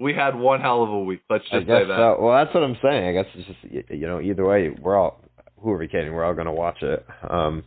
we 0.01 0.13
had 0.13 0.35
one 0.35 0.61
hell 0.61 0.83
of 0.83 0.89
a 0.89 0.99
week. 0.99 1.21
Let's 1.29 1.45
I 1.51 1.57
just 1.57 1.67
guess 1.67 1.81
say 1.83 1.87
that. 1.87 1.97
so. 1.97 2.17
Well, 2.21 2.35
that's 2.43 2.53
what 2.53 2.63
I'm 2.63 2.77
saying. 2.81 3.07
I 3.07 3.11
guess 3.13 3.25
it's 3.35 3.47
just 3.47 3.91
you 3.91 4.07
know 4.07 4.19
either 4.21 4.45
way, 4.45 4.69
we're 4.69 4.97
all 4.97 5.21
who 5.61 5.71
are 5.71 5.77
we 5.77 5.87
kidding? 5.87 6.13
We're 6.13 6.23
all 6.25 6.33
gonna 6.33 6.53
watch 6.53 6.81
it. 6.81 7.05
Um, 7.29 7.63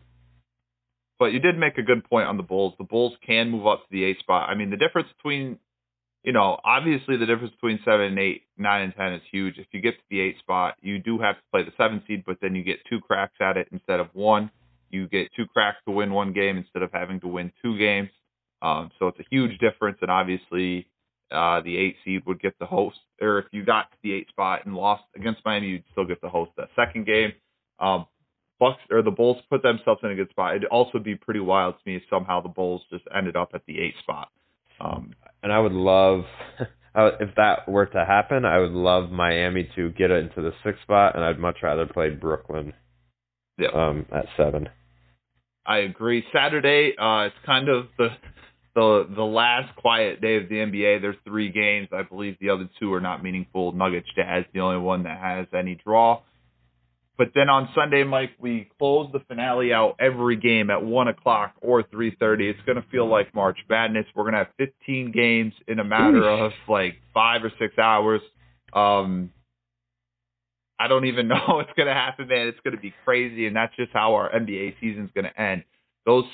But 1.18 1.26
you 1.32 1.38
did 1.40 1.56
make 1.58 1.78
a 1.78 1.82
good 1.82 2.04
point 2.04 2.26
on 2.26 2.36
the 2.36 2.42
Bulls. 2.42 2.74
The 2.78 2.84
Bulls 2.84 3.14
can 3.24 3.50
move 3.50 3.66
up 3.66 3.80
to 3.82 3.86
the 3.90 4.04
eight 4.04 4.18
spot. 4.18 4.48
I 4.50 4.54
mean, 4.54 4.70
the 4.70 4.76
difference 4.76 5.08
between, 5.16 5.58
you 6.24 6.32
know, 6.32 6.58
obviously 6.64 7.16
the 7.16 7.26
difference 7.26 7.52
between 7.54 7.78
seven 7.84 8.06
and 8.06 8.18
eight, 8.18 8.42
nine 8.58 8.82
and 8.82 8.94
ten 8.96 9.12
is 9.12 9.22
huge. 9.30 9.58
If 9.58 9.66
you 9.72 9.80
get 9.80 9.92
to 9.94 10.04
the 10.10 10.20
eight 10.20 10.38
spot, 10.40 10.74
you 10.82 10.98
do 10.98 11.18
have 11.20 11.36
to 11.36 11.42
play 11.52 11.62
the 11.62 11.72
seven 11.76 12.02
seed, 12.06 12.24
but 12.26 12.38
then 12.42 12.54
you 12.56 12.64
get 12.64 12.78
two 12.90 13.00
cracks 13.00 13.36
at 13.40 13.56
it 13.56 13.68
instead 13.70 14.00
of 14.00 14.08
one. 14.12 14.50
You 14.90 15.08
get 15.08 15.28
two 15.36 15.46
cracks 15.46 15.78
to 15.86 15.92
win 15.92 16.12
one 16.12 16.32
game 16.32 16.56
instead 16.56 16.82
of 16.82 16.90
having 16.92 17.20
to 17.20 17.28
win 17.28 17.52
two 17.62 17.78
games. 17.78 18.10
Um, 18.62 18.90
so 18.98 19.06
it's 19.08 19.18
a 19.20 19.24
huge 19.30 19.58
difference, 19.58 19.98
and 20.02 20.10
obviously 20.10 20.86
uh, 21.34 21.60
the 21.62 21.76
eight 21.76 21.96
seed 22.04 22.22
would 22.26 22.40
get 22.40 22.58
the 22.58 22.66
host, 22.66 22.98
or 23.20 23.38
if 23.40 23.46
you 23.52 23.64
got 23.64 23.90
to 23.90 23.96
the 24.02 24.12
eight 24.12 24.28
spot 24.28 24.64
and 24.64 24.74
lost 24.74 25.04
against 25.16 25.40
Miami, 25.44 25.68
you'd 25.68 25.84
still 25.92 26.06
get 26.06 26.20
the 26.20 26.28
host 26.28 26.52
that 26.56 26.68
second 26.76 27.06
game. 27.06 27.32
Um, 27.78 28.06
Bucks 28.60 28.80
or 28.90 29.02
the 29.02 29.10
Bulls 29.10 29.38
put 29.50 29.62
themselves 29.62 30.00
in 30.02 30.10
a 30.10 30.14
good 30.14 30.30
spot. 30.30 30.56
It'd 30.56 30.68
also 30.68 30.98
be 30.98 31.16
pretty 31.16 31.40
wild 31.40 31.74
to 31.74 31.90
me 31.90 31.96
if 31.96 32.02
somehow 32.08 32.40
the 32.40 32.48
Bulls 32.48 32.82
just 32.90 33.04
ended 33.14 33.36
up 33.36 33.50
at 33.52 33.62
the 33.66 33.80
eight 33.80 33.94
spot. 34.00 34.28
Um, 34.80 35.12
and 35.42 35.52
I 35.52 35.58
would 35.58 35.72
love 35.72 36.24
I 36.94 37.08
if 37.20 37.34
that 37.36 37.68
were 37.68 37.86
to 37.86 38.04
happen. 38.04 38.44
I 38.44 38.58
would 38.58 38.72
love 38.72 39.10
Miami 39.10 39.68
to 39.74 39.90
get 39.90 40.10
it 40.10 40.24
into 40.24 40.42
the 40.42 40.52
sixth 40.64 40.82
spot, 40.82 41.16
and 41.16 41.24
I'd 41.24 41.38
much 41.38 41.58
rather 41.62 41.86
play 41.86 42.10
Brooklyn 42.10 42.72
yeah, 43.58 43.68
um, 43.74 44.06
at 44.12 44.26
seven. 44.36 44.68
I 45.66 45.78
agree. 45.78 46.24
Saturday, 46.32 46.94
uh, 46.98 47.26
it's 47.26 47.36
kind 47.44 47.68
of 47.68 47.86
the 47.98 48.08
the 48.74 49.08
the 49.14 49.22
last 49.22 49.74
quiet 49.76 50.20
day 50.20 50.36
of 50.36 50.48
the 50.48 50.56
NBA. 50.56 51.00
There's 51.00 51.16
three 51.24 51.50
games. 51.50 51.88
I 51.92 52.02
believe 52.02 52.36
the 52.40 52.50
other 52.50 52.68
two 52.80 52.92
are 52.92 53.00
not 53.00 53.22
meaningful. 53.22 53.72
Nuggets 53.72 54.08
Jazz, 54.14 54.44
the 54.52 54.60
only 54.60 54.78
one 54.78 55.04
that 55.04 55.18
has 55.18 55.46
any 55.56 55.76
draw. 55.76 56.22
But 57.16 57.28
then 57.34 57.48
on 57.48 57.68
Sunday, 57.76 58.02
Mike, 58.02 58.32
we 58.40 58.68
close 58.76 59.08
the 59.12 59.20
finale 59.20 59.72
out 59.72 59.94
every 60.00 60.36
game 60.36 60.68
at 60.70 60.84
one 60.84 61.06
o'clock 61.06 61.54
or 61.60 61.84
three 61.84 62.16
thirty. 62.18 62.48
It's 62.48 62.58
gonna 62.66 62.84
feel 62.90 63.08
like 63.08 63.32
March 63.34 63.58
Madness. 63.70 64.06
We're 64.16 64.24
gonna 64.24 64.38
have 64.38 64.48
15 64.58 65.12
games 65.12 65.52
in 65.68 65.78
a 65.78 65.84
matter 65.84 66.28
of 66.28 66.50
like 66.68 66.96
five 67.12 67.44
or 67.44 67.52
six 67.60 67.78
hours. 67.78 68.20
Um, 68.72 69.30
I 70.80 70.88
don't 70.88 71.04
even 71.04 71.28
know 71.28 71.40
what's 71.46 71.72
gonna 71.76 71.94
happen, 71.94 72.26
man. 72.26 72.48
It's 72.48 72.58
gonna 72.64 72.80
be 72.80 72.92
crazy, 73.04 73.46
and 73.46 73.54
that's 73.54 73.74
just 73.76 73.92
how 73.92 74.14
our 74.14 74.30
NBA 74.32 74.80
season's 74.80 75.10
gonna 75.14 75.32
end. 75.38 75.62
Those 76.04 76.24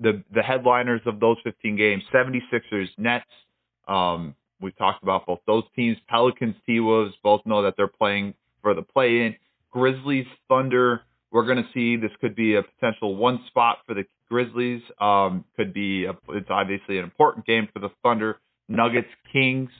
the 0.00 0.22
the 0.34 0.42
headliners 0.42 1.02
of 1.06 1.20
those 1.20 1.36
15 1.44 1.76
games: 1.76 2.02
76ers, 2.12 2.88
Nets. 2.98 3.24
Um, 3.86 4.34
we've 4.60 4.76
talked 4.76 5.02
about 5.02 5.26
both 5.26 5.40
those 5.46 5.64
teams. 5.76 5.96
Pelicans, 6.08 6.56
T 6.66 6.80
Wolves, 6.80 7.14
both 7.22 7.42
know 7.44 7.62
that 7.62 7.74
they're 7.76 7.88
playing 7.88 8.34
for 8.62 8.74
the 8.74 8.82
play-in. 8.82 9.36
Grizzlies, 9.70 10.26
Thunder. 10.48 11.02
We're 11.30 11.46
going 11.46 11.58
to 11.58 11.68
see 11.72 11.96
this 11.96 12.10
could 12.20 12.34
be 12.34 12.56
a 12.56 12.62
potential 12.62 13.14
one 13.14 13.40
spot 13.46 13.78
for 13.86 13.94
the 13.94 14.04
Grizzlies. 14.28 14.82
Um, 15.00 15.44
could 15.56 15.72
be 15.72 16.06
a, 16.06 16.12
it's 16.30 16.50
obviously 16.50 16.98
an 16.98 17.04
important 17.04 17.46
game 17.46 17.68
for 17.72 17.78
the 17.78 17.90
Thunder. 18.02 18.38
Nuggets, 18.68 19.08
Kings. 19.32 19.70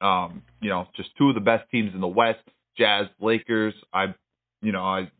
Um, 0.00 0.42
you 0.60 0.70
know, 0.70 0.86
just 0.96 1.10
two 1.16 1.28
of 1.28 1.34
the 1.34 1.40
best 1.40 1.70
teams 1.70 1.92
in 1.94 2.00
the 2.00 2.06
West. 2.06 2.42
Jazz, 2.76 3.06
Lakers. 3.20 3.74
I, 3.92 4.14
you 4.60 4.72
know, 4.72 4.84
I. 4.84 5.10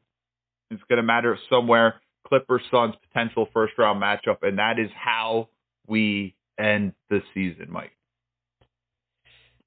It's 0.71 0.83
going 0.89 0.97
to 0.97 1.03
matter 1.03 1.39
somewhere. 1.51 2.01
Clippers, 2.27 2.63
Suns, 2.71 2.95
potential 3.09 3.49
first 3.53 3.75
round 3.79 4.03
matchup, 4.03 4.39
and 4.43 4.59
that 4.59 4.79
is 4.79 4.91
how 4.95 5.49
we 5.87 6.35
end 6.59 6.93
the 7.11 7.21
season, 7.35 7.67
Mike. 7.71 7.93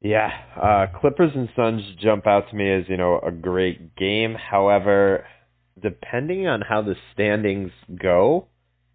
Yeah, 0.02 0.30
uh, 0.62 1.00
Clippers 1.00 1.32
and 1.34 1.50
Suns 1.56 1.82
jump 2.02 2.28
out 2.28 2.50
to 2.50 2.56
me 2.56 2.72
as 2.72 2.84
you 2.88 2.98
know 2.98 3.20
a 3.20 3.32
great 3.32 3.96
game. 3.96 4.36
However, 4.36 5.26
depending 5.82 6.48
on 6.48 6.62
how 6.62 6.82
the 6.82 6.96
standings 7.14 7.72
go, 8.02 8.48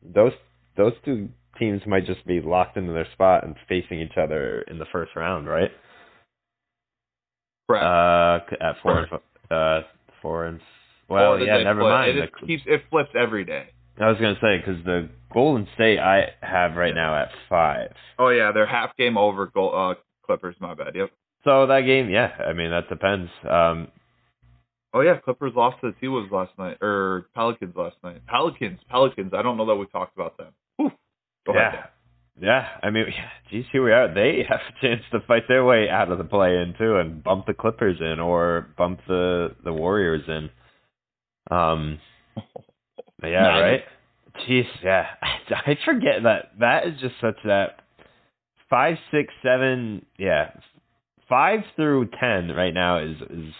those 0.03 0.33
those 0.77 0.93
two 1.05 1.29
teams 1.59 1.83
might 1.87 2.07
just 2.07 2.25
be 2.27 2.41
locked 2.41 2.77
into 2.77 2.93
their 2.93 3.09
spot 3.13 3.45
and 3.45 3.57
facing 3.69 4.01
each 4.01 4.17
other 4.17 4.63
in 4.63 4.79
the 4.79 4.87
first 4.93 5.15
round, 5.17 5.49
right? 5.49 5.71
Correct. 7.69 7.85
Uh, 7.85 8.65
at 8.65 8.77
four 8.83 8.99
and 9.01 9.21
uh 9.51 9.87
four 10.21 10.47
and 10.47 10.61
well, 11.13 11.39
yeah, 11.41 11.63
never 11.63 11.81
flip? 11.81 11.91
mind. 11.91 12.19
It, 12.19 12.31
The 12.41 12.47
keeps, 12.47 12.63
it 12.67 12.83
flips 12.91 13.11
every 13.19 13.45
day. 13.45 13.67
I 14.01 14.09
was 14.09 14.17
gonna 14.19 14.39
say 14.41 14.59
because 14.59 14.83
the 14.85 15.09
Golden 15.33 15.69
State 15.75 15.99
I 15.99 16.31
have 16.41 16.77
right 16.77 16.95
now 16.95 17.15
at 17.17 17.29
five. 17.49 17.93
Oh 18.19 18.29
yeah, 18.31 18.51
they're 18.53 18.67
half 18.67 18.97
game 18.97 19.17
over. 19.19 19.47
Goal, 19.47 19.73
uh, 19.75 19.95
Clippers. 20.27 20.57
My 20.61 20.75
bad. 20.75 20.95
Yep. 20.95 21.11
So 21.45 21.67
that 21.67 21.83
game, 21.83 22.09
yeah, 22.09 22.31
I 22.47 22.53
mean 22.53 22.71
that 22.71 22.89
depends. 22.89 23.31
Um, 23.49 23.89
Oh 24.95 25.01
yeah, 25.01 25.19
Clippers 25.19 25.53
lost 25.57 25.81
to 25.81 25.91
the 25.91 25.97
T 26.01 26.09
Wolves 26.09 26.31
last 26.31 26.53
night, 26.59 26.77
or 26.83 27.27
Pelicans 27.35 27.75
last 27.75 27.97
night. 28.05 28.27
Pelicans, 28.27 28.79
Pelicans. 28.91 29.33
I 29.35 29.41
don't 29.43 29.57
know 29.57 29.67
that 29.67 29.77
we 29.77 29.87
talked 29.87 30.15
about 30.15 30.37
them. 30.37 30.53
Whew. 30.77 30.93
Go 31.47 31.55
yeah, 31.55 31.69
ahead. 31.69 31.85
yeah. 32.41 32.67
I 32.83 32.91
mean, 32.91 33.07
geez, 33.51 33.65
here 33.73 33.83
we 33.83 33.91
are. 33.93 34.13
They 34.13 34.45
have 34.49 34.61
a 34.61 34.87
chance 34.87 35.03
to 35.13 35.21
fight 35.27 35.45
their 35.49 35.65
way 35.65 35.89
out 35.89 36.11
of 36.13 36.19
the 36.19 36.25
play-in 36.25 36.75
too, 36.79 36.97
and 36.97 37.23
bump 37.25 37.47
the 37.47 37.55
Clippers 37.55 37.97
in, 38.01 38.21
or 38.21 38.69
bump 38.77 39.01
the 39.09 39.55
the 39.65 39.73
Warriors 39.73 40.23
in. 40.29 40.51
Um, 41.53 41.99
yeah, 43.23 43.43
Nice. 43.43 43.61
right. 43.63 43.85
Jeez, 44.49 44.67
yeah. 44.83 45.07
I 45.23 45.77
forget 45.85 46.23
that 46.25 46.53
that 46.61 46.87
is 46.87 47.01
just 47.01 47.15
such 47.21 47.37
that 47.45 47.81
five, 48.71 48.97
six, 49.11 49.33
seven, 49.43 50.07
yeah, 50.19 50.51
five 51.29 51.61
through 51.77 52.09
ten 52.19 52.49
right 52.49 52.73
now 52.73 52.99
is 52.99 53.17
is 53.31 53.53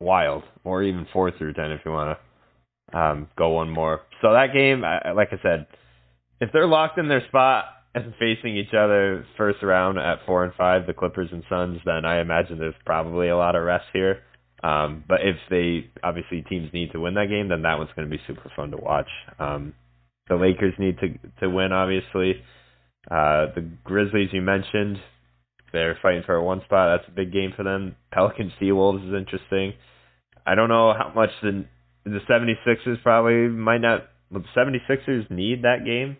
wild, 0.00 0.44
or 0.64 0.82
even 0.82 1.06
four 1.12 1.30
through 1.30 1.54
ten 1.54 1.72
if 1.72 1.80
you 1.84 1.90
want 1.90 2.16
to 2.92 2.98
um, 2.98 3.28
go 3.36 3.50
one 3.50 3.70
more. 3.70 4.02
So 4.22 4.32
that 4.32 4.52
game, 4.52 4.84
I, 4.84 4.98
I- 5.06 5.12
like 5.12 5.28
I 5.32 5.40
said, 5.42 5.66
if 6.40 6.52
they're 6.52 6.66
locked 6.66 6.98
in 6.98 7.08
their 7.08 7.26
spot, 7.28 7.64
and 7.94 8.14
facing 8.20 8.56
each 8.56 8.72
other 8.72 9.26
first 9.36 9.62
round 9.62 9.98
at 9.98 10.24
four 10.24 10.44
and 10.44 10.54
five, 10.54 10.86
the 10.86 10.92
Clippers 10.94 11.28
and 11.32 11.42
Suns, 11.48 11.80
then 11.84 12.04
I 12.04 12.20
imagine 12.20 12.58
there's 12.58 12.74
probably 12.86 13.28
a 13.28 13.36
lot 13.36 13.56
of 13.56 13.64
rest 13.64 13.86
here. 13.92 14.20
Um, 14.62 15.04
but 15.08 15.20
if 15.22 15.36
they 15.48 15.90
obviously 16.02 16.42
teams 16.42 16.72
need 16.72 16.92
to 16.92 17.00
win 17.00 17.14
that 17.14 17.28
game, 17.28 17.48
then 17.48 17.62
that 17.62 17.78
one's 17.78 17.90
going 17.96 18.08
to 18.10 18.14
be 18.14 18.22
super 18.26 18.50
fun 18.54 18.70
to 18.72 18.76
watch. 18.76 19.08
Um, 19.38 19.74
the 20.28 20.36
Lakers 20.36 20.74
need 20.78 20.98
to 20.98 21.08
to 21.40 21.48
win, 21.48 21.72
obviously. 21.72 22.42
Uh, 23.10 23.46
the 23.54 23.66
Grizzlies 23.84 24.28
you 24.32 24.42
mentioned, 24.42 24.98
they're 25.72 25.98
fighting 26.02 26.22
for 26.26 26.34
a 26.34 26.42
one 26.44 26.60
spot. 26.64 26.98
That's 26.98 27.08
a 27.08 27.14
big 27.16 27.32
game 27.32 27.52
for 27.56 27.62
them. 27.62 27.96
Pelicans 28.12 28.52
Wolves 28.60 29.02
is 29.04 29.14
interesting. 29.14 29.72
I 30.46 30.54
don't 30.54 30.68
know 30.68 30.92
how 30.92 31.12
much 31.14 31.30
the 31.42 31.64
the 32.04 32.20
76ers 32.28 33.02
probably 33.02 33.48
might 33.48 33.80
not. 33.80 34.08
The 34.30 34.44
76ers 34.56 35.30
need 35.30 35.62
that 35.62 35.84
game 35.84 36.16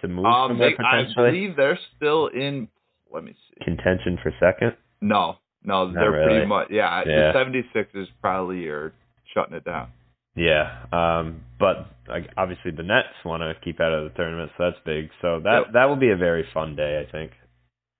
to 0.00 0.08
move 0.08 0.26
Um, 0.26 0.50
from 0.50 0.58
they, 0.58 0.74
I 0.78 1.04
believe 1.14 1.56
they're 1.56 1.78
still 1.96 2.26
in. 2.26 2.68
Let 3.12 3.24
me 3.24 3.32
see. 3.32 3.64
contention 3.64 4.18
for 4.22 4.32
second. 4.40 4.76
No, 5.00 5.36
no, 5.66 5.92
they're 5.92 6.10
really. 6.10 6.24
pretty 6.26 6.46
much. 6.46 6.68
Yeah, 6.70 7.02
Yeah. 7.06 7.32
the 7.32 7.38
76ers 7.38 8.06
probably 8.22 8.66
are 8.68 8.92
shutting 9.34 9.54
it 9.54 9.64
down. 9.64 9.88
Yeah, 10.34 10.84
um, 10.92 11.42
but 11.58 11.86
like, 12.08 12.30
obviously 12.36 12.70
the 12.70 12.82
Nets 12.82 13.08
want 13.24 13.42
to 13.42 13.54
keep 13.64 13.80
out 13.80 13.92
of 13.92 14.04
the 14.04 14.10
tournament, 14.16 14.52
so 14.56 14.64
that's 14.70 14.78
big. 14.84 15.10
So 15.22 15.40
that 15.40 15.64
Yep. 15.66 15.72
that 15.72 15.84
will 15.88 15.96
be 15.96 16.10
a 16.10 16.16
very 16.16 16.44
fun 16.54 16.76
day, 16.76 17.00
I 17.06 17.10
think. 17.10 17.32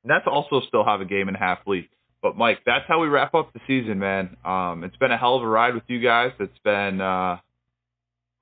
Nets 0.04 0.26
also 0.26 0.60
still 0.60 0.84
have 0.84 1.00
a 1.00 1.04
game 1.06 1.28
and 1.28 1.36
a 1.36 1.40
half 1.40 1.66
lead. 1.66 1.88
But 2.22 2.36
Mike, 2.36 2.60
that's 2.64 2.84
how 2.86 3.00
we 3.00 3.08
wrap 3.08 3.34
up 3.34 3.52
the 3.52 3.60
season, 3.66 3.98
man. 3.98 4.36
Um, 4.44 4.84
it's 4.84 4.96
been 4.96 5.12
a 5.12 5.16
hell 5.16 5.36
of 5.36 5.42
a 5.42 5.48
ride 5.48 5.74
with 5.74 5.84
you 5.88 6.00
guys. 6.00 6.32
It's 6.38 6.58
been, 6.58 7.00
uh, 7.00 7.38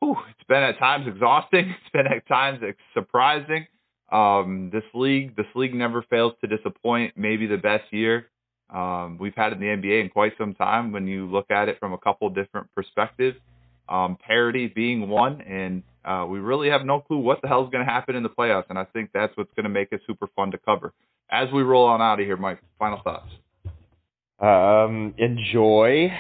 whew, 0.01 0.17
it's 0.31 0.47
been 0.49 0.63
at 0.63 0.79
times 0.79 1.07
exhausting. 1.07 1.71
It's 1.81 1.91
been 1.93 2.07
at 2.07 2.27
times 2.27 2.61
surprising. 2.95 3.67
Um, 4.11 4.71
this 4.73 4.85
league, 4.93 5.37
this 5.37 5.47
league 5.55 5.75
never 5.75 6.03
fails 6.03 6.35
to 6.41 6.47
disappoint. 6.47 7.15
Maybe 7.17 7.47
the 7.47 7.57
best 7.57 7.93
year 7.93 8.27
um, 8.71 9.19
we've 9.19 9.35
had 9.35 9.53
in 9.53 9.61
the 9.61 9.67
NBA 9.67 10.03
in 10.03 10.09
quite 10.09 10.33
some 10.39 10.55
time. 10.55 10.93
When 10.93 11.07
you 11.07 11.27
look 11.27 11.51
at 11.51 11.69
it 11.69 11.79
from 11.79 11.93
a 11.93 11.99
couple 11.99 12.29
different 12.31 12.69
perspectives, 12.75 13.37
um, 13.89 14.17
parity 14.27 14.67
being 14.67 15.09
one, 15.09 15.41
and 15.43 15.83
uh, 16.05 16.27
we 16.29 16.39
really 16.39 16.69
have 16.71 16.85
no 16.85 17.01
clue 17.01 17.19
what 17.19 17.43
the 17.43 17.49
hell 17.49 17.65
is 17.65 17.71
going 17.71 17.85
to 17.85 17.91
happen 17.91 18.17
in 18.17 18.23
the 18.23 18.29
playoffs. 18.29 18.65
And 18.71 18.79
I 18.79 18.85
think 18.85 19.11
that's 19.13 19.37
what's 19.37 19.53
going 19.55 19.65
to 19.65 19.71
make 19.71 19.89
it 19.93 20.01
super 20.07 20.29
fun 20.35 20.51
to 20.53 20.59
cover. 20.59 20.93
As 21.31 21.49
we 21.53 21.63
roll 21.63 21.87
on 21.87 22.01
out 22.01 22.21
of 22.21 22.27
here, 22.27 22.37
Mike, 22.37 22.61
final 22.79 23.01
thoughts. 23.03 23.31
Um, 24.41 25.15
enjoy 25.19 26.13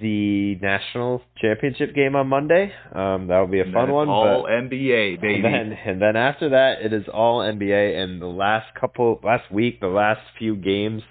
the 0.00 0.54
national 0.56 1.22
championship 1.40 1.94
game 1.94 2.16
on 2.16 2.26
Monday. 2.28 2.72
Um, 2.94 3.26
that 3.28 3.38
will 3.38 3.46
be 3.46 3.60
a 3.60 3.70
fun 3.70 3.92
one. 3.92 4.08
All 4.08 4.46
NBA, 4.50 5.20
baby. 5.20 5.34
And 5.34 5.44
then, 5.44 5.78
and 5.86 6.02
then 6.02 6.16
after 6.16 6.50
that, 6.50 6.80
it 6.82 6.92
is 6.92 7.04
all 7.12 7.40
NBA. 7.40 8.02
And 8.02 8.20
the 8.20 8.26
last 8.26 8.74
couple, 8.80 9.20
last 9.22 9.52
week, 9.52 9.80
the 9.80 9.88
last 9.88 10.20
few 10.38 10.56
games 10.56 11.02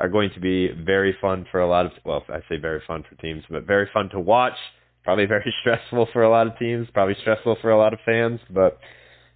are 0.00 0.08
going 0.08 0.30
to 0.34 0.40
be 0.40 0.68
very 0.84 1.14
fun 1.20 1.46
for 1.50 1.60
a 1.60 1.68
lot 1.68 1.86
of. 1.86 1.92
Well, 2.04 2.24
I 2.28 2.40
say 2.48 2.56
very 2.56 2.82
fun 2.86 3.04
for 3.08 3.14
teams, 3.20 3.44
but 3.50 3.66
very 3.66 3.88
fun 3.92 4.08
to 4.10 4.18
watch. 4.18 4.56
Probably 5.04 5.26
very 5.36 5.54
stressful 5.60 6.08
for 6.12 6.22
a 6.22 6.30
lot 6.30 6.46
of 6.46 6.58
teams. 6.58 6.88
Probably 6.92 7.16
stressful 7.20 7.58
for 7.60 7.70
a 7.70 7.78
lot 7.78 7.92
of 7.92 8.00
fans. 8.04 8.40
But 8.50 8.78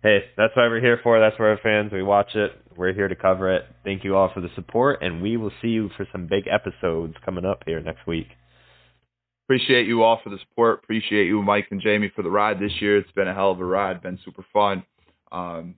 hey, 0.03 0.21
that's 0.37 0.57
what 0.57 0.71
we're 0.71 0.81
here 0.81 0.99
for. 1.03 1.21
That's 1.21 1.39
why 1.39 1.47
we're 1.47 1.59
fans. 1.63 1.93
We 1.93 2.03
watch 2.03 2.35
it. 2.35 2.53
We're 2.77 2.95
here 2.95 3.09
to 3.09 3.15
cover 3.15 3.55
it. 3.55 3.65
Thank 3.85 4.03
you 4.03 4.17
all 4.17 4.31
for 4.33 4.41
the 4.41 4.49
support, 4.57 5.03
and 5.03 5.23
we 5.23 5.37
will 5.37 5.53
see 5.63 5.69
you 5.69 5.91
for 5.97 6.09
some 6.11 6.27
big 6.27 6.45
episodes 6.49 7.15
coming 7.25 7.45
up 7.45 7.63
here 7.67 7.81
next 7.81 8.07
week. 8.07 8.27
Appreciate 9.47 9.87
you 9.87 10.03
all 10.03 10.19
for 10.25 10.31
the 10.31 10.39
support. 10.49 10.81
Appreciate 10.83 11.27
you, 11.27 11.43
Mike 11.43 11.67
and 11.71 11.81
Jamie, 11.81 12.11
for 12.17 12.23
the 12.23 12.31
ride 12.31 12.59
this 12.59 12.73
year. 12.81 12.97
It's 12.97 13.13
been 13.13 13.29
a 13.29 13.35
hell 13.35 13.51
of 13.51 13.61
a 13.61 13.65
ride. 13.65 14.03
Been 14.03 14.19
super 14.25 14.45
fun. 14.53 14.83
Um, 15.31 15.75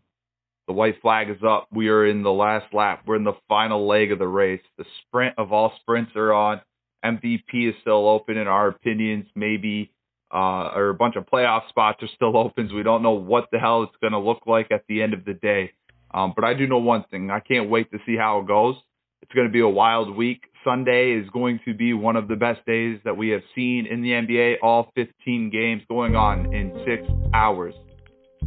the 0.66 0.72
white 0.72 1.00
flag 1.00 1.30
is 1.30 1.42
up. 1.46 1.68
We 1.72 1.88
are 1.88 2.06
in 2.06 2.22
the 2.22 2.32
last 2.32 2.72
lap. 2.74 3.04
We're 3.06 3.16
in 3.16 3.24
the 3.24 3.36
final 3.48 3.86
leg 3.86 4.10
of 4.10 4.18
the 4.18 4.26
race. 4.26 4.62
The 4.78 4.84
sprint 5.02 5.34
of 5.38 5.52
all 5.52 5.72
sprints 5.80 6.12
are 6.16 6.32
on. 6.32 6.60
MVP 7.04 7.68
is 7.68 7.74
still 7.82 8.08
open 8.08 8.36
in 8.36 8.48
our 8.48 8.68
opinions. 8.68 9.26
Maybe 9.36 9.92
uh, 10.34 10.72
or 10.74 10.88
a 10.88 10.94
bunch 10.94 11.14
of 11.16 11.24
playoff 11.26 11.68
spots 11.68 12.02
are 12.02 12.08
still 12.14 12.36
open. 12.36 12.68
So 12.68 12.76
we 12.76 12.82
don't 12.82 13.02
know 13.02 13.12
what 13.12 13.48
the 13.52 13.58
hell 13.58 13.84
it's 13.84 13.96
going 14.00 14.12
to 14.12 14.18
look 14.18 14.42
like 14.46 14.72
at 14.72 14.84
the 14.88 15.02
end 15.02 15.14
of 15.14 15.24
the 15.24 15.34
day. 15.34 15.72
Um, 16.12 16.32
but 16.34 16.44
I 16.44 16.54
do 16.54 16.66
know 16.66 16.78
one 16.78 17.04
thing. 17.10 17.30
I 17.30 17.40
can't 17.40 17.70
wait 17.70 17.90
to 17.92 17.98
see 18.06 18.16
how 18.16 18.40
it 18.40 18.46
goes. 18.46 18.76
It's 19.22 19.32
going 19.32 19.46
to 19.46 19.52
be 19.52 19.60
a 19.60 19.68
wild 19.68 20.14
week. 20.14 20.44
Sunday 20.64 21.12
is 21.12 21.28
going 21.30 21.60
to 21.64 21.74
be 21.74 21.92
one 21.92 22.16
of 22.16 22.28
the 22.28 22.36
best 22.36 22.64
days 22.66 22.98
that 23.04 23.16
we 23.16 23.28
have 23.30 23.42
seen 23.54 23.86
in 23.86 24.02
the 24.02 24.10
NBA. 24.10 24.56
All 24.62 24.90
15 24.94 25.50
games 25.50 25.82
going 25.88 26.16
on 26.16 26.52
in 26.52 26.72
six 26.86 27.02
hours. 27.34 27.74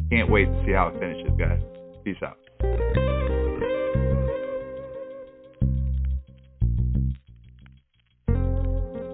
Can't 0.10 0.30
wait 0.30 0.46
to 0.46 0.64
see 0.66 0.72
how 0.72 0.88
it 0.88 1.00
finishes, 1.00 1.32
guys. 1.38 1.69
Peace 2.10 2.24
out. 2.24 2.38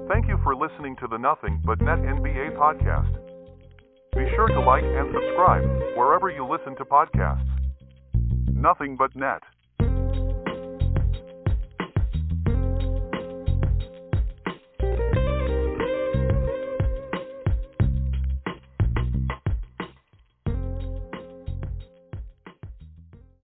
Thank 0.08 0.30
you 0.30 0.40
for 0.44 0.56
listening 0.56 0.96
to 1.02 1.08
the 1.10 1.18
Nothing 1.18 1.62
But 1.66 1.82
Net 1.82 2.00
NBA 2.00 2.56
podcast. 2.56 3.14
Be 4.16 4.26
sure 4.36 4.48
to 4.48 4.62
like 4.62 4.84
and 4.84 5.14
subscribe 5.14 5.64
wherever 5.98 6.30
you 6.30 6.48
listen 6.50 6.78
to 6.78 6.86
podcasts. 6.86 7.46
Nothing 8.54 8.96
But 8.96 9.14
Net. 9.14 9.42